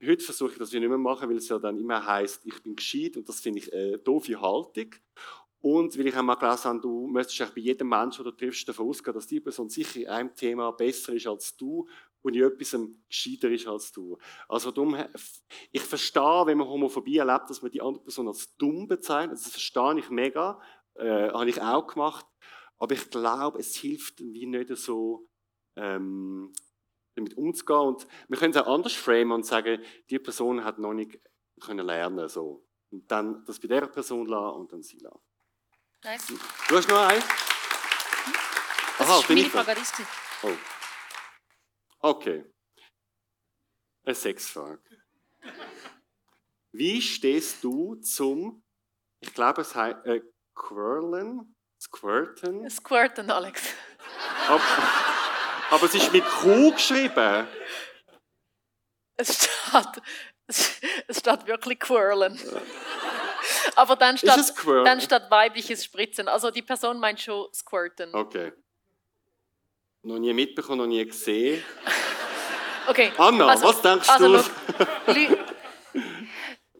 [0.05, 2.77] Heute versuche ich das nicht mehr machen, weil es ja dann immer heißt, ich bin
[2.77, 4.91] gescheit und das finde ich eine doofe Haltung.
[5.61, 8.89] Und weil ich einmal gelesen habe, du möchtest bei jedem Menschen, den du triffst, davon
[8.89, 11.89] ausgehen, dass die Person sicher in einem Thema besser ist als du
[12.23, 12.77] und in etwas
[13.09, 14.19] gescheiter ist als du.
[14.49, 14.97] Also darum,
[15.73, 19.39] ich verstehe, wenn man Homophobie erlebt, dass man die andere Person als dumm bezeichnet.
[19.39, 20.61] Das verstehe ich mega.
[20.95, 22.27] Äh, habe ich auch gemacht.
[22.79, 25.29] Aber ich glaube, es hilft wie nicht so,
[25.77, 26.53] ähm,
[27.15, 27.81] damit umzugehen.
[27.81, 31.19] Und wir können es auch anders framen und sagen, die Person hat noch nicht
[31.61, 32.67] können lernen so.
[32.91, 35.21] Und dann das bei dieser Person lassen und dann sie lassen.
[36.05, 36.27] Nice.
[36.69, 37.23] Du hast noch einen?
[38.99, 39.53] Das Aha, ist bin meine ich?
[39.53, 39.81] Frage.
[40.43, 40.53] Oh.
[42.01, 42.45] Okay.
[44.05, 44.83] Eine Sexfrage.
[46.73, 48.63] Wie stehst du zum,
[49.21, 50.21] ich glaube es heißt, äh,
[50.55, 51.56] Quirlen?
[51.87, 52.69] Squirten?
[52.69, 53.63] Squirten, Alex.
[54.49, 54.61] Ab,
[55.71, 57.47] aber es ist mit Q geschrieben.
[59.17, 60.03] Es steht,
[60.47, 60.81] es,
[61.19, 62.39] steht wirklich Quirlen.
[63.77, 64.85] Aber dann Quirlen?
[64.85, 66.29] dann steht weibliches Spritzen.
[66.29, 68.15] Also die Person meint schon Squirten.
[68.15, 68.53] Okay.
[70.03, 71.65] Noch nie mitbekommen, noch nie gesehen.
[72.89, 73.13] Okay.
[73.17, 74.43] Anna, also, was denkst also, du?
[74.43, 75.37] schau, Leu-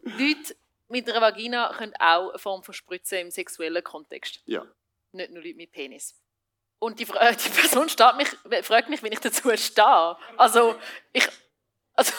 [0.03, 0.55] Leute
[0.89, 4.41] mit einer Vagina können auch eine Form von Spritzen im sexuellen Kontext.
[4.45, 4.65] Ja.
[5.17, 6.15] Nicht nur Leute mit Penis.
[6.79, 7.87] Und die, die Person
[8.17, 8.29] mich,
[8.65, 10.17] fragt mich, wie ich dazu stehe.
[10.37, 10.75] Also,
[11.11, 11.27] ich.
[11.93, 12.13] Also,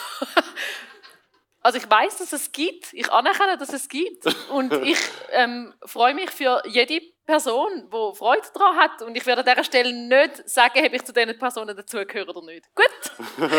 [1.62, 2.92] also ich weiß, dass es gibt.
[2.92, 4.26] Ich anerkenne, dass es gibt.
[4.51, 4.99] Und ich
[5.30, 9.03] ähm, freue mich für jede Person, die Freude daran hat.
[9.03, 12.44] Und ich werde an dieser Stelle nicht sagen, ob ich zu diesen Personen dazugehöre oder
[12.46, 12.66] nicht.
[12.74, 13.38] Gut?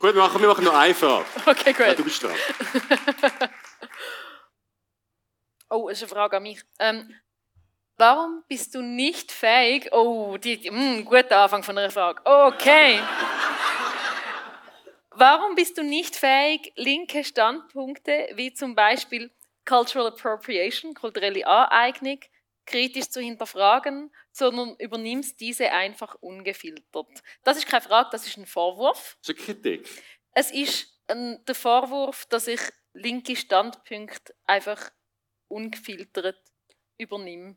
[0.00, 1.24] Gut, wir machen, wir machen noch eine Frage.
[1.46, 1.86] Okay, gut.
[1.86, 2.34] Ja, du bist dran.
[5.70, 6.62] Oh, das ist eine Frage an mich.
[6.78, 7.14] Ähm,
[7.96, 9.88] warum bist du nicht fähig?
[9.92, 12.20] Oh, die, die, mm, guter Anfang von einer Frage.
[12.24, 13.00] Okay.
[15.10, 19.30] warum bist du nicht fähig, linke Standpunkte wie zum Beispiel
[19.64, 22.20] Cultural Appropriation, kulturelle Aneignung,
[22.66, 27.22] kritisch zu hinterfragen, sondern übernimmst diese einfach ungefiltert?
[27.42, 29.16] Das ist keine Frage, das ist ein Vorwurf.
[29.20, 29.88] Das ist eine Kritik.
[30.32, 32.60] Es ist ein, der Vorwurf, dass ich
[32.92, 34.90] linke Standpunkte einfach
[35.48, 36.40] ungefiltert
[36.98, 37.56] übernehme.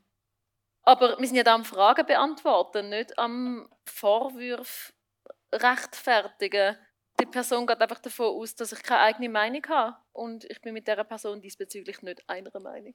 [0.88, 4.94] Aber wir sind ja da am Fragen beantworten, nicht am Vorwurf
[5.52, 6.78] rechtfertigen.
[7.20, 9.98] Die Person geht einfach davon aus, dass ich keine eigene Meinung habe.
[10.14, 12.94] Und ich bin mit dieser Person diesbezüglich nicht einer Meinung.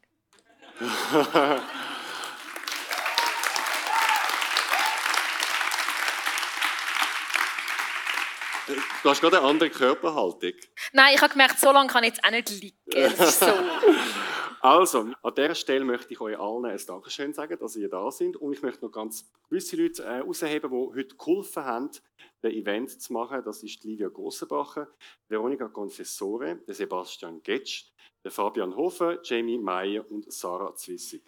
[9.02, 10.52] Du hast gerade eine andere Körperhaltung.
[10.94, 12.78] Nein, ich habe gemerkt, so lange kann ich jetzt auch nicht liegen.
[12.86, 13.52] Ist so.
[14.64, 18.36] Also, an dieser Stelle möchte ich euch allen ein Dankeschön sagen, dass ihr da sind.
[18.36, 21.90] Und ich möchte noch ganz gewisse Leute äh, herausheben, die heute geholfen haben,
[22.44, 23.42] den Event zu machen.
[23.44, 24.86] Das ist Livia Grossenbacher,
[25.26, 27.86] Veronika Confessore, Sebastian Getsch,
[28.24, 31.24] Fabian Hofer, Jamie Meyer und Sarah Zwissig.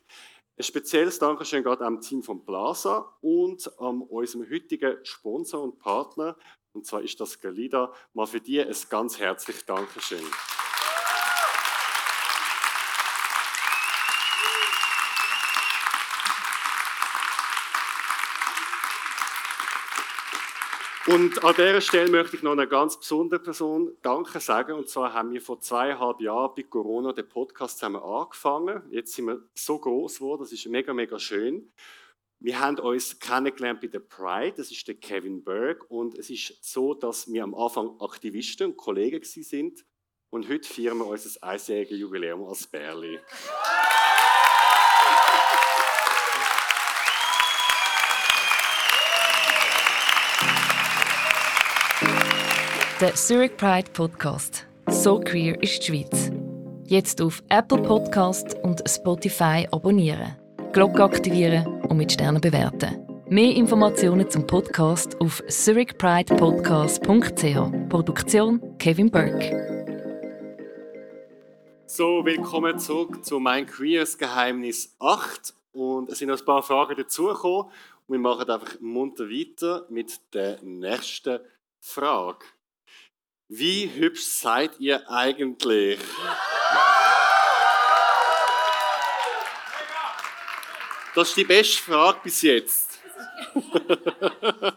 [0.57, 6.37] Ein spezielles Dankeschön geht am Team von Plaza und an unserem heutigen Sponsor und Partner,
[6.73, 7.93] und zwar ist das Galida.
[8.13, 10.23] Mal für die ein ganz herzliches Dankeschön.
[21.07, 24.73] Und an dieser Stelle möchte ich noch einer ganz besonderen Person Danke sagen.
[24.73, 28.83] Und zwar haben wir vor zweieinhalb Jahren bei Corona den Podcast zusammen angefangen.
[28.91, 31.71] Jetzt sind wir so groß geworden, das ist mega, mega schön.
[32.41, 35.85] Wir haben uns kennengelernt bei der Pride, das ist der Kevin Berg.
[35.91, 39.85] Und es ist so, dass wir am Anfang Aktivisten und Kollegen sind.
[40.31, 43.21] Und heute feiern wir unser einjähriges Jubiläum als Bärli.
[53.01, 54.69] Der Zurich Pride Podcast.
[54.87, 56.31] So queer ist die Schweiz.
[56.85, 60.37] Jetzt auf Apple Podcast und Spotify abonnieren.
[60.73, 63.05] Glocke aktivieren und mit Sternen bewerten.
[63.29, 67.89] Mehr Informationen zum Podcast auf zurichpridepodcast.ch.
[67.89, 69.51] Produktion Kevin Burke.
[71.87, 75.53] So, willkommen zurück zu mein Queers Geheimnis 8.
[75.73, 77.73] Und es sind noch ein paar Fragen dazugekommen.
[78.07, 81.41] Und wir machen einfach munter weiter mit der nächsten
[81.81, 82.45] Frage.
[83.49, 86.01] Wie hübsch seid ihr eigentlich?
[91.15, 92.99] Das ist die beste Frage bis jetzt.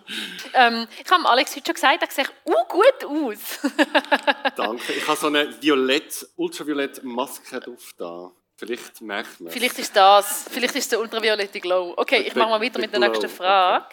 [0.53, 3.59] Ähm, ich habe Alex heute schon gesagt, er sieht uh, gut aus.
[4.55, 4.93] Danke.
[4.93, 8.31] Ich habe so eine violett, ultraviolette Maske drauf da.
[8.55, 9.51] Vielleicht merkt man.
[9.51, 11.93] Vielleicht ist das, vielleicht ist der ultraviolette Glow.
[11.95, 13.85] Okay, ich mache mal weiter mit der nächsten Frage.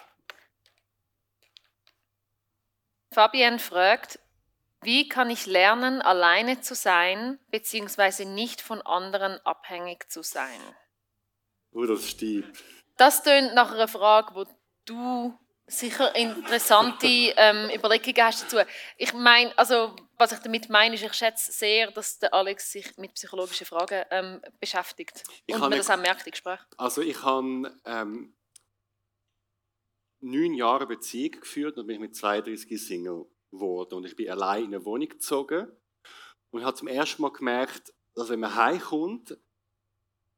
[3.11, 4.17] Fabienne fragt,
[4.85, 10.59] wie kann ich lernen, alleine zu sein, beziehungsweise nicht von anderen abhängig zu sein?
[11.71, 12.45] Oh, das ist deep.
[12.97, 14.45] Das tönt nach einer Frage, wo
[14.85, 17.07] du sicher interessante
[17.37, 18.57] ähm, Überlegungen hast dazu.
[18.97, 22.97] Ich meine, also was ich damit meine, ist, ich schätze sehr, dass der Alex sich
[22.97, 26.59] mit psychologischen Fragen ähm, beschäftigt Ich und habe man das auch merkt im Gespräch.
[26.77, 28.35] Also ich habe ähm,
[30.21, 33.25] neun Jahre Beziehung geführt und bin mit 32 Single
[33.55, 33.95] geworden.
[33.95, 35.67] Und ich bin allein in eine Wohnung gezogen.
[36.51, 39.37] Und habe zum ersten Mal gemerkt, dass wenn man heimkommt,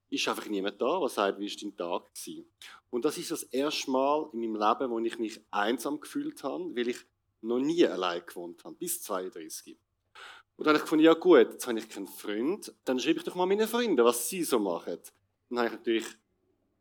[0.09, 2.43] ist einfach niemand da, der sagt, wie war dein Tag war.
[2.89, 6.76] Und das ist das erste Mal in meinem Leben, wo ich mich einsam gefühlt habe,
[6.76, 6.99] weil ich
[7.41, 9.78] noch nie allein gewohnt habe, bis 32.
[10.55, 13.26] Und dann habe ich gefunden, ja gut, jetzt habe ich keinen Freund, dann schreibe ich
[13.26, 14.97] doch mal meinen Freunden, was sie so machen.
[15.49, 16.05] Dann habe ich natürlich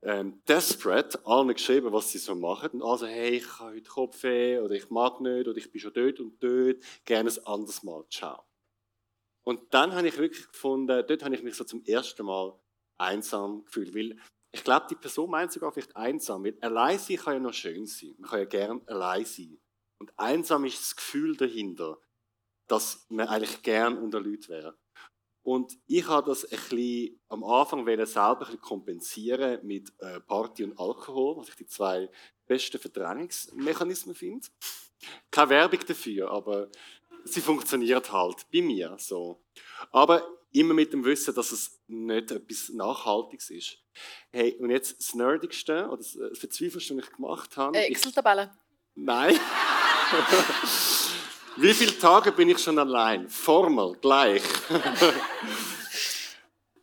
[0.02, 2.70] ähm, desperate allen geschrieben, was sie so machen.
[2.70, 5.92] Und also, hey, ich habe heute Kopfweh, oder ich mag nicht, oder ich bin schon
[5.92, 8.44] dort und dort, gerne ein anderes Mal, ciao.
[9.44, 12.58] Und dann habe ich wirklich gefunden, dort habe ich mich so zum ersten Mal
[12.98, 14.16] einsam gefühlt, weil
[14.52, 17.86] ich glaube, die Person meint sogar vielleicht einsam, weil allein sein kann ja noch schön
[17.86, 18.14] sein.
[18.18, 19.60] Man kann ja gerne allein sein.
[19.98, 21.98] Und einsam ist das Gefühl dahinter,
[22.66, 24.76] dass man eigentlich gern unter Leuten wäre.
[25.46, 30.64] Und ich habe das ein bisschen am Anfang selber ein bisschen kompensieren mit äh, Party
[30.64, 32.10] und Alkohol, was ich die zwei
[32.48, 34.48] besten Verdrängungsmechanismen finde.
[35.30, 36.68] Keine Werbung dafür, aber
[37.22, 39.40] sie funktioniert halt bei mir so.
[39.92, 43.78] Aber immer mit dem Wissen, dass es nicht etwas Nachhaltiges ist.
[44.32, 47.78] Hey, und jetzt das Nerdigste oder das Verzweifelste, was ich gemacht habe.
[47.78, 48.50] Äh, Excel-Tabelle.
[48.96, 49.38] Nein.
[51.58, 53.30] Wie viele Tage bin ich schon allein?
[53.30, 54.42] Formel, gleich.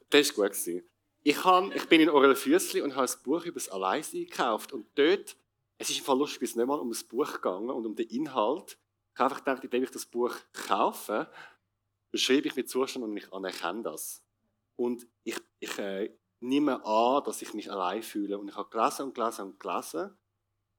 [0.09, 0.83] das war gut.
[1.21, 4.73] Ich, kann, ich bin in Orel Füssli und habe ein Buch über das Alleinsein gekauft.
[4.73, 5.37] Und dort,
[5.77, 8.07] es ist im Fall lustig, es nicht mal um das Buch gegangen und um den
[8.09, 8.79] Inhalt.
[9.13, 11.29] Ich habe einfach gedacht, indem ich das Buch kaufe,
[12.11, 14.23] beschreibe ich meinen Zustand und ich anerkenne das.
[14.75, 16.09] Und ich, ich äh,
[16.39, 18.39] nehme an, dass ich mich allein fühle.
[18.39, 20.17] Und ich habe gelesen und gelesen und gelesen.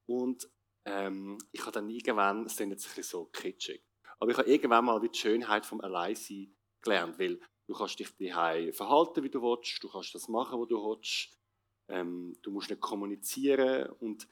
[0.05, 0.49] Und
[0.85, 3.81] ähm, ich habe dann irgendwann, es klingt jetzt ein bisschen so kitschig,
[4.19, 8.73] aber ich habe irgendwann mal die Schönheit vom Alleinsein gelernt, weil du kannst dich daheim
[8.73, 11.37] verhalten, wie du willst, du kannst das machen, was du willst,
[11.89, 14.27] ähm, du musst nicht kommunizieren und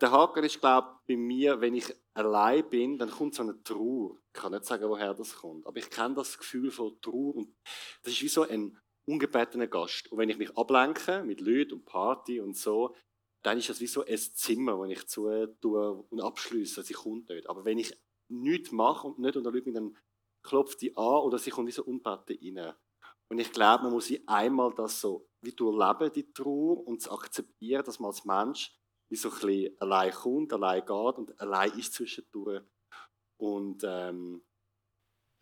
[0.00, 3.62] der Haken ist, glaube ich, bei mir, wenn ich allein bin, dann kommt so eine
[3.62, 4.18] Trauer.
[4.34, 7.54] Ich kann nicht sagen, woher das kommt, aber ich kenne das Gefühl von Trauer und
[8.02, 10.10] das ist wie so ein ungebetener Gast.
[10.10, 12.96] Und wenn ich mich ablenke mit Leuten und Party und so,
[13.42, 17.28] dann ist das wie so ein Zimmer, wo ich zu tue und abschließe, sie kommt
[17.28, 17.48] nicht.
[17.48, 17.94] Aber wenn ich
[18.28, 19.96] nichts mache und nicht unter Leute dann
[20.42, 22.74] klopft die an oder sie kommt wie so unbettet rein.
[23.30, 27.10] Und ich glaube, man muss wie einmal das so wie durchleben, die Trauer, und zu
[27.12, 28.72] akzeptieren, dass man als Mensch
[29.10, 32.62] wie so ein bisschen allein kommt, allein geht und allein ist zwischendurch.
[33.40, 34.44] Und ähm,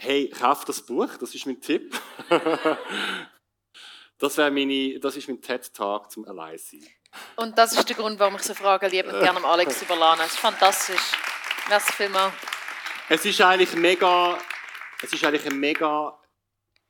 [0.00, 1.94] hey, kauf das Buch, das ist mein Tipp.
[4.18, 6.86] das, meine, das ist mein TED-Tag zum Alleinsein.
[7.36, 10.22] Und das ist der Grund, warum ich so Fragen liebe und gerne Alex überlasse.
[10.22, 11.12] Es ist fantastisch.
[11.68, 12.51] Merci vielmals.
[13.08, 14.38] Es ist eigentlich mega,
[15.02, 16.18] es ist eigentlich mega,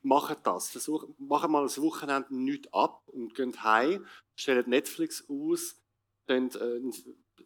[0.03, 0.69] macht das.
[0.69, 4.05] Versuch, machen mal ein Wochenende nichts ab und gehen heim,
[4.35, 5.75] stellen Netflix aus,
[6.27, 6.79] dann äh,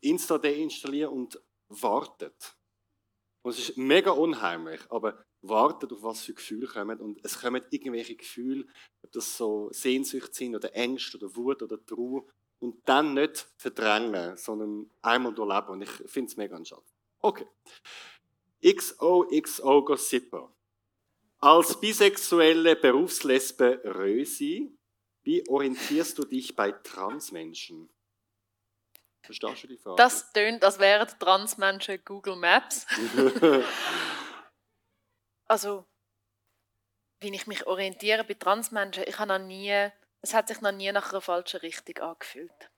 [0.01, 2.55] Insta deinstallieren und wartet.
[3.41, 7.63] Und es ist mega unheimlich, aber wartet auf was für Gefühle kommen und es kommen
[7.69, 8.65] irgendwelche Gefühle,
[9.01, 12.25] ob das so Sehnsucht sind oder Ängste oder Wut oder Trauer
[12.59, 15.69] und dann nicht verdrängen, sondern einmal durchleben.
[15.69, 16.91] Und ich finde es mega anschaulich.
[17.19, 17.47] Okay.
[18.63, 20.53] XOXO Gossiper.
[21.39, 24.75] Als bisexuelle Berufslesbe Rösi,
[25.23, 27.89] wie orientierst du dich bei Transmenschen?
[29.21, 29.97] Verstehst du die Frage?
[29.97, 32.87] Das tönt, als wären Transmenschen Google Maps.
[35.45, 35.85] also,
[37.19, 39.91] wie ich mich orientiere bei Transmenschen, ich habe noch nie
[40.21, 42.69] es hat sich noch nie nach einer falschen Richtung angefühlt.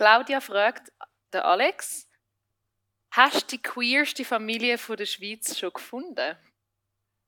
[0.00, 0.90] Claudia fragt
[1.30, 2.08] der Alex,
[3.10, 6.38] hast du die queerste Familie von der Schweiz schon gefunden?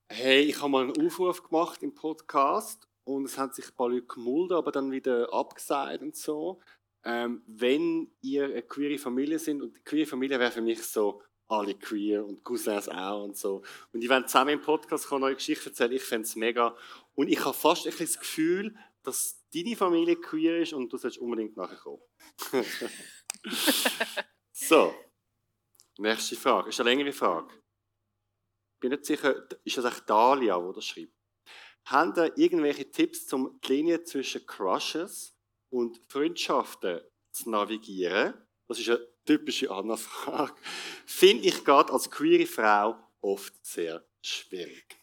[0.09, 3.91] Hey, ich habe mal einen Aufruf gemacht im Podcast und es haben sich ein paar
[3.91, 6.63] Leute gemulden, aber dann wieder abgesagt und so.
[7.05, 11.23] Ähm, wenn ihr eine queere Familie sind und die queere Familie wäre für mich so
[11.49, 13.63] alle queer und Cousins auch und so.
[13.93, 15.93] Und die werden zusammen im Podcast kommen, neue Geschichten erzählen.
[15.93, 16.75] Ich fände es mega.
[17.15, 21.19] Und ich habe fast ein das Gefühl, dass deine Familie queer ist und du sollst
[21.19, 22.03] unbedingt nachher kommen.
[24.53, 24.95] so,
[25.99, 26.71] nächste Frage.
[26.71, 27.53] Ist eine längere Frage.
[28.75, 31.13] Ich bin nicht sicher, ist das echt Dalia, die das schreibt?
[31.87, 35.35] Haben da irgendwelche Tipps, um die Linie zwischen Crushes
[35.71, 37.01] und Freundschaften
[37.33, 38.35] zu navigieren?
[38.69, 40.55] Das ist eine typische Anna-Frage.
[41.07, 45.02] Finde ich gerade als queere Frau oft sehr schwierig.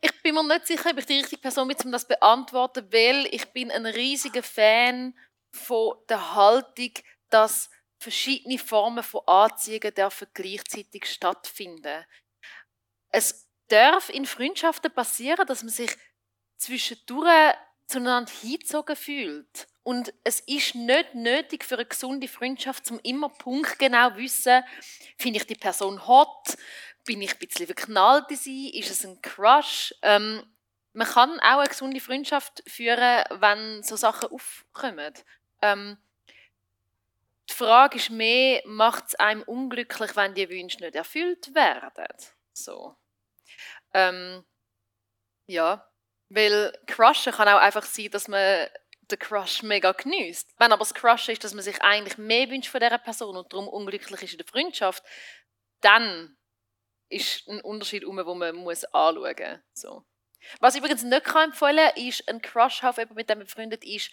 [0.00, 2.90] Ich bin mir nicht sicher, ob ich die richtige Person bin, um das zu beantworten,
[2.92, 5.14] weil ich bin ein riesiger Fan
[5.52, 6.92] von der Haltung,
[7.28, 12.04] dass verschiedene Formen von Anziehungen dürfen gleichzeitig stattfinden.
[13.10, 15.90] Es darf in Freundschaften passieren, dass man sich
[16.56, 17.54] zwischendurch
[17.86, 24.14] zueinander hingezogen fühlt Und es ist nicht nötig für eine gesunde Freundschaft, zum immer punktgenau
[24.16, 24.62] wissen,
[25.18, 26.56] finde ich die Person hot,
[27.04, 29.94] bin ich ein bisschen verknallt in sie, ist es ein Crush.
[30.02, 30.42] Ähm,
[30.92, 35.14] man kann auch eine gesunde Freundschaft führen, wenn so Sachen aufkommen.
[35.62, 35.98] Ähm,
[37.48, 42.06] die Frage ist mehr, macht es einem unglücklich, wenn die Wünsche nicht erfüllt werden?
[42.52, 42.96] So.
[43.92, 44.44] Ähm,
[45.46, 45.88] ja,
[46.28, 48.68] weil Crushen kann auch einfach sein, dass man
[49.10, 50.54] den Crush mega genießt.
[50.58, 53.52] Wenn aber das Crush ist, dass man sich eigentlich mehr wünscht von dieser Person und
[53.52, 55.02] darum unglücklich ist in der Freundschaft,
[55.80, 56.36] dann
[57.10, 59.58] ist ein Unterschied wo man muss anschauen muss.
[59.74, 60.04] So.
[60.60, 63.84] Was ich übrigens nicht empfehlen kann, ist ein Crush auf jemanden, mit dem man befreundet
[63.84, 64.10] ist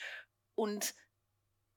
[0.55, 0.93] und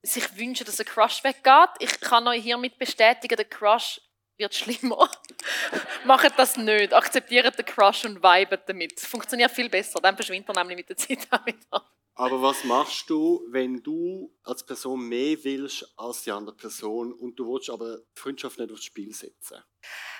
[0.02, 1.70] sich wünschen, dass ein Crush weggeht.
[1.78, 4.00] Ich kann euch hiermit bestätigen, der Crush
[4.38, 5.10] wird schlimmer.
[6.04, 6.94] Macht das nicht.
[6.94, 8.98] Akzeptiert den Crush und vibet damit.
[8.98, 10.00] Funktioniert viel besser.
[10.00, 11.86] Dann verschwindet er nämlich mit der Zeit auch wieder.
[12.14, 17.38] Aber was machst du, wenn du als Person mehr willst als die andere Person und
[17.38, 19.62] du willst aber die Freundschaft nicht aufs Spiel setzen?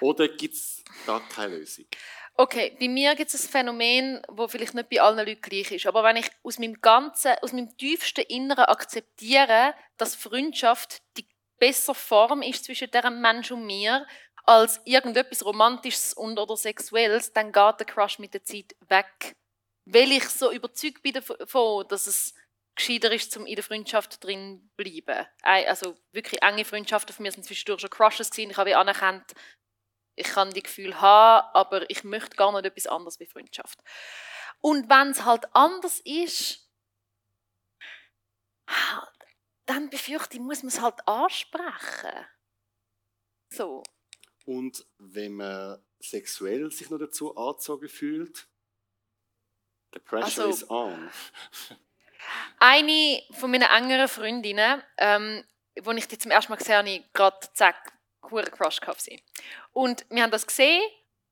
[0.01, 1.87] Oder gibt es da keine Lösung?
[2.35, 5.87] Okay, bei mir gibt es ein Phänomen, das vielleicht nicht bei allen Leuten gleich ist.
[5.87, 11.29] Aber wenn ich aus meinem ganzen, aus meinem tiefsten Inneren akzeptiere, dass Freundschaft die
[11.59, 14.07] bessere Form ist zwischen diesem Mensch und mir,
[14.45, 19.37] als irgendetwas Romantisches und oder Sexuelles, dann geht der Crush mit der Zeit weg
[19.93, 22.35] weil ich so überzeugt bin davon, dass es
[22.75, 25.27] gescheiter ist, um in der Freundschaft drin zu bleiben.
[25.43, 28.51] Also wirklich enge Freundschaften von mir sind zwischendurch schon Crushes gewesen.
[28.51, 29.35] Ich habe anerkannt,
[30.15, 33.79] ich kann die Gefühle haben, aber ich möchte gar nicht etwas anderes wie Freundschaft.
[34.61, 36.69] Und wenn es halt anders ist,
[39.67, 42.27] dann befürchte ich, muss man es halt ansprechen.
[43.53, 43.83] So.
[44.45, 48.49] Und wenn man sexuell sich noch dazu angezogen fühlt,
[49.93, 51.11] The pressure also, is on.
[52.59, 55.45] eine von meinen engeren Freundinnen, ähm,
[55.83, 57.93] wo ich die zum ersten Mal gesehen habe, gerade zack,
[58.31, 59.23] hure Crush gehabt sie.
[59.73, 60.83] Und wir haben das gesehen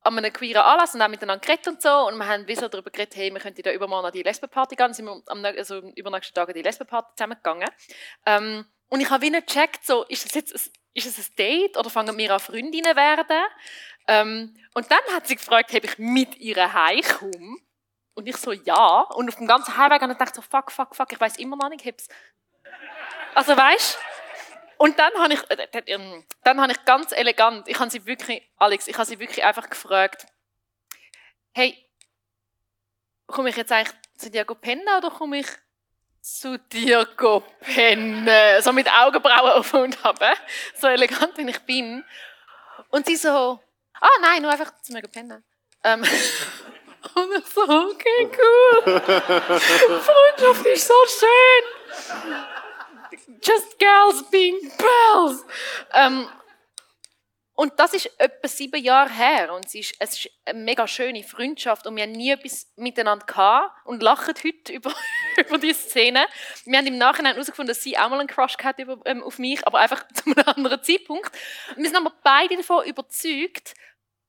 [0.01, 2.67] an einem queeren Anlass und haben miteinander geredet und so und wir haben wie so
[2.67, 5.43] darüber geredet, hey, wir könnten da übermorgen an die Lesbenparty gehen, dann sind wir am
[5.43, 7.69] also übernächsten Tag an die Lesbenparty zusammengegangen.
[8.25, 11.35] Ähm, und ich habe wie nicht gecheckt, so, ist das jetzt ein, ist das ein
[11.37, 13.43] Date oder fangen wir an Freundinnen werden?
[14.07, 17.57] Ähm, und dann hat sie gefragt, ob ich mit ihr heimkomme.
[18.19, 18.99] Und ich so, ja.
[19.15, 21.55] Und auf dem ganzen Heimweg habe ich gedacht so, fuck, fuck, fuck, ich weiß immer
[21.55, 22.09] noch nicht, hab's.
[23.33, 23.97] Also weißt
[24.75, 28.45] Und dann habe ich, äh, ähm, dann habe ich ganz elegant, ich habe sie wirklich,
[28.57, 30.25] Alex, ich habe sie wirklich einfach gefragt,
[31.53, 31.77] hey,
[33.25, 35.47] komme ich jetzt eigentlich zu dir pennen oder komme ich
[36.19, 37.07] zu dir
[37.61, 38.29] pennen?
[38.61, 40.19] So mit Augenbrauen auf und ab,
[40.75, 42.03] so elegant, wie ich bin.
[42.89, 43.61] Und sie so,
[44.01, 45.41] ah nein, nur einfach zu mir pennen.
[45.85, 46.03] Ähm,
[47.15, 48.83] Und ich so, okay, cool.
[50.01, 51.63] Freundschaft ist so schön.
[53.41, 55.45] Just girls being pals.
[55.93, 56.27] Ähm,
[57.59, 61.23] und das ist etwa sieben Jahre her und es ist, es ist eine mega schöne
[61.23, 64.93] Freundschaft und wir haben nie etwas miteinander gehabt und lachen heute über,
[65.37, 66.25] über diese Szene.
[66.63, 69.39] Wir haben im Nachhinein herausgefunden, dass sie auch mal einen Crush hatte über, ähm, auf
[69.39, 71.37] mich, aber einfach zu einem anderen Zeitpunkt.
[71.75, 73.73] wir sind aber beide davon überzeugt,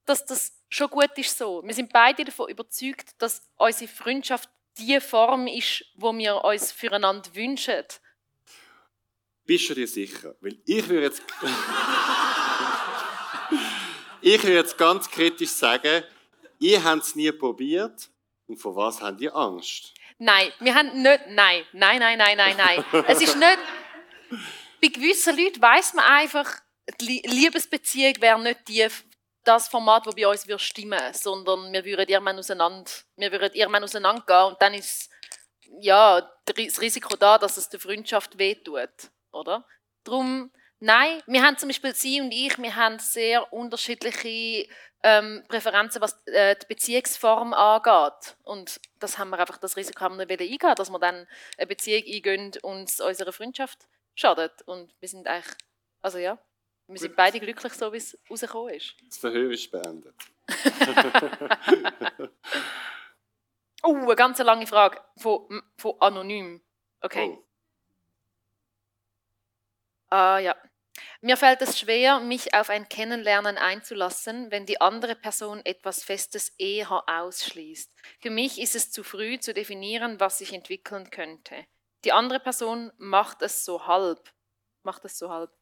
[0.07, 1.63] dass das schon gut ist so.
[1.65, 4.49] Wir sind beide davon überzeugt, dass unsere Freundschaft
[4.79, 7.85] die Form ist, wo wir uns füreinander wünschen.
[9.45, 10.35] Bist du dir sicher?
[10.41, 11.23] Weil ich würde jetzt,
[14.23, 16.05] ich würde jetzt ganz kritisch sagen,
[16.61, 18.09] ihr habt es nie probiert
[18.47, 19.93] und vor was habt ihr Angst?
[20.19, 22.85] Nein, wir haben nicht, nein, nein, nein, nein, nein, nein.
[23.09, 23.59] es ist nicht,
[24.81, 26.61] bei gewissen Leuten weiß man einfach,
[27.01, 28.87] die Liebesbeziehung wäre nicht die
[29.45, 33.85] das Format, das bei uns würde stimmen, sondern wir würden irgendwann auseinander, wir würden
[34.47, 35.11] und dann ist
[35.81, 39.65] ja das Risiko da, dass es der Freundschaft wehtut, oder?
[40.05, 44.69] Drum, nein, wir haben zum Beispiel sie und ich, wir haben sehr unterschiedliche
[45.03, 48.37] ähm, Präferenzen, was äh, die Beziehungsform angeht.
[48.43, 51.27] Und das haben wir einfach, das Risiko haben wir nicht eingehen, dass wir dann
[51.57, 54.63] eine Beziehung eingehen und es unserer Freundschaft schadet.
[54.63, 55.55] Und wir sind eigentlich,
[56.03, 56.39] also ja.
[56.91, 58.97] Wir sind beide glücklich, so wie es rausgekommen ist.
[59.07, 60.15] Das Verhör ist beendet.
[63.85, 66.61] oh, eine ganz lange Frage von, von Anonym.
[67.01, 67.39] Okay.
[67.39, 67.45] Oh.
[70.11, 70.57] Ah, ja.
[71.21, 76.49] Mir fällt es schwer, mich auf ein Kennenlernen einzulassen, wenn die andere Person etwas Festes
[76.59, 77.93] eher ausschließt.
[78.21, 81.67] Für mich ist es zu früh zu definieren, was sich entwickeln könnte.
[82.05, 84.33] Die andere Person macht es so halb.
[84.83, 85.53] Macht es so halb.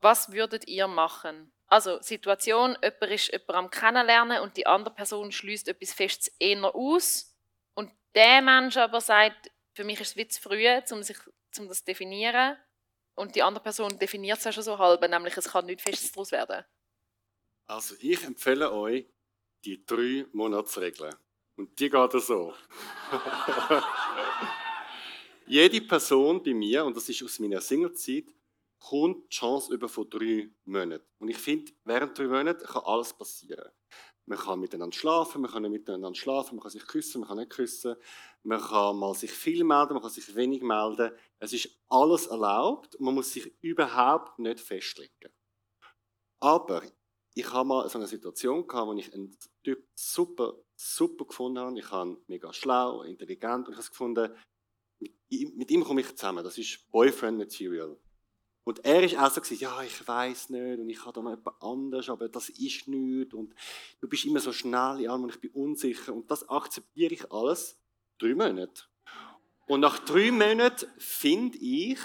[0.00, 1.52] Was würdet ihr machen?
[1.68, 6.74] Also Situation, jemand ist jemand am Kennenlernen und die andere Person schließt etwas Festes eher
[6.74, 7.34] aus
[7.74, 11.18] und der Mensch aber sagt, für mich ist es wie zu früh, um, sich,
[11.58, 12.56] um das zu definieren.
[13.14, 16.12] Und die andere Person definiert es ja schon so halb, nämlich es kann nichts Festes
[16.12, 16.64] daraus werden.
[17.66, 19.06] Also ich empfehle euch
[19.64, 21.10] die drei Monatsregel.
[21.56, 22.54] Und die geht so.
[25.46, 28.26] Jede Person bei mir, und das ist aus meiner Singlezeit,
[28.88, 31.06] kommt die Chance über von drei Monaten.
[31.18, 33.70] Und ich finde, während drei Monaten kann alles passieren.
[34.28, 37.38] Man kann miteinander schlafen, man kann nicht miteinander schlafen, man kann sich küssen, man kann
[37.38, 37.96] nicht küssen,
[38.42, 41.12] man kann mal sich viel melden, man kann sich wenig melden.
[41.38, 45.32] Es ist alles erlaubt und man muss sich überhaupt nicht festlegen.
[46.40, 46.82] Aber
[47.34, 51.78] ich habe mal so eine Situation gehabt, wo ich einen Typ super, super gefunden habe.
[51.78, 54.34] Ich habe mega schlau, intelligent und ich habe gefunden,
[55.28, 56.42] mit ihm komme ich zusammen.
[56.42, 57.96] Das ist Boyfriend Material.
[58.66, 61.30] Und er ist auch so gewesen, ja, ich weiß nicht und ich habe da noch
[61.36, 63.54] jemand anders, aber das ist nicht und
[64.00, 67.78] du bist immer so schnell ja, und ich bin unsicher und das akzeptiere ich alles
[68.18, 68.82] drei Monate.
[69.68, 72.00] Und nach drei Monaten finde ich,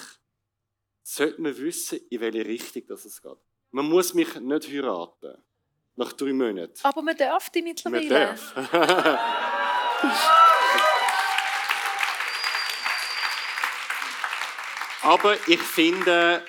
[1.02, 3.38] sollte man wissen, in welche Richtung das es geht.
[3.72, 5.42] Man muss mich nicht heiraten.
[5.96, 6.80] Nach drei Monaten.
[6.84, 8.38] Aber man darf die mittlerweile.
[8.54, 10.42] Man darf.
[15.04, 16.46] Aber ich finde,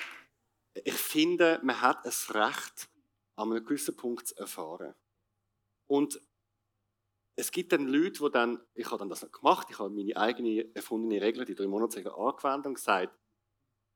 [0.83, 2.89] ich finde, man hat ein Recht,
[3.35, 4.93] an einem gewissen Punkt zu erfahren.
[5.87, 6.21] Und
[7.35, 10.69] es gibt dann Leute, die dann, ich habe dann das gemacht, ich habe meine eigene
[10.75, 13.17] erfundene Regel, die drei Monatsregel angewendet und gesagt,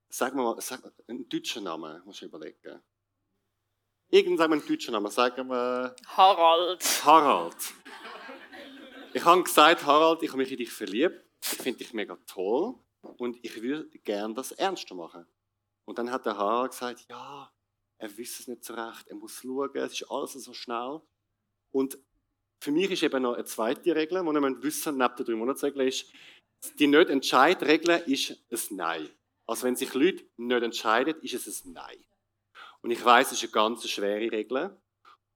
[0.09, 2.81] sag mal, sag mal einen deutschen Namen, musst du überlegen.
[4.09, 5.95] Irgendeinen einen deutschen Namen, sagen wir...
[6.07, 7.05] Harald.
[7.05, 7.73] Harald.
[9.13, 12.75] Ich habe gesagt, Harald, ich habe mich in dich verliebt, ich finde dich mega toll
[13.01, 15.25] und ich würde gerne das ernster machen.
[15.85, 17.51] Und dann hat der Harald gesagt, ja,
[17.97, 21.01] er wüsste es nicht so recht, er muss schauen, es ist alles so schnell.
[21.71, 21.97] Und
[22.59, 25.87] für mich ist eben noch eine zweite Regel, die man wissen neben der drei Monatsregel
[25.87, 26.11] ist,
[26.79, 29.09] die nicht entscheid Regel ist ein Nein.
[29.45, 32.03] Also wenn sich Leute nicht entscheiden, ist es ein Nein.
[32.81, 34.75] Und ich weiß, es ist eine ganz schwere Regel.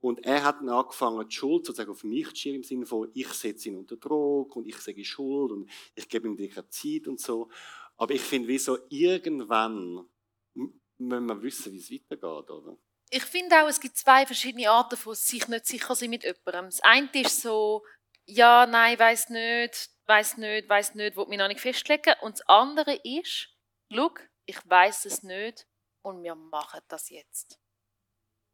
[0.01, 3.09] Und er hat dann angefangen, die Schuld sozusagen auf mich zu schieben, im Sinne von,
[3.13, 7.07] ich setze ihn unter Druck und ich sage Schuld und ich gebe ihm die Zeit
[7.07, 7.49] und so.
[7.97, 10.09] Aber ich finde, wie so irgendwann
[10.53, 12.77] müssen wir wissen, wie es weitergeht, oder?
[13.11, 16.65] Ich finde auch, es gibt zwei verschiedene Arten von sich nicht sicher sein mit jemandem.
[16.65, 17.83] Das eine ist so,
[18.25, 22.15] ja, nein, weiß nicht, weiß nicht, weiß nicht, will mich noch nicht festlegen.
[22.21, 23.49] Und das andere ist,
[23.93, 24.13] schau,
[24.45, 25.67] ich weiß es nicht
[26.01, 27.59] und wir machen das jetzt.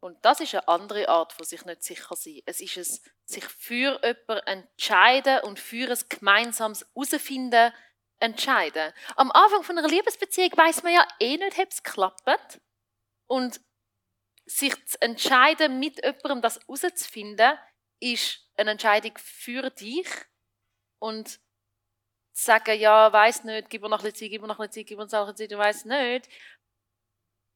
[0.07, 2.41] Und das ist eine andere Art von sich nicht sicher sein.
[2.45, 7.73] Es ist es, sich für jemanden entscheiden und für ein gemeinsames Herausfinden
[8.19, 8.93] entscheiden.
[9.17, 12.61] Am Anfang von einer Liebesbeziehung weiß man ja eh nicht, ob es klappt.
[13.29, 13.59] Und
[14.45, 17.57] sich zu entscheiden, mit jemandem das herauszufinden,
[17.99, 20.07] ist eine Entscheidung für dich.
[20.99, 21.39] Und zu
[22.33, 24.83] sagen, ja, weiß nicht, gib mir noch ein bisschen Zeit, gib mir noch ein bisschen
[24.83, 26.29] Zeit, gib mir noch ein bisschen Zeit, du weißt nicht,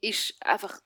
[0.02, 0.82] ist einfach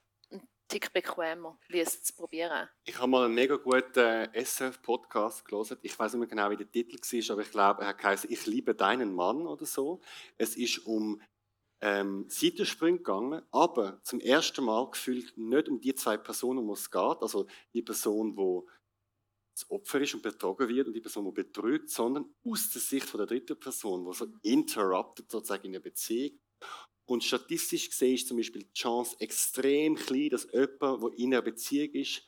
[0.68, 2.68] Tick bequemer, wie es zu probieren.
[2.86, 5.78] Ich habe mal einen mega guten SF-Podcast gelesen.
[5.84, 8.46] Ich weiß nicht mehr genau, wie der Titel war, aber ich glaube, er geheißen, Ich
[8.46, 10.02] liebe deinen Mann oder so.
[10.38, 11.22] Es ist um
[11.82, 16.74] ähm, Seitensprünge gegangen, aber zum ersten Mal gefühlt nicht um die zwei Personen, um die
[16.74, 17.22] es geht.
[17.22, 18.62] Also die Person, die
[19.56, 23.08] das Opfer ist und betrogen wird und die Person, die betrügt, sondern aus der Sicht
[23.08, 26.40] von der dritten Person, die so interrupted sozusagen in der Beziehung
[27.06, 31.42] und statistisch gesehen ist zum Beispiel die Chance extrem klein, dass jemand, der in einer
[31.42, 32.24] Beziehung ist,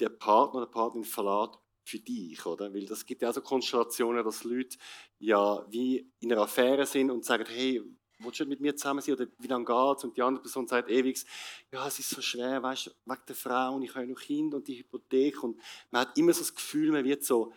[0.00, 2.72] der Partner oder Partnerin verlässt für dich, oder?
[2.72, 4.78] Weil das gibt ja auch so Konstellationen, dass Leute
[5.18, 7.82] ja wie in einer Affäre sind und sagen, hey,
[8.18, 10.04] willst du mit mir zusammen sein oder wie lange geht's?
[10.04, 11.24] Und die andere Person sagt ewig,
[11.72, 14.58] ja, es ist so schwer, weißt du, wegen der Frau und ich habe noch Kinder
[14.58, 17.52] und die Hypothek und man hat immer so das Gefühl, man wird so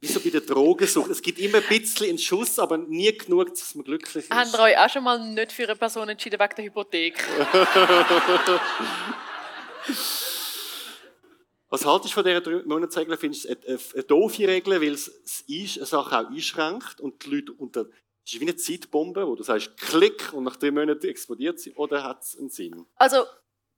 [0.00, 1.10] wie so bei der Drogensucht.
[1.10, 4.30] Es gibt immer ein bisschen einen Schuss, aber nie genug, dass man glücklich ist.
[4.30, 7.24] Haben ihr euch auch schon mal nicht für eine Person entschieden wegen der Hypothek?
[11.68, 13.16] Was haltest du von dieser Monatsregel?
[13.16, 17.30] Findest du es eine, doofe Regel, weil es, es eine Sache auch einschränkt und die
[17.30, 17.86] Leute unter
[18.26, 21.72] es ist wie eine Zeitbombe, wo du sagst, klick und nach drei Monaten explodiert sie,
[21.74, 22.84] oder hat es einen Sinn?
[22.96, 23.24] Also,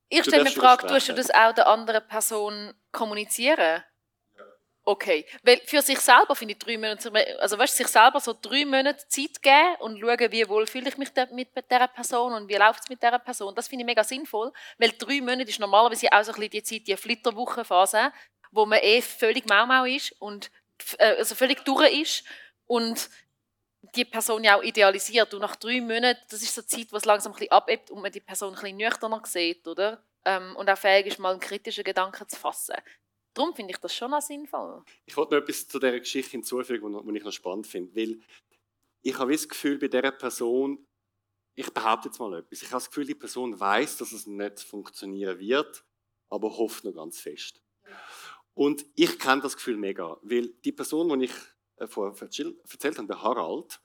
[0.09, 3.85] ich stelle mir die Frage, tust du das auch der anderen Person kommunizieren?
[4.91, 7.12] Okay, weil für sich selber finde ich drei Monate,
[7.43, 10.97] also weißt, sich selber so drei Monate Zeit geben und schauen, wie wohl fühle ich
[10.97, 14.03] mich mit dieser Person und wie läuft es mit dieser Person, das finde ich mega
[14.03, 18.14] sinnvoll, weil drei Monate ist normalerweise auch so ein bisschen die Zeit, die Flitterwochenphase,
[18.51, 20.51] wo man eh völlig mau-mau ist und
[20.97, 22.24] äh, also völlig durch ist
[22.66, 23.11] und
[23.95, 26.97] die Person ja auch idealisiert und nach drei Monaten, das ist so die Zeit, wo
[26.97, 30.03] es langsam ein bisschen abebbt und man die Person ein bisschen nüchterner sieht, oder?
[30.24, 32.76] Ähm, und auch fähig ist, mal einen kritischen Gedanken zu fassen.
[33.39, 34.82] Darum finde ich das schon auch sinnvoll.
[35.07, 37.95] Ich wollte noch etwas zu dieser Geschichte hinzufügen, was ich noch spannend finde.
[37.95, 38.18] Weil
[39.03, 40.84] ich habe das Gefühl, bei dieser Person,
[41.55, 44.59] ich behaupte jetzt mal etwas, ich habe das Gefühl, die Person weiß, dass es nicht
[44.59, 45.84] funktionieren wird,
[46.28, 47.62] aber hofft noch ganz fest.
[48.55, 51.34] Und ich kenne das Gefühl mega, weil die Person, die ich
[51.76, 53.80] äh, vorher erzählt habe, der Harald,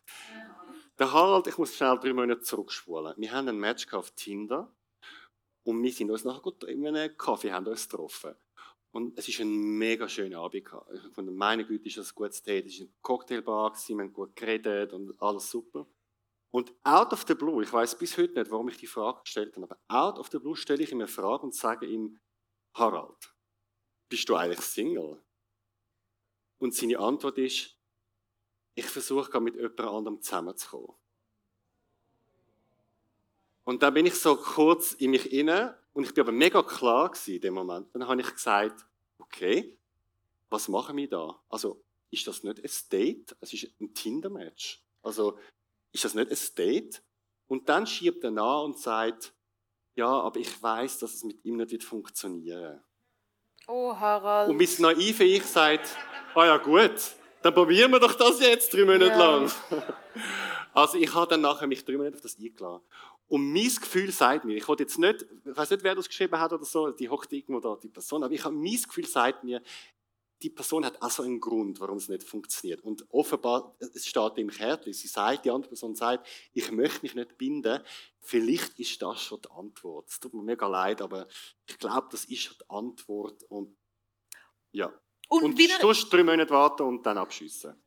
[0.98, 3.14] der Harald, ich muss schnell drei Monate zurückspulen.
[3.18, 4.76] Wir haben ein Match auf Tinder
[5.62, 8.34] und wir sind uns nachher gut in einem Kaffee haben uns getroffen.
[8.94, 10.70] Und es war ein mega schöner Abend.
[11.14, 12.68] Von meiner Güte ist das ein gutes Date.
[12.68, 15.88] Es war eine Cocktailbar, wir haben gut geredet und alles super.
[16.52, 19.56] Und out of the blue, ich weiß bis heute nicht, warum ich die Frage gestellt
[19.56, 22.20] habe, aber out of the blue stelle ich ihm eine Frage und sage ihm,
[22.76, 23.34] Harald,
[24.10, 25.20] bist du eigentlich Single?
[26.60, 27.76] Und seine Antwort ist,
[28.76, 30.94] ich versuche gerade mit jemand anderem zusammenzukommen.
[33.64, 37.12] Und dann bin ich so kurz in mich inne und ich bin aber mega klar
[37.28, 37.88] in dem Moment.
[37.94, 38.86] Dann habe ich gesagt,
[39.20, 39.78] okay,
[40.50, 41.40] was machen wir da?
[41.50, 43.36] Also, ist das nicht ein Date?
[43.40, 44.84] Es ist ein Tinder-Match.
[45.02, 45.38] Also,
[45.92, 47.04] ist das nicht ein Date?
[47.48, 49.34] Und dann schiebt er nach und sagt,
[49.96, 52.84] ja, aber ich weiß, dass es mit ihm nicht funktionieren wird.
[53.68, 54.50] Oh, Harald.
[54.50, 55.96] Und mein naive Ich sagt,
[56.36, 59.18] ah ja gut, dann probieren wir doch das jetzt drei Monate ja.
[59.18, 59.52] lang.
[60.76, 62.82] Also ich habe dann nachher mich drei Monate auf das eingeladen.
[63.28, 66.40] Und mein Gefühl sagt mir, ich wollte jetzt nicht, ich weiß nicht, wer das geschrieben
[66.40, 69.44] hat oder so, die hockt irgendwo da, die Person, aber ich habe, mein Gefühl sagt
[69.44, 69.62] mir,
[70.44, 72.82] die Person hat also einen Grund, warum es nicht funktioniert.
[72.82, 77.16] Und offenbar, es steht im Kärtchen, sie sagt, die andere Person sagt, ich möchte mich
[77.16, 77.82] nicht binden.
[78.20, 80.10] Vielleicht ist das schon die Antwort.
[80.10, 81.28] Es tut mir mega leid, aber
[81.66, 83.44] ich glaube, das ist schon die Antwort.
[83.44, 83.78] Und
[84.72, 84.94] ja.
[85.30, 85.80] Und, und wieder...
[85.80, 87.82] du drei Monate warten und dann abschiessen.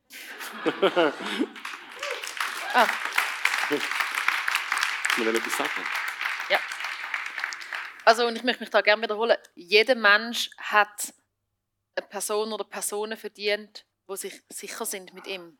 [2.73, 2.87] ah.
[5.17, 5.71] Ich will etwas sagen.
[6.49, 6.59] Ja.
[8.05, 9.35] Also, und ich möchte mich da gerne wiederholen.
[9.55, 11.11] Jeder Mensch hat
[11.95, 15.57] eine Person oder Personen verdient, wo sich sicher sind mit ihm.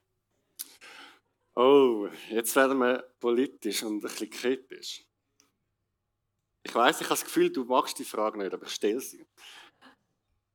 [1.55, 5.03] Oh, jetzt werden wir politisch und ein bisschen kritisch.
[6.61, 9.25] Ich weiß, ich habe das Gefühl, du magst die Frage nicht, aber ich stelle sie.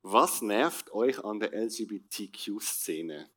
[0.03, 3.28] Was nervt euch an der LGBTQ-Szene?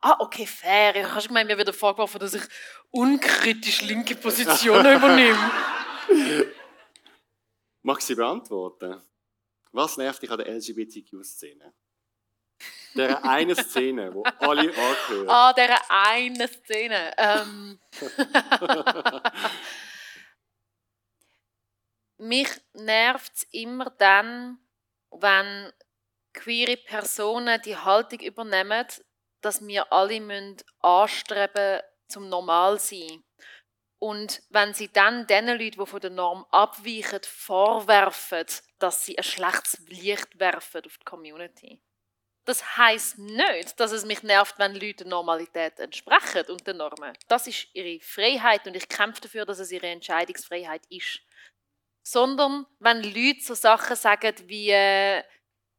[0.00, 0.94] Ah, okay, fair.
[0.96, 2.42] Ich habe gemeint, mir wieder vorgeworfen, dass ich
[2.90, 5.50] unkritisch linke Positionen übernehme.
[7.82, 9.02] Mag ich sie beantworten?
[9.72, 11.74] Was nervt dich an der LGBTQ-Szene?
[12.94, 15.28] Der eine Szene, wo alle angehören.
[15.28, 17.12] Ah, der eine Szene.
[17.16, 17.78] Ähm.
[22.18, 24.58] Mich nervt es immer dann,
[25.10, 25.72] wenn
[26.32, 28.86] queere Personen die Haltung übernehmen,
[29.40, 33.24] dass wir alle müssen anstreben zum normal sein.
[34.00, 38.46] Und wenn sie dann den Leuten, die von der Norm abweichen, vorwerfen,
[38.78, 41.82] dass sie ein schlechtes Licht werfen auf die Community.
[42.48, 47.12] Das heißt nicht, dass es mich nervt, wenn Leute der Normalität entsprechen und den Normen.
[47.28, 51.20] Das ist ihre Freiheit und ich kämpfe dafür, dass es ihre Entscheidungsfreiheit ist.
[52.02, 55.22] Sondern wenn Leute so Sachen sagen wie äh,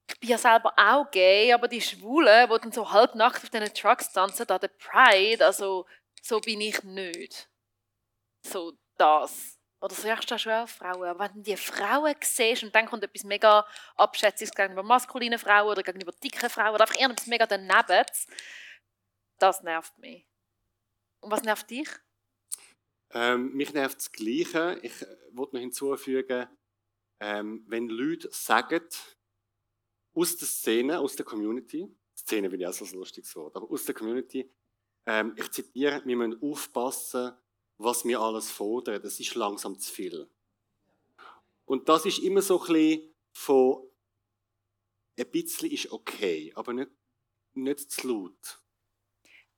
[0.10, 3.50] ich bin ja selber auch gay, aber die Schwulen, die dann so halb Nacht auf
[3.50, 5.86] diesen Trucks tanzen, an der Pride, also
[6.22, 7.50] so bin ich nicht.
[8.46, 9.60] So das.
[9.82, 11.08] Oder sagst du schon auch Frauen?
[11.08, 15.70] Aber wenn du die Frauen siehst und dann kommt etwas mega Abschätziges gegenüber maskulinen Frauen
[15.70, 18.06] oder gegenüber dicken Frauen oder einfach irgendetwas mega daneben,
[19.40, 20.28] das nervt mich.
[21.22, 21.90] Und was nervt dich?
[23.12, 24.80] Ähm, mich nervt das Gleiche.
[24.84, 26.48] Ich äh, wollte noch hinzufügen,
[27.22, 28.86] ähm, wenn Leute sagen,
[30.14, 33.70] aus der Szene, aus der Community, Szene will ich auch so ein lustiges Wort, aber
[33.70, 34.50] aus der Community,
[35.06, 37.34] ähm, ich zitiere, wir müssen aufpassen,
[37.78, 39.02] was wir alles fordern.
[39.02, 40.30] Das ist langsam zu viel.
[41.66, 43.90] Und das ist immer so ein bisschen von,
[45.18, 46.92] ein bisschen ist okay, aber nicht,
[47.54, 48.62] nicht zu laut.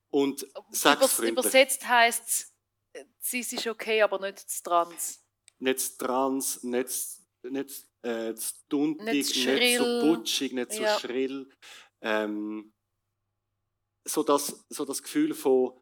[0.10, 2.54] Und Übers, Übersetzt heisst
[2.94, 5.24] es, es ist okay, aber nicht zu trans.
[5.60, 6.92] Nicht zu trans, nicht,
[7.44, 11.00] nicht äh, zu duntig, nicht, nicht, so putschig, nicht so ja.
[11.00, 11.50] schrill.
[12.02, 12.74] Ähm,
[14.08, 15.80] so, das, so das Gefühl von,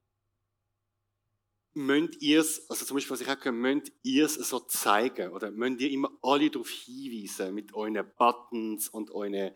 [1.74, 5.32] müsst ihr es, also zum Beispiel, was ich auch höre, müsst ihr es so zeigen
[5.32, 9.56] oder müsst ihr immer alle darauf hinweisen mit euren Buttons und euren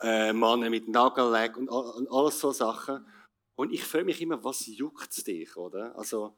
[0.00, 3.06] äh, Mannen mit Nagellack und, und alles so Sachen.
[3.54, 5.96] Und ich frage mich immer, was juckt es dich, oder?
[5.96, 6.36] Also,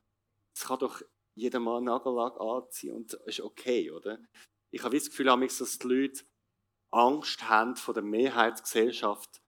[0.54, 1.02] es kann doch
[1.34, 4.20] jeder Mann Nagellack anziehen und ist okay, oder?
[4.70, 6.24] Ich habe das Gefühl, dass die Leute
[6.90, 9.40] Angst haben, von der Mehrheitsgesellschaft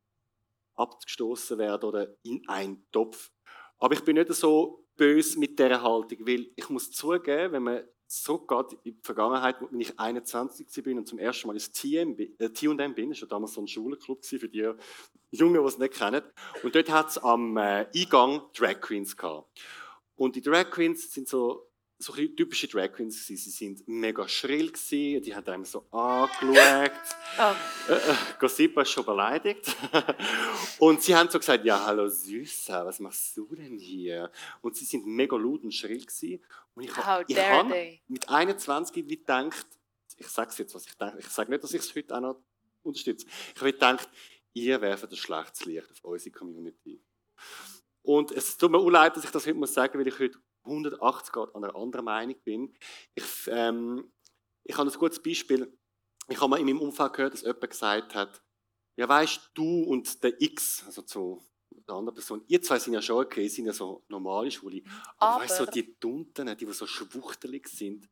[0.75, 3.31] abgestoßen werden oder in einen Topf.
[3.79, 7.85] Aber ich bin nicht so böse mit dieser Haltung, weil ich muss zugeben, wenn man
[8.07, 12.35] zurückgeht in die Vergangenheit, wenn ich 21 war und zum ersten Mal ins T&M bin,
[12.39, 14.73] äh, bin, das war damals so ein Schulenclub für die,
[15.31, 16.23] Jungen, die es nicht kennen.
[16.63, 19.49] Und dort hat es am äh, Eingang Drag Queens gehabt.
[20.17, 21.70] Und die Drag Queens sind so
[22.01, 23.37] so typische Drag Queens gewesen.
[23.37, 26.91] Sie sind mega schrill gewesen, die haben einem so angeschaut.
[27.39, 27.93] Oh.
[27.93, 29.77] Äh, äh, Gossipa ist schon beleidigt.
[30.79, 34.31] und sie haben so gesagt, ja, hallo Süße, was machst du denn hier?
[34.63, 36.43] Und sie sind mega laut und schrill gewesen.
[36.75, 39.67] Und ich, habe mit 21 wie gedacht,
[40.17, 42.43] ich sage jetzt, was ich denke, ich sage nicht, dass ich es heute auch noch
[42.83, 43.27] unterstütze.
[43.55, 44.09] Ich habe gedacht,
[44.55, 47.03] ihr werft ein schlechtes Licht auf unsere Community.
[48.03, 51.33] Und es tut mir leid, dass ich das heute muss sagen, weil ich heute 180
[51.33, 52.75] Grad an einer anderen Meinung bin.
[53.15, 54.13] Ich, ähm,
[54.65, 55.77] ich habe ein gutes Beispiel.
[56.29, 58.43] Ich habe mal in meinem Umfeld gehört, dass jemand gesagt hat,
[58.97, 61.43] ja weißt du und der X, also zu
[61.89, 64.83] der anderen Person, ihr zwei sind ja schon okay, sind ja so normale Schwule.
[65.17, 68.09] Aber, aber weißt du, so die Dunten, die, die so schwuchtelig sind,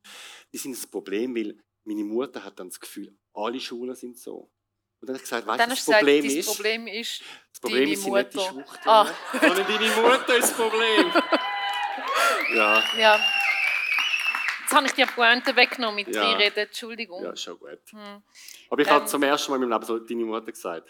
[0.52, 4.50] die sind das Problem, weil meine Mutter hat dann das Gefühl, alle Schulen sind so.
[5.00, 7.22] Und dann habe ich gesagt, weißt du, das Problem gesagt, ist, Problem ist,
[7.52, 9.14] das Problem sind nicht die Schwuchteln, ah.
[9.32, 11.12] sondern deine Mutter ist das Problem.
[12.54, 12.82] Ja.
[12.98, 13.20] ja.
[14.62, 16.32] Jetzt habe ich die Pointe weggenommen mit ja.
[16.32, 16.58] Reden.
[16.58, 17.24] Entschuldigung.
[17.24, 17.80] Ja, schon gut.
[17.90, 18.22] Hm.
[18.68, 18.94] Aber ich ähm.
[18.94, 20.88] habe zum ersten Mal in meinem Leben so deine Mutter gesagt.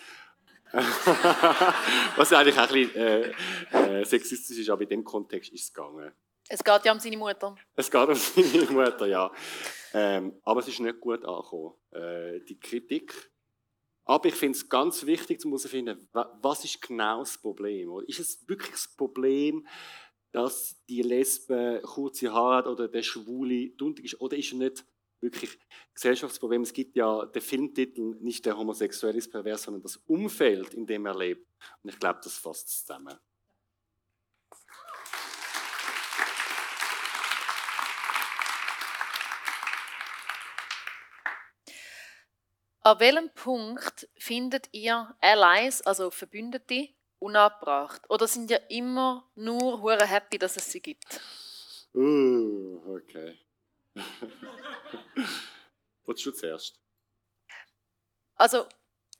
[2.16, 5.72] Was eigentlich auch ein bisschen äh, äh, sexistisch ist, aber in dem Kontext ist es
[5.72, 6.12] gegangen.
[6.48, 7.54] Es geht ja um seine Mutter.
[7.76, 9.30] Es geht um seine Mutter, ja.
[9.94, 13.30] Ähm, aber es ist nicht gut angekommen, äh, die Kritik.
[14.04, 17.90] Aber ich finde es ganz wichtig, zu finden, was ist genau das Problem?
[18.06, 19.66] Ist es wirklich das Problem,
[20.32, 24.20] dass die Lesbe kurze Haare hat oder der Schwule dunkel ist?
[24.20, 24.84] Oder ist er nicht
[25.20, 25.58] wirklich
[25.94, 26.62] Gesellschaftsproblem?
[26.62, 31.06] Es gibt ja den Filmtitel nicht der Homosexuelle ist pervers, sondern das Umfeld, in dem
[31.06, 31.46] er lebt.
[31.82, 33.18] Und ich glaube, das fasst zusammen.
[42.88, 46.88] An welchem Punkt findet ihr Allies, also Verbündete,
[47.18, 48.02] unabbracht?
[48.08, 51.20] Oder sind ja immer nur hure happy, dass es sie gibt?
[51.94, 53.38] Uh, okay.
[56.06, 56.78] Was du zuerst?
[58.36, 58.66] Also,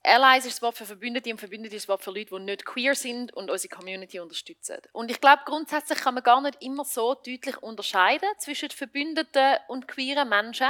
[0.03, 2.65] Allies ist das Wort für Verbündete und Verbündete ist das Wort für Leute, die nicht
[2.65, 4.77] queer sind und unsere Community unterstützen.
[4.93, 9.87] Und ich glaube, grundsätzlich kann man gar nicht immer so deutlich unterscheiden zwischen Verbündeten und
[9.89, 10.69] queeren Menschen,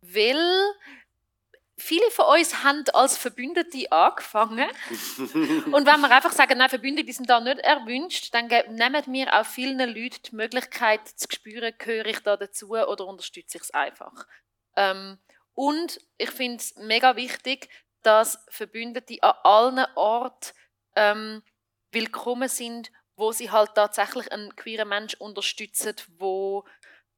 [0.00, 0.72] weil
[1.76, 4.68] viele von uns haben als Verbündete angefangen.
[5.72, 9.46] und wenn wir einfach sagen, nein, Verbündete sind da nicht erwünscht, dann nehmen wir auch
[9.46, 14.26] vielen Leuten die Möglichkeit zu spüren, gehöre ich da dazu oder unterstütze ich es einfach.
[14.76, 15.18] Ähm,
[15.54, 17.68] und ich finde es mega wichtig,
[18.02, 20.52] dass Verbündete an allen Orten
[20.96, 21.42] ähm,
[21.90, 26.64] willkommen sind, wo sie halt tatsächlich einen queeren Mensch unterstützen, wo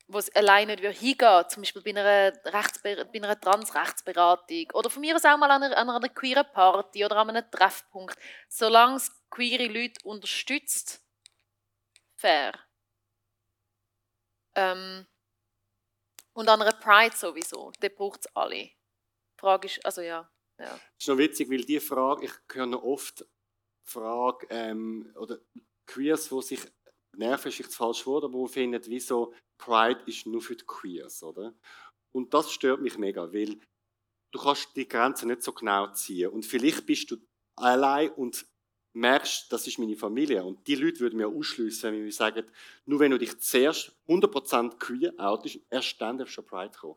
[0.09, 5.17] wo es alleine hingehen zum Beispiel bei einer, Rechtsbe bei einer Transrechtsberatung oder von mir
[5.17, 8.17] aus auch mal an einer, an einer queeren Party oder an einem Treffpunkt.
[8.49, 11.03] Solange es queere Leute unterstützt,
[12.15, 12.53] fair.
[14.55, 15.07] Ähm,
[16.35, 18.57] und an einer Pride sowieso, da braucht es alle.
[18.57, 18.75] Die
[19.39, 20.31] Frage ist, also ja.
[20.59, 20.67] ja.
[20.67, 23.27] Das ist noch witzig, weil die Frage, ich höre noch oft
[23.83, 25.39] Frage, ähm, oder
[25.87, 26.61] Queers, die sich
[27.17, 31.23] Nerven ist das falsche Wort, aber wo findet, wieso Pride ist nur für die Queers,
[31.23, 31.55] oder?
[32.13, 33.59] Und das stört mich mega, weil
[34.33, 36.31] du kannst die Grenze nicht so genau ziehen.
[36.31, 37.17] Und vielleicht bist du
[37.57, 38.47] allein und
[38.97, 40.43] merkst, das ist meine Familie.
[40.43, 42.47] Und die Leute würden mir ausschließen, wenn wir sagen,
[42.87, 46.97] nur wenn du dich zuerst 100% queer outest, erst dann darfst du Pride kommen.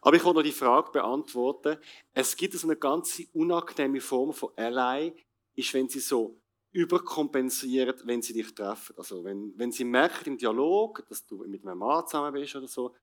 [0.00, 1.78] Aber ich wollte noch die Frage beantworten.
[2.14, 5.12] Es gibt so eine ganz unangenehme Form von Ally,
[5.54, 6.40] ist, wenn sie so
[6.72, 8.94] überkompensiert, wenn sie dich treffen.
[8.96, 12.66] Also wenn, wenn sie merken im Dialog, dass du mit einem Mann zusammen bist oder
[12.66, 12.94] so,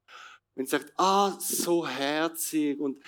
[0.55, 3.01] wenn sie sagt, ah, so herzig und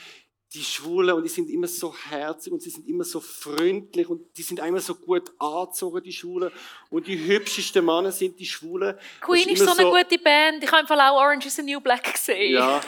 [0.53, 4.38] die Schwulen und die sind immer so herzig und sie sind immer so freundlich und
[4.38, 6.51] die sind immer so gut angezogen, die Schwulen.
[6.89, 8.97] Und die hübschesten Männer sind die Schwulen.
[9.21, 10.61] Queen ist, ist so eine so, gute Band.
[10.61, 12.53] Ich habe einfach auch Orange is the New Black gesehen.
[12.53, 12.81] Ja.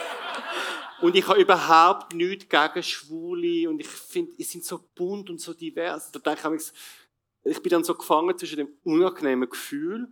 [1.01, 5.39] Und ich habe überhaupt nichts gegen Schwule und ich finde, sie sind so bunt und
[5.39, 6.11] so divers.
[6.11, 6.71] Da denke ich,
[7.43, 10.07] ich bin dann so gefangen zwischen dem unangenehmen Gefühl,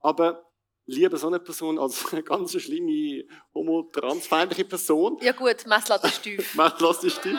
[0.00, 0.48] aber
[0.86, 3.24] lieber so eine Person als eine ganz schlimme
[3.54, 5.18] homo-transfeindliche Person.
[5.20, 6.54] Ja gut, Messlatte ist tief.
[6.56, 7.38] Messlatte ist tief.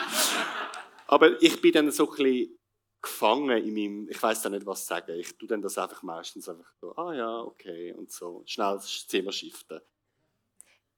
[1.08, 2.60] Aber ich bin dann so ein bisschen
[3.02, 5.18] gefangen in meinem, ich weiß dann nicht, was sagen.
[5.18, 9.08] Ich tue dann das einfach meistens einfach so, ah ja, okay, und so, schnell das
[9.08, 9.80] Thema shiften.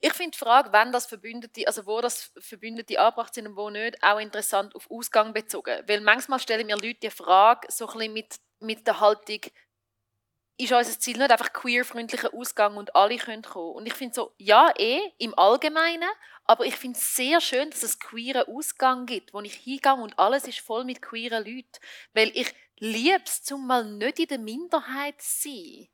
[0.04, 3.70] Ich finde die Frage, wann das Verbündete, also wo das Verbündete angebracht sind und wo
[3.70, 5.84] nicht, auch interessant auf Ausgang bezogen.
[5.88, 9.42] Weil manchmal stellen mir Leute die Frage, so ein bisschen mit, mit der Haltung,
[10.58, 13.76] ist unser Ziel nicht einfach queer-freundlicher Ausgang und alle können kommen.
[13.76, 16.10] Und ich finde so, ja, eh, im Allgemeinen,
[16.46, 20.18] aber ich finde es sehr schön, dass es queeren Ausgang gibt, wo ich hingehe und
[20.18, 21.80] alles ist voll mit queeren Leuten.
[22.14, 25.88] Weil ich liebe es, zum mal nicht in der Minderheit zu sein.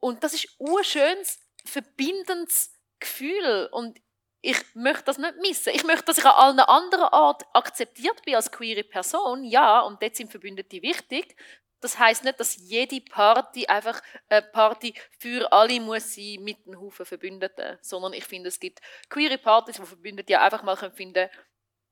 [0.00, 3.68] Und das ist ein schönes, verbindendes Gefühl.
[3.72, 4.00] Und
[4.40, 5.72] ich möchte das nicht missen.
[5.74, 9.44] Ich möchte, dass ich an allen anderen Art akzeptiert bin als queere Person.
[9.44, 11.36] Ja, und dort sind Verbündete wichtig.
[11.80, 16.80] Das heißt nicht, dass jede Party einfach eine Party für alle muss sein mit einem
[16.80, 21.28] Haufen Verbündeten, sondern ich finde, es gibt queere Partys, wo Verbündete ja einfach mal finden
[21.28, 21.30] können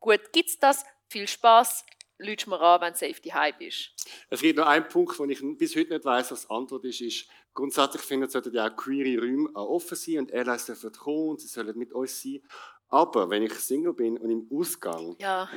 [0.06, 1.84] gut, gibt es das, viel Spaß,
[2.18, 3.90] lütst mir an, wenn Safety Hype ist.
[4.30, 7.00] Es gibt noch einen Punkt, wo ich bis heute nicht weiß, was die Antwort ist,
[7.00, 11.30] ist, grundsätzlich finde ich, sollten ja auch queere Räume offen sein und Allies dürfen kommen
[11.30, 12.42] und sie sollen mit uns sein.
[12.88, 15.48] Aber wenn ich Single bin und im Ausgang ja.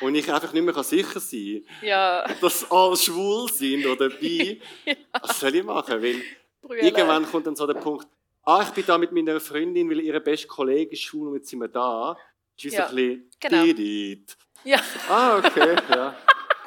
[0.00, 2.34] und ich einfach nicht mehr sicher sein kann, ja.
[2.40, 4.94] dass alle schwul sind oder bi, ja.
[5.20, 6.00] was soll ich machen?
[6.00, 6.22] Weil
[6.60, 6.82] Brühle.
[6.82, 8.06] irgendwann kommt dann so der Punkt,
[8.44, 11.48] ah, ich bin da mit meiner Freundin, weil ihre beste Kollegin ist schwul und jetzt
[11.48, 12.16] sind wir da.
[12.56, 12.86] Ist ja.
[12.86, 13.62] ein bisschen genau.
[13.64, 14.36] Didit.
[14.64, 14.78] Ja.
[15.08, 16.14] Ah, okay, ja.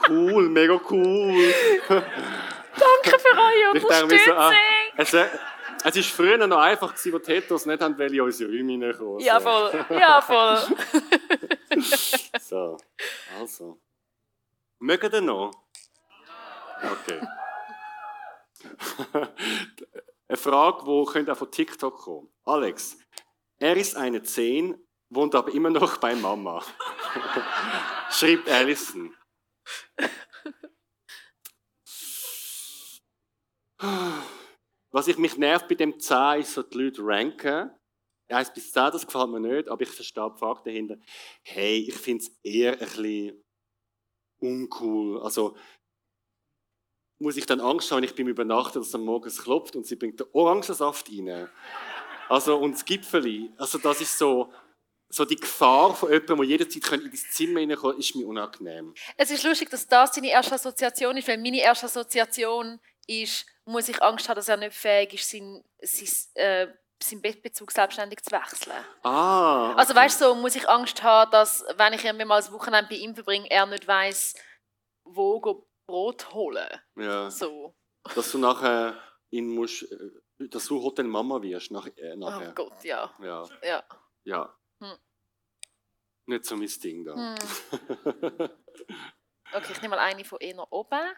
[0.08, 1.54] Cool, mega cool.
[1.88, 4.20] Danke für eure Unterstützung.
[4.26, 4.54] So, ah,
[4.98, 8.52] es, es war früher noch einfach, gewesen, wo die Heteros nicht haben, weil in unsere
[8.52, 9.20] Räume reinkommen.
[9.20, 9.86] Ja, voll.
[9.90, 10.58] Ja, voll.
[12.42, 12.78] so,
[13.40, 13.80] also.
[14.80, 15.52] Mögen ihr noch?
[16.84, 17.22] Okay.
[20.28, 22.98] Eine Frage, die auch von TikTok kommen Alex,
[23.58, 24.76] er ist eine 10,
[25.16, 26.64] wohnt aber immer noch bei Mama.
[28.12, 29.16] Schreibt Alison.
[34.92, 37.72] Was ich mich nervt bei dem 10 ist so die Leute ranken.
[38.30, 40.98] 1 bis 10, das gefällt mir nicht, aber ich verstehe die Frage dahinter.
[41.44, 43.44] Hey, ich finde es eher ein bisschen
[44.40, 45.22] uncool.
[45.22, 45.56] Also,
[47.20, 50.20] muss ich dann Angst haben, ich bin übernachtet, dass am Morgen klopft und sie bringt
[50.20, 51.50] den Orangensaft rein.
[52.30, 53.52] Also, und das Gipfeli.
[53.58, 54.52] Also, das ist so,
[55.10, 58.94] so die Gefahr von jemandem, der jederzeit in dein Zimmer reinkommen ist mir unangenehm.
[59.18, 63.90] Es ist lustig, dass das seine erste Assoziation ist, weil meine erste Assoziation ist, muss
[63.90, 66.68] ich Angst haben, dass er nicht fähig ist, sein, sein, äh,
[67.02, 68.76] seinen Bettbezug selbstständig zu wechseln.
[69.04, 69.80] Ah, okay.
[69.80, 72.90] Also weißt du, so muss ich Angst haben, dass, wenn ich irgendwie mal das Wochenende
[72.90, 74.36] bei ihm verbringe, er nicht weiß,
[75.04, 75.40] wo
[75.88, 76.68] Brot holen.
[76.96, 77.30] Ja.
[77.30, 77.76] So.
[78.16, 79.00] Dass du nachher
[79.30, 82.50] ihn musst, äh, dass du Hotel Mama wirst nach, äh, nachher.
[82.50, 83.12] Oh Gott, ja.
[83.20, 83.48] Ja.
[83.64, 83.84] Ja.
[84.24, 84.56] ja.
[86.28, 87.14] Nicht so mein Ding da.
[87.14, 87.36] Hm.
[89.54, 91.14] okay, ich nehme mal eine von eher oben.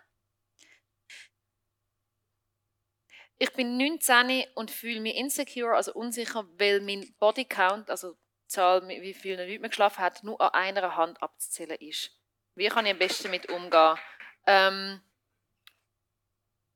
[3.39, 8.87] Ich bin 19 und fühle mich insecure, also unsicher, weil mein Bodycount, also die Zahl,
[8.87, 12.11] wie viele Leute man geschlafen hat, nur an einer Hand abzuzählen ist.
[12.55, 13.99] Wie kann ich am besten damit umgehen?
[14.47, 15.01] Ähm,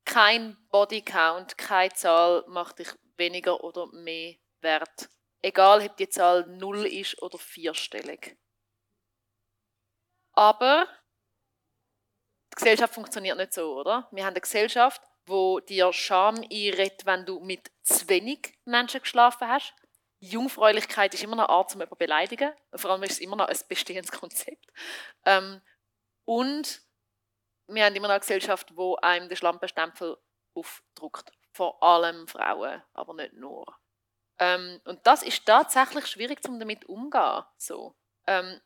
[0.04, 5.08] kein Bodycount, keine Zahl macht dich weniger oder mehr wert
[5.42, 8.36] Egal, ob die Zahl 0 ist oder vierstellig.
[10.34, 10.86] Aber
[12.52, 14.08] die Gesellschaft funktioniert nicht so, oder?
[14.12, 19.48] Wir haben eine Gesellschaft, wo dir Scham einredet, wenn du mit zu wenig Menschen geschlafen
[19.48, 19.74] hast.
[20.20, 22.52] Jungfräulichkeit ist immer eine Art, um jemanden zu beleidigen.
[22.74, 24.72] Vor allem ist es immer noch ein bestehendes Konzept.
[25.24, 25.60] Ähm,
[26.24, 26.82] und
[27.66, 30.16] wir haben immer noch eine Gesellschaft, wo einem den Schlampenstempel
[30.54, 31.32] aufdruckt.
[31.52, 33.81] Vor allem Frauen, aber nicht nur.
[34.42, 37.44] Ähm, und das ist tatsächlich schwierig, um damit umzugehen.
[37.58, 37.94] So.
[38.26, 38.60] Ähm,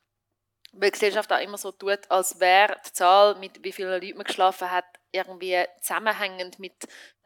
[0.72, 4.16] weil die Gesellschaft auch immer so tut, als wäre die Zahl, mit wie vielen Leuten
[4.16, 6.74] man geschlafen hat, irgendwie zusammenhängend mit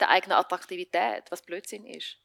[0.01, 2.19] der eigenen Attraktivität, was Blödsinn ist.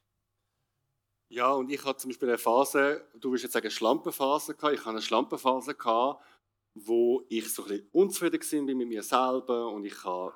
[1.29, 4.79] Ja, und ich hatte zum Beispiel eine Phase, du willst jetzt sagen Schlampenphase gehabt, ich
[4.79, 6.23] hatte eine Schlampenphase gehabt,
[6.75, 10.33] wo ich so ein bisschen unzufrieden war mit mir selber und ich habe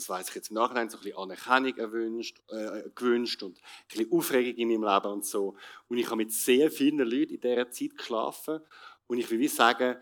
[0.00, 3.62] das weiß ich jetzt im Nachhinein, so ein bisschen Anerkennung erwünscht, äh, gewünscht und ein
[3.88, 5.56] bisschen Aufregung in meinem Leben und so.
[5.88, 8.60] Und ich habe mit sehr vielen Leuten in dieser Zeit geschlafen
[9.06, 9.96] und ich will sagen,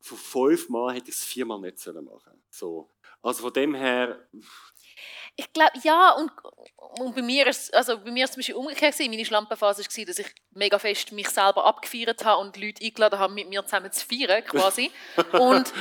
[0.00, 2.90] von fünf Mal hätte ich es viermal nicht machen so.
[3.22, 4.28] Also von dem her...
[5.36, 6.32] Ich glaube, ja, und,
[7.00, 9.10] und bei mir ist also bei mir ist es zum Beispiel umgekehrt gewesen.
[9.12, 13.34] Meine Schlampenphase war, dass ich mega fest mich selber abgefeiert habe und Leute eingeladen habe,
[13.34, 14.90] mit mir zusammen zu feiern, quasi.
[15.32, 15.72] und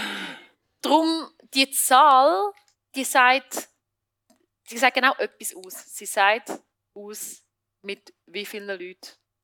[0.81, 2.53] darum, die Zahl
[2.95, 3.69] die sagt,
[4.69, 5.95] die sagt genau etwas aus.
[5.95, 6.51] Sie sagt
[6.93, 7.43] aus,
[7.81, 8.99] mit wie vielen Leuten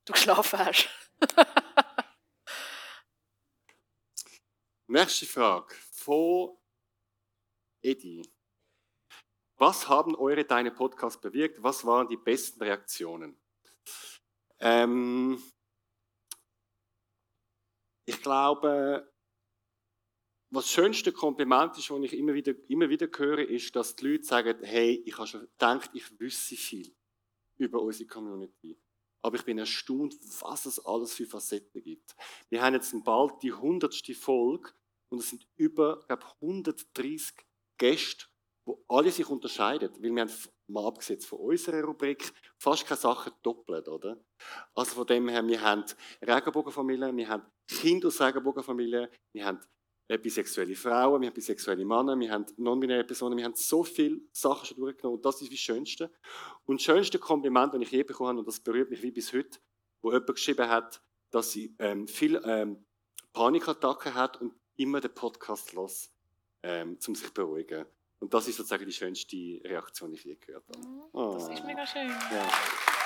[0.05, 0.89] du geschlafen hast.
[4.87, 6.57] Nächste Frage von
[7.81, 8.29] Edi.
[9.55, 11.61] Was haben eure Deine Podcasts bewirkt?
[11.63, 13.39] Was waren die besten Reaktionen?
[14.59, 15.41] Ähm,
[18.05, 19.12] ich glaube,
[20.53, 24.07] was das schönste Kompliment ist, das ich immer wieder, immer wieder höre, ist, dass die
[24.07, 26.95] Leute sagen, hey, ich habe schon gedacht, ich wüsste viel
[27.57, 28.77] über unsere Community.
[29.23, 32.15] Aber ich bin erstaunt, was es alles für Facetten gibt.
[32.49, 34.69] Wir haben jetzt bald die hundertste Folge
[35.09, 37.33] und es sind über, glaube 130
[37.77, 38.25] Gäste,
[38.65, 40.33] wo alle sich unterscheiden, weil wir haben
[40.67, 44.23] mal abgesetzt von unserer Rubrik fast keine Sachen doppelt, oder?
[44.75, 45.83] Also von dem her, wir haben
[46.21, 49.59] Regenbogenfamilien, wir haben Kinder aus Regenbogenfamilien, wir haben
[50.07, 54.65] bisexuelle Frauen, wir haben bisexuelle Männer, wir haben non-binäre Personen, wir haben so viele Sachen
[54.65, 56.11] schon durchgenommen und das ist das Schönste.
[56.65, 59.33] Und das schönste Kompliment, das ich je bekommen habe, und das berührt mich wie bis
[59.33, 59.59] heute,
[60.01, 61.01] wo jemand geschrieben hat,
[61.31, 62.85] dass sie ähm, viel ähm,
[63.33, 66.11] Panikattacken hat und immer den Podcast los,
[66.61, 67.85] ähm, um sich zu beruhigen.
[68.19, 69.35] Und das ist sozusagen die schönste
[69.65, 70.79] Reaktion, die ich je gehört habe.
[71.11, 71.33] Oh.
[71.33, 72.07] Das ist mega schön.
[72.07, 73.02] Ja.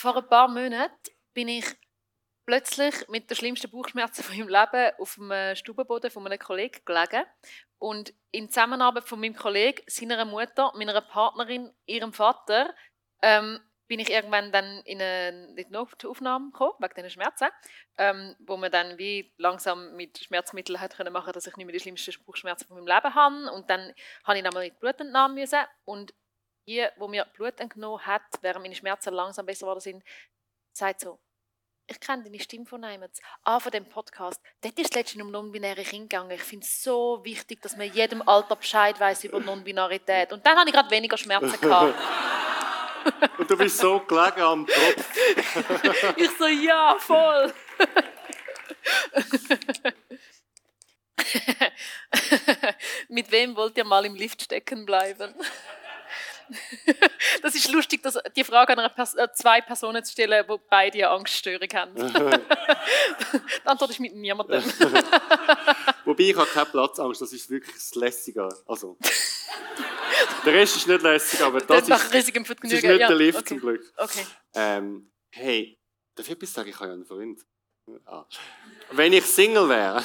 [0.00, 0.94] Vor ein paar Monaten
[1.34, 1.66] bin ich
[2.46, 7.26] plötzlich mit den schlimmsten Bauchschmerzen von meinem Leben auf dem Stubenboden von einem Kollegen gelegen.
[7.78, 12.74] Und in Zusammenarbeit von meinem Kollegen, seiner Mutter, meiner Partnerin, ihrem Vater,
[13.20, 17.48] ähm, bin ich irgendwann dann in eine, Notaufnahme gekommen, wegen diesen Schmerzen,
[17.98, 21.74] ähm, wo man dann wie langsam mit Schmerzmitteln hat können machen dass ich nicht mehr
[21.74, 23.52] die schlimmsten Bauchschmerzen von meinem Leben habe.
[23.52, 23.92] Und dann
[24.24, 25.60] habe ich nochmal mit Blutentnahme müssen.
[25.84, 26.14] Und
[26.66, 30.04] die, wo mir Blut entnommen hat, während meine Schmerzen langsam besser geworden sind,
[30.72, 31.18] sagt so,
[31.90, 33.10] ich kenne deine Stimme von einem.
[33.42, 34.40] Ah, von dem Podcast.
[34.60, 36.30] Dort ist es letztens um non-binäre Kinder gegangen.
[36.30, 40.32] Ich finde es so wichtig, dass man in jedem Alter Bescheid weiß über Non-Binarität.
[40.32, 41.98] Und dann habe ich gerade weniger Schmerzen gehabt.
[43.38, 45.16] Und du bist so gelegen am Kopf.
[46.16, 47.52] ich so, ja, voll.
[53.08, 55.34] Mit wem wollt ihr mal im Lift stecken bleiben?
[57.42, 60.98] das ist lustig, dass die Frage an Pers äh, zwei Personen zu stellen, die beide
[60.98, 61.94] eine Angststörung haben.
[61.96, 64.62] die Antwort ist mit niemandem.
[66.04, 68.48] Wobei ich habe keine Platzangst, das ist wirklich das Lässige.
[68.66, 68.96] Also,
[70.44, 73.38] der Rest ist nicht lässig, aber das, das ist, das ist nicht ja, der Lift
[73.38, 73.48] okay.
[73.48, 73.92] zum Glück.
[73.96, 74.26] Okay.
[74.54, 75.78] Ähm, hey,
[76.14, 76.68] darf ich etwas sagen?
[76.68, 77.40] Ich habe ja einen Freund.
[78.04, 78.24] Ah.
[78.92, 80.04] Wenn ich Single wäre,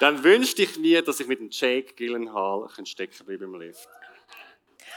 [0.00, 3.88] dann wünschte ich mir, dass ich mit dem Jake Gyllenhaal stecken bleibe im Lift.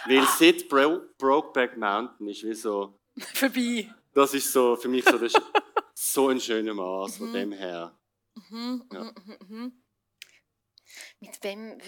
[0.06, 3.00] Weil seit Bro Brokeback Mountain ist wie so...
[3.34, 3.94] Vorbei.
[4.14, 5.34] Das ist so für mich so, das
[5.94, 7.34] so ein schöner Maß von mhm.
[7.34, 7.98] dem her.
[8.50, 9.04] Mhm, ja.
[9.04, 9.84] Mhm, mhm, mhm.
[11.20, 11.80] Mit wem...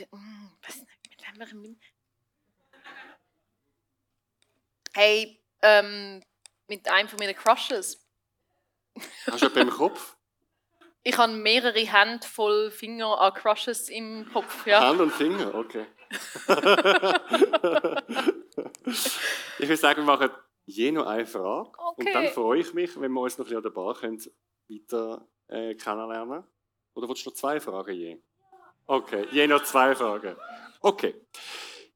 [0.62, 1.80] Was, mit wem...
[4.96, 6.24] Hey, ähm,
[6.68, 8.00] mit einem von meinen Crushes.
[9.26, 10.16] Hast du beim Kopf?
[11.06, 14.66] Ich habe mehrere Hände voll Finger an Crushes im Kopf.
[14.66, 14.88] Ja.
[14.88, 15.86] Hand und Finger, okay.
[19.60, 20.30] ich würde sagen, wir machen
[20.66, 21.72] je noch eine Frage.
[21.78, 22.08] Okay.
[22.08, 24.22] Und dann freue ich mich, wenn wir uns noch ein bisschen an der Bar können,
[24.70, 26.44] weiter äh, kennenlernen
[26.96, 28.18] Oder willst du noch zwei Fragen je?
[28.86, 30.36] Okay, je noch zwei Fragen.
[30.82, 31.16] Okay.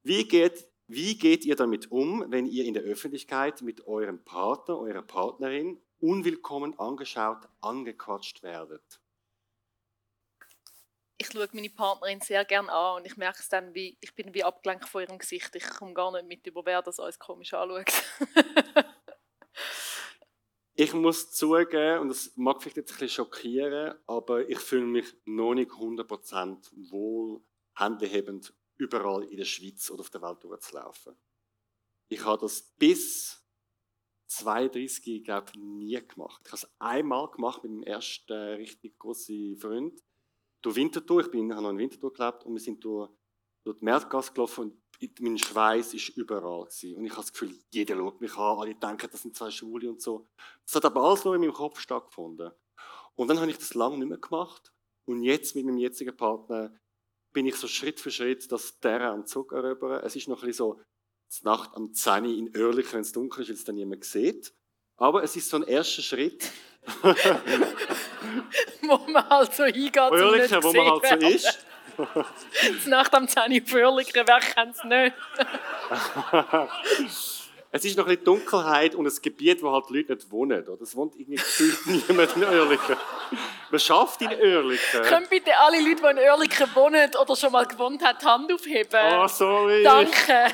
[0.03, 4.77] Wie geht, wie geht ihr damit um, wenn ihr in der Öffentlichkeit mit eurem Partner,
[4.77, 9.02] eurer Partnerin unwillkommen angeschaut, angequatscht werdet?
[11.18, 14.34] Ich schaue meine Partnerin sehr gerne an und ich merke es dann, wie ich bin
[14.34, 15.56] wie abgelenkt von ihrem Gesicht.
[15.56, 17.91] Ich komme gar nicht mit, über wer das alles komisch anschaut.
[20.76, 25.15] ich muss zugeben, und das mag vielleicht jetzt ein bisschen schockieren, aber ich fühle mich
[25.26, 27.41] noch nicht 100% wohl,
[27.76, 31.15] händehebend überall in der Schweiz oder auf der Welt durchzulaufen.
[32.10, 33.44] Ich habe das bis
[34.27, 36.41] 32, glaube ich, nie gemacht.
[36.45, 39.99] Ich habe es einmal gemacht mit meinem ersten richtig großen Freund
[40.61, 41.21] durch Winterthur.
[41.21, 43.09] Ich bin, habe noch in Winterthur gelebt und wir sind durch,
[43.63, 46.65] durch die Märtgasse gelaufen und mein Schweiß war überall.
[46.65, 46.97] Gewesen.
[46.97, 49.89] Und ich habe das Gefühl, jeder schaut mich an, alle denken, das sind zwei Schwule
[49.89, 50.27] und so.
[50.65, 52.51] Das hat aber alles nur in meinem Kopf stattgefunden.
[53.15, 54.71] Und dann habe ich das lange nicht mehr gemacht.
[55.05, 56.73] Und jetzt mit meinem jetzigen Partner
[57.34, 60.01] bin ich so Schritt für Schritt dass der am Zug erobern.
[60.03, 60.81] Es ist noch ein bisschen so,
[61.39, 64.53] die Nacht am 10 in Oerlikon, wenn es dunkel ist, weil es dann niemand sieht.
[64.97, 66.51] Aber es ist so ein erster Schritt.
[68.82, 69.98] Wo man halt so hingeht.
[69.98, 71.66] Oerlikon, wo man halt so ist.
[72.86, 75.14] Die Nacht am 10 Uhr Oerlikon, wer kennt es nicht?
[77.72, 80.68] es ist noch ein bisschen Dunkelheit und ein Gebiet, wo halt Leute nicht wohnen.
[80.68, 80.82] Oder?
[80.82, 81.41] Es wohnt irgendwie
[82.08, 82.98] niemand in Oerlikon.
[83.72, 85.02] Man schafft in Oerlikon.
[85.04, 88.54] Können bitte alle Leute, die in Oerlikon wohnen oder schon mal gewohnt haben, die Hand
[88.54, 89.14] aufheben?
[89.14, 89.84] Oh, sorry.
[89.84, 90.52] Danke.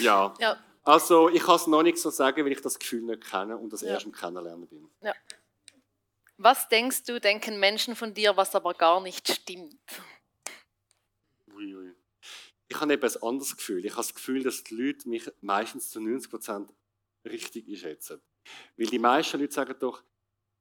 [0.00, 0.34] ja.
[0.38, 0.56] ja.
[0.88, 3.70] Also ich kann es noch nicht so sagen, weil ich das Gefühl nicht kenne und
[3.70, 3.88] das ja.
[3.90, 4.88] erst im Kennenlernen bin.
[5.02, 5.12] Ja.
[6.38, 9.76] Was denkst du, denken Menschen von dir, was aber gar nicht stimmt?
[11.54, 11.92] Ui, ui.
[12.68, 13.84] Ich habe eben ein anderes Gefühl.
[13.84, 16.72] Ich habe das Gefühl, dass die Leute mich meistens zu 90 Prozent
[17.22, 18.22] richtig einschätzen.
[18.78, 20.02] Weil die meisten Leute sagen doch,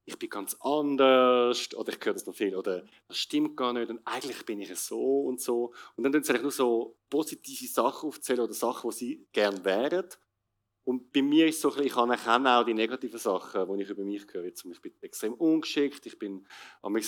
[0.07, 3.89] ich bin ganz anders oder ich höre das noch viel oder das stimmt gar nicht
[3.89, 5.73] und eigentlich bin ich so und so.
[5.95, 10.07] Und dann tun sie nur so positive Sachen aufzählen oder Sachen, die sie gerne wären.
[10.85, 14.25] Und bei mir ist so, ich anerkenne auch die negativen Sachen, die ich über mich
[14.31, 14.53] höre.
[14.53, 16.47] Zum Beispiel, ich bin extrem ungeschickt, ich bin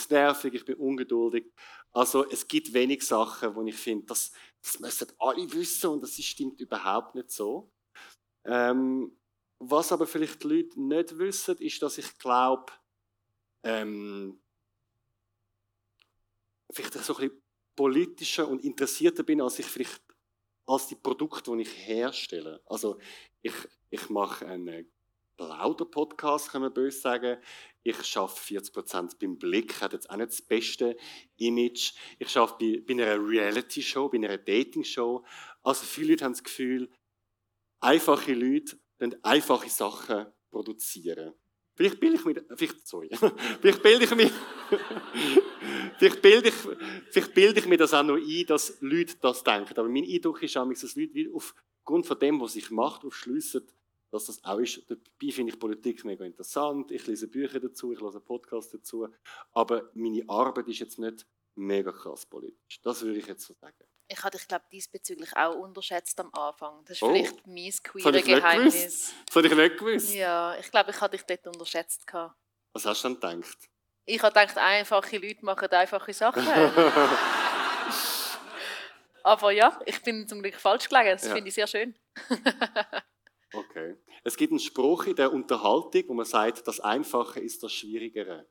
[0.09, 1.45] nervig, ich bin ungeduldig.
[1.93, 6.21] Also es gibt wenig Sachen, wo ich finde, das, das müssen alle wissen und das
[6.21, 7.71] stimmt überhaupt nicht so.
[8.43, 9.15] Ähm,
[9.59, 12.73] was aber vielleicht die Leute nicht wissen, ist, dass ich glaube,
[13.63, 14.39] ähm,
[16.71, 17.41] vielleicht so ein bisschen
[17.75, 20.01] politischer und interessierter bin, als ich vielleicht
[20.65, 22.61] als die Produkte, die ich herstelle.
[22.65, 22.99] Also
[23.41, 23.53] ich,
[23.89, 24.91] ich mache einen
[25.37, 27.37] Plauder-Podcast, kann man böse sagen.
[27.81, 30.97] Ich arbeite 40% beim Blick, hat jetzt auch nicht das beste
[31.37, 31.93] Image.
[32.19, 35.25] Ich arbeite bei, bei einer Reality-Show, bei einer Dating-Show.
[35.63, 36.91] Also viele Leute haben das Gefühl,
[37.79, 38.77] einfache Leute
[39.23, 41.33] einfache Sachen produzieren.
[41.79, 43.09] Vielleicht bilde ich mir, vielleicht, sorry,
[43.61, 44.29] vielleicht bilde ich mir,
[45.97, 46.53] vielleicht bilde ich,
[47.09, 49.79] vielleicht bilde ich mir das auch noch ein, dass Leute das denken.
[49.79, 53.65] Aber mein Eindruck ist auch, dass Leute aufgrund von dem, was ich mache, aufschliessen,
[54.11, 54.83] dass das auch ist.
[54.89, 56.91] Dabei finde ich Politik mega interessant.
[56.91, 59.07] Ich lese Bücher dazu, ich höre Podcasts dazu.
[59.53, 61.25] Aber meine Arbeit ist jetzt nicht
[61.55, 62.81] mega krass politisch.
[62.81, 63.88] Das würde ich jetzt so sagen.
[64.11, 66.83] Ich hatte dich, glaube diesbezüglich auch unterschätzt am Anfang.
[66.85, 67.13] Das ist oh.
[67.13, 69.13] vielleicht mein queere Geheimnis.
[69.27, 70.15] Das habe ich nicht gewusst.
[70.15, 72.05] Ja, ich glaube, ich hatte dich dort unterschätzt.
[72.73, 73.69] Was hast du dann gedacht?
[74.05, 76.43] Ich habe gedacht, einfache Leute machen einfache Sachen.
[79.23, 81.11] Aber ja, ich bin zum Glück falsch gelegen.
[81.11, 81.33] Das ja.
[81.35, 81.95] finde ich sehr schön.
[83.53, 83.95] okay.
[84.23, 88.47] Es gibt einen Spruch in der Unterhaltung, wo man sagt, das Einfache ist das Schwierigere.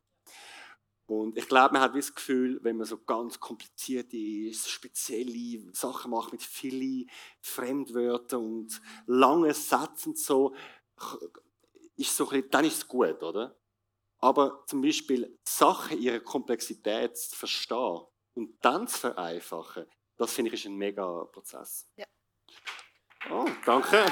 [1.09, 6.33] Und ich glaube, man hat das Gefühl, wenn man so ganz komplizierte, spezielle Sachen macht
[6.33, 7.09] mit vielen
[7.41, 10.55] Fremdwörtern und langen Sätzen und so,
[11.97, 13.57] ist so bisschen, dann ist es gut, oder?
[14.19, 18.03] Aber zum Beispiel Sachen ihrer Komplexität zu verstehen
[18.35, 19.87] und dann zu vereinfachen,
[20.19, 21.89] das finde ich ist ein mega Prozess.
[21.97, 22.05] Ja.
[23.31, 24.05] Oh, danke.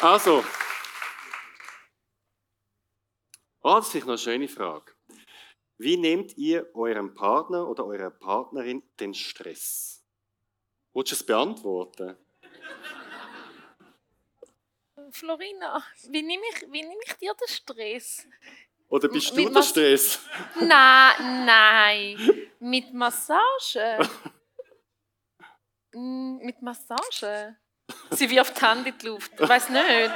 [0.00, 0.42] Also,
[3.66, 4.92] Oh, das ist noch eine schöne Frage.
[5.78, 10.04] Wie nehmt ihr eurem Partner oder eurer Partnerin den Stress?
[10.92, 12.14] Willst du es beantworten?
[15.10, 18.28] Florina, wie nehme ich, wie nehme ich dir den Stress?
[18.88, 20.20] Oder bist du der Stress?
[20.60, 22.48] Nein, nein.
[22.60, 23.98] Mit Massage.
[25.90, 27.56] Mit Massage.
[28.10, 29.32] Sie wirft die Hand in die Luft.
[29.40, 30.12] Ich weiß nicht.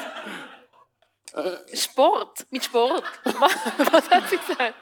[1.34, 3.04] Äh, Sport, mit Sport.
[3.24, 4.74] Was hat sie gesagt?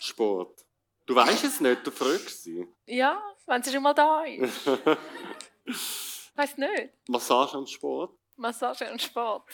[0.00, 0.64] Sport.
[1.06, 2.66] Du weißt es nicht, du fragst sie.
[2.86, 4.66] Ja, wenn sie schon mal da ist.
[6.34, 6.92] Weiß nicht.
[7.08, 8.12] Massage und Sport.
[8.36, 9.44] Massage und Sport.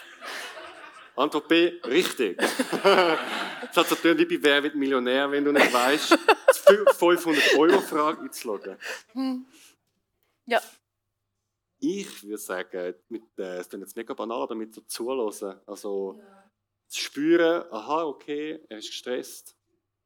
[1.17, 2.37] Antwort B, richtig.
[2.83, 6.19] das hat so wie bei Wer wird Millionär, wenn du nicht weißt,
[6.99, 8.77] 500 Euro Frage einzuloggen.
[9.13, 9.47] Hm.
[10.47, 10.61] Ja,
[11.85, 15.61] ich würde sagen, mit, äh, es klingt jetzt mega banal, aber mit so zuhören.
[15.67, 16.51] Also ja.
[16.89, 19.57] zu spüren, aha, okay, er ist gestresst,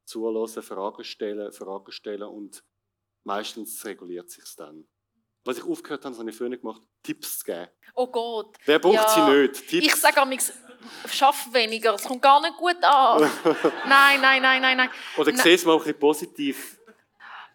[0.05, 2.63] zuhören, Fragen stellen, Fragen stellen und
[3.23, 4.87] meistens reguliert sich dann.
[5.45, 7.69] Was ich aufgehört habe, das habe ich früher gemacht, Tipps zu geben.
[7.95, 8.57] Oh Gott.
[8.65, 9.07] Wer braucht ja.
[9.07, 9.67] sie nicht?
[9.67, 9.87] Tipps.
[9.87, 10.51] Ich sage amigs,
[11.09, 13.21] schaff weniger, es kommt gar nicht gut an.
[13.87, 14.89] nein, nein, nein, nein, nein.
[15.17, 16.78] Oder sieh es mal ein bisschen positiv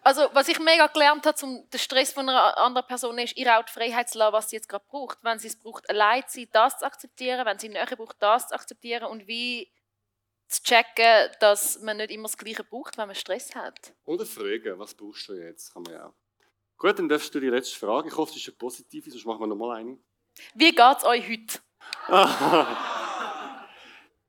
[0.05, 3.57] also, was ich mega gelernt habe, um den Stress von einer anderen Person ist, ihr
[3.57, 5.17] auch die Freiheit zu lassen, was sie jetzt gerade braucht.
[5.23, 7.43] Wenn sie es braucht, allein zu sein, das zu akzeptieren.
[7.43, 9.05] Wenn sie näher braucht, das zu akzeptieren.
[9.05, 9.71] Und wie
[10.47, 13.95] zu checken, dass man nicht immer das Gleiche braucht, wenn man Stress hat.
[14.03, 15.73] Oder fragen, was brauchst du jetzt?
[15.73, 16.13] Kann man ja auch.
[16.77, 18.09] Gut, dann darfst du die letzte Frage.
[18.09, 19.97] Ich hoffe, es ist eine positive, sonst machen wir nochmal eine.
[20.53, 21.59] Wie geht es euch heute?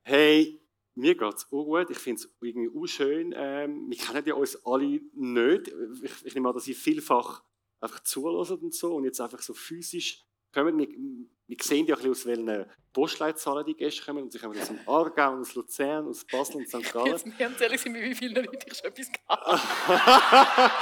[0.05, 0.59] hey,
[0.97, 1.91] mir geht es auch gut.
[1.91, 3.35] Ich finde es irgendwie auch schön.
[3.37, 5.73] Ähm, wir kennen ja uns alle nicht.
[6.03, 7.43] Ich, ich nehme an, dass ihr vielfach
[7.81, 10.79] einfach zuhört und so und jetzt einfach so physisch kommen.
[10.79, 14.25] Wir, wir sehen ja ein bisschen, aus welchen Postleitzahlen die Gäste kommen.
[14.25, 16.93] Und sie kommen aus dem Aargau, aus Luzern, aus Basel und St.
[16.93, 17.13] Gallen.
[17.13, 20.73] Jetzt ganz ehrlich, sind wir, wie viele Leute ich schon etwas gehabt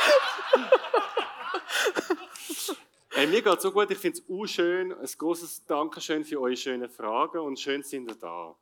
[3.11, 4.93] Hey, mir geht es so gut, ich finde es auch schön.
[4.93, 8.57] Ein großes Dankeschön für eure schönen Fragen und schön sind ihr da.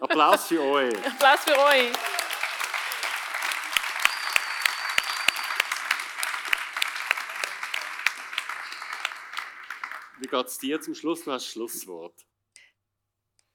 [0.00, 0.94] Applaus für euch.
[1.06, 1.92] Applaus für euch.
[10.18, 11.24] Wie geht es dir zum Schluss?
[11.24, 12.14] Du hast das Schlusswort.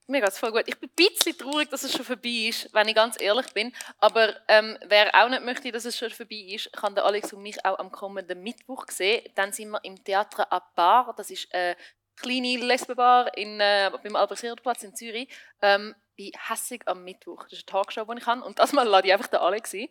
[0.09, 0.63] Mir geht es voll gut.
[0.65, 3.71] Ich bin ein bisschen traurig, dass es schon vorbei ist, wenn ich ganz ehrlich bin.
[3.99, 7.43] Aber ähm, wer auch nicht möchte, dass es schon vorbei ist, kann der Alex und
[7.43, 9.23] mich auch am kommenden Mittwoch sehen.
[9.35, 11.13] Dann sind wir im Theater à Bar.
[11.15, 11.75] Das ist eine
[12.21, 15.29] kleine Lesbenbar in, äh, beim Albert-Schirr-Platz in Zürich.
[15.61, 17.43] Ähm, bin hässig am Mittwoch.
[17.43, 18.43] Das ist eine Talkshow, die ich habe.
[18.43, 19.87] Und das Mal lade ich einfach den Alex ein,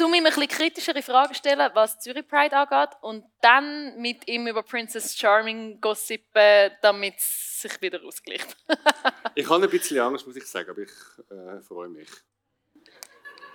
[0.00, 2.96] um ihm ein bisschen kritischere Fragen zu stellen, was Zürich Pride angeht.
[3.00, 8.56] Und dann mit ihm über Princess Charming gossipen, damit es sich wieder ausgleicht.
[9.34, 10.90] ich habe ein bisschen Angst, muss ich sagen, aber ich
[11.30, 12.08] äh, freue mich.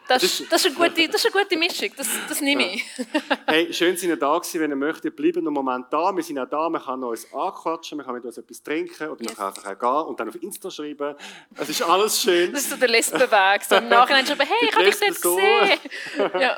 [0.07, 2.85] Das, ist, das, ist eine gute, das ist eine gute Mischung, das, das nehme ich.
[3.47, 4.61] hey, schön, sind ihr da gewesen.
[4.61, 6.15] Wenn ihr möchtet, bleiben einen Moment da.
[6.15, 9.21] Wir sind auch da, man kann uns anquatschen, man kann mit uns etwas trinken oder
[9.21, 9.29] yes.
[9.29, 11.15] man kann einfach auch gehen und dann auf Insta schreiben.
[11.55, 12.51] Es ist alles schön.
[12.57, 13.63] Das ist so der Lesbenweg.
[13.67, 16.41] So im Nachhinein schreiben, hey, ich habe dich dort gesehen.
[16.41, 16.57] ja.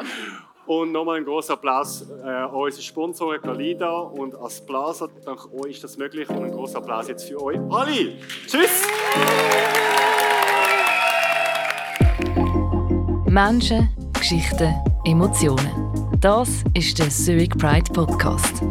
[0.65, 5.09] Und nochmal ein großer Applaus äh, an unsere Sponsoren Galida und als Plaza.
[5.25, 8.15] Dank euch ist das möglich und ein großer Applaus jetzt für euch alle.
[8.45, 8.87] Tschüss!
[13.29, 14.73] Menschen, Geschichten,
[15.05, 15.69] Emotionen.
[16.19, 18.63] Das ist der Zurich Pride Podcast.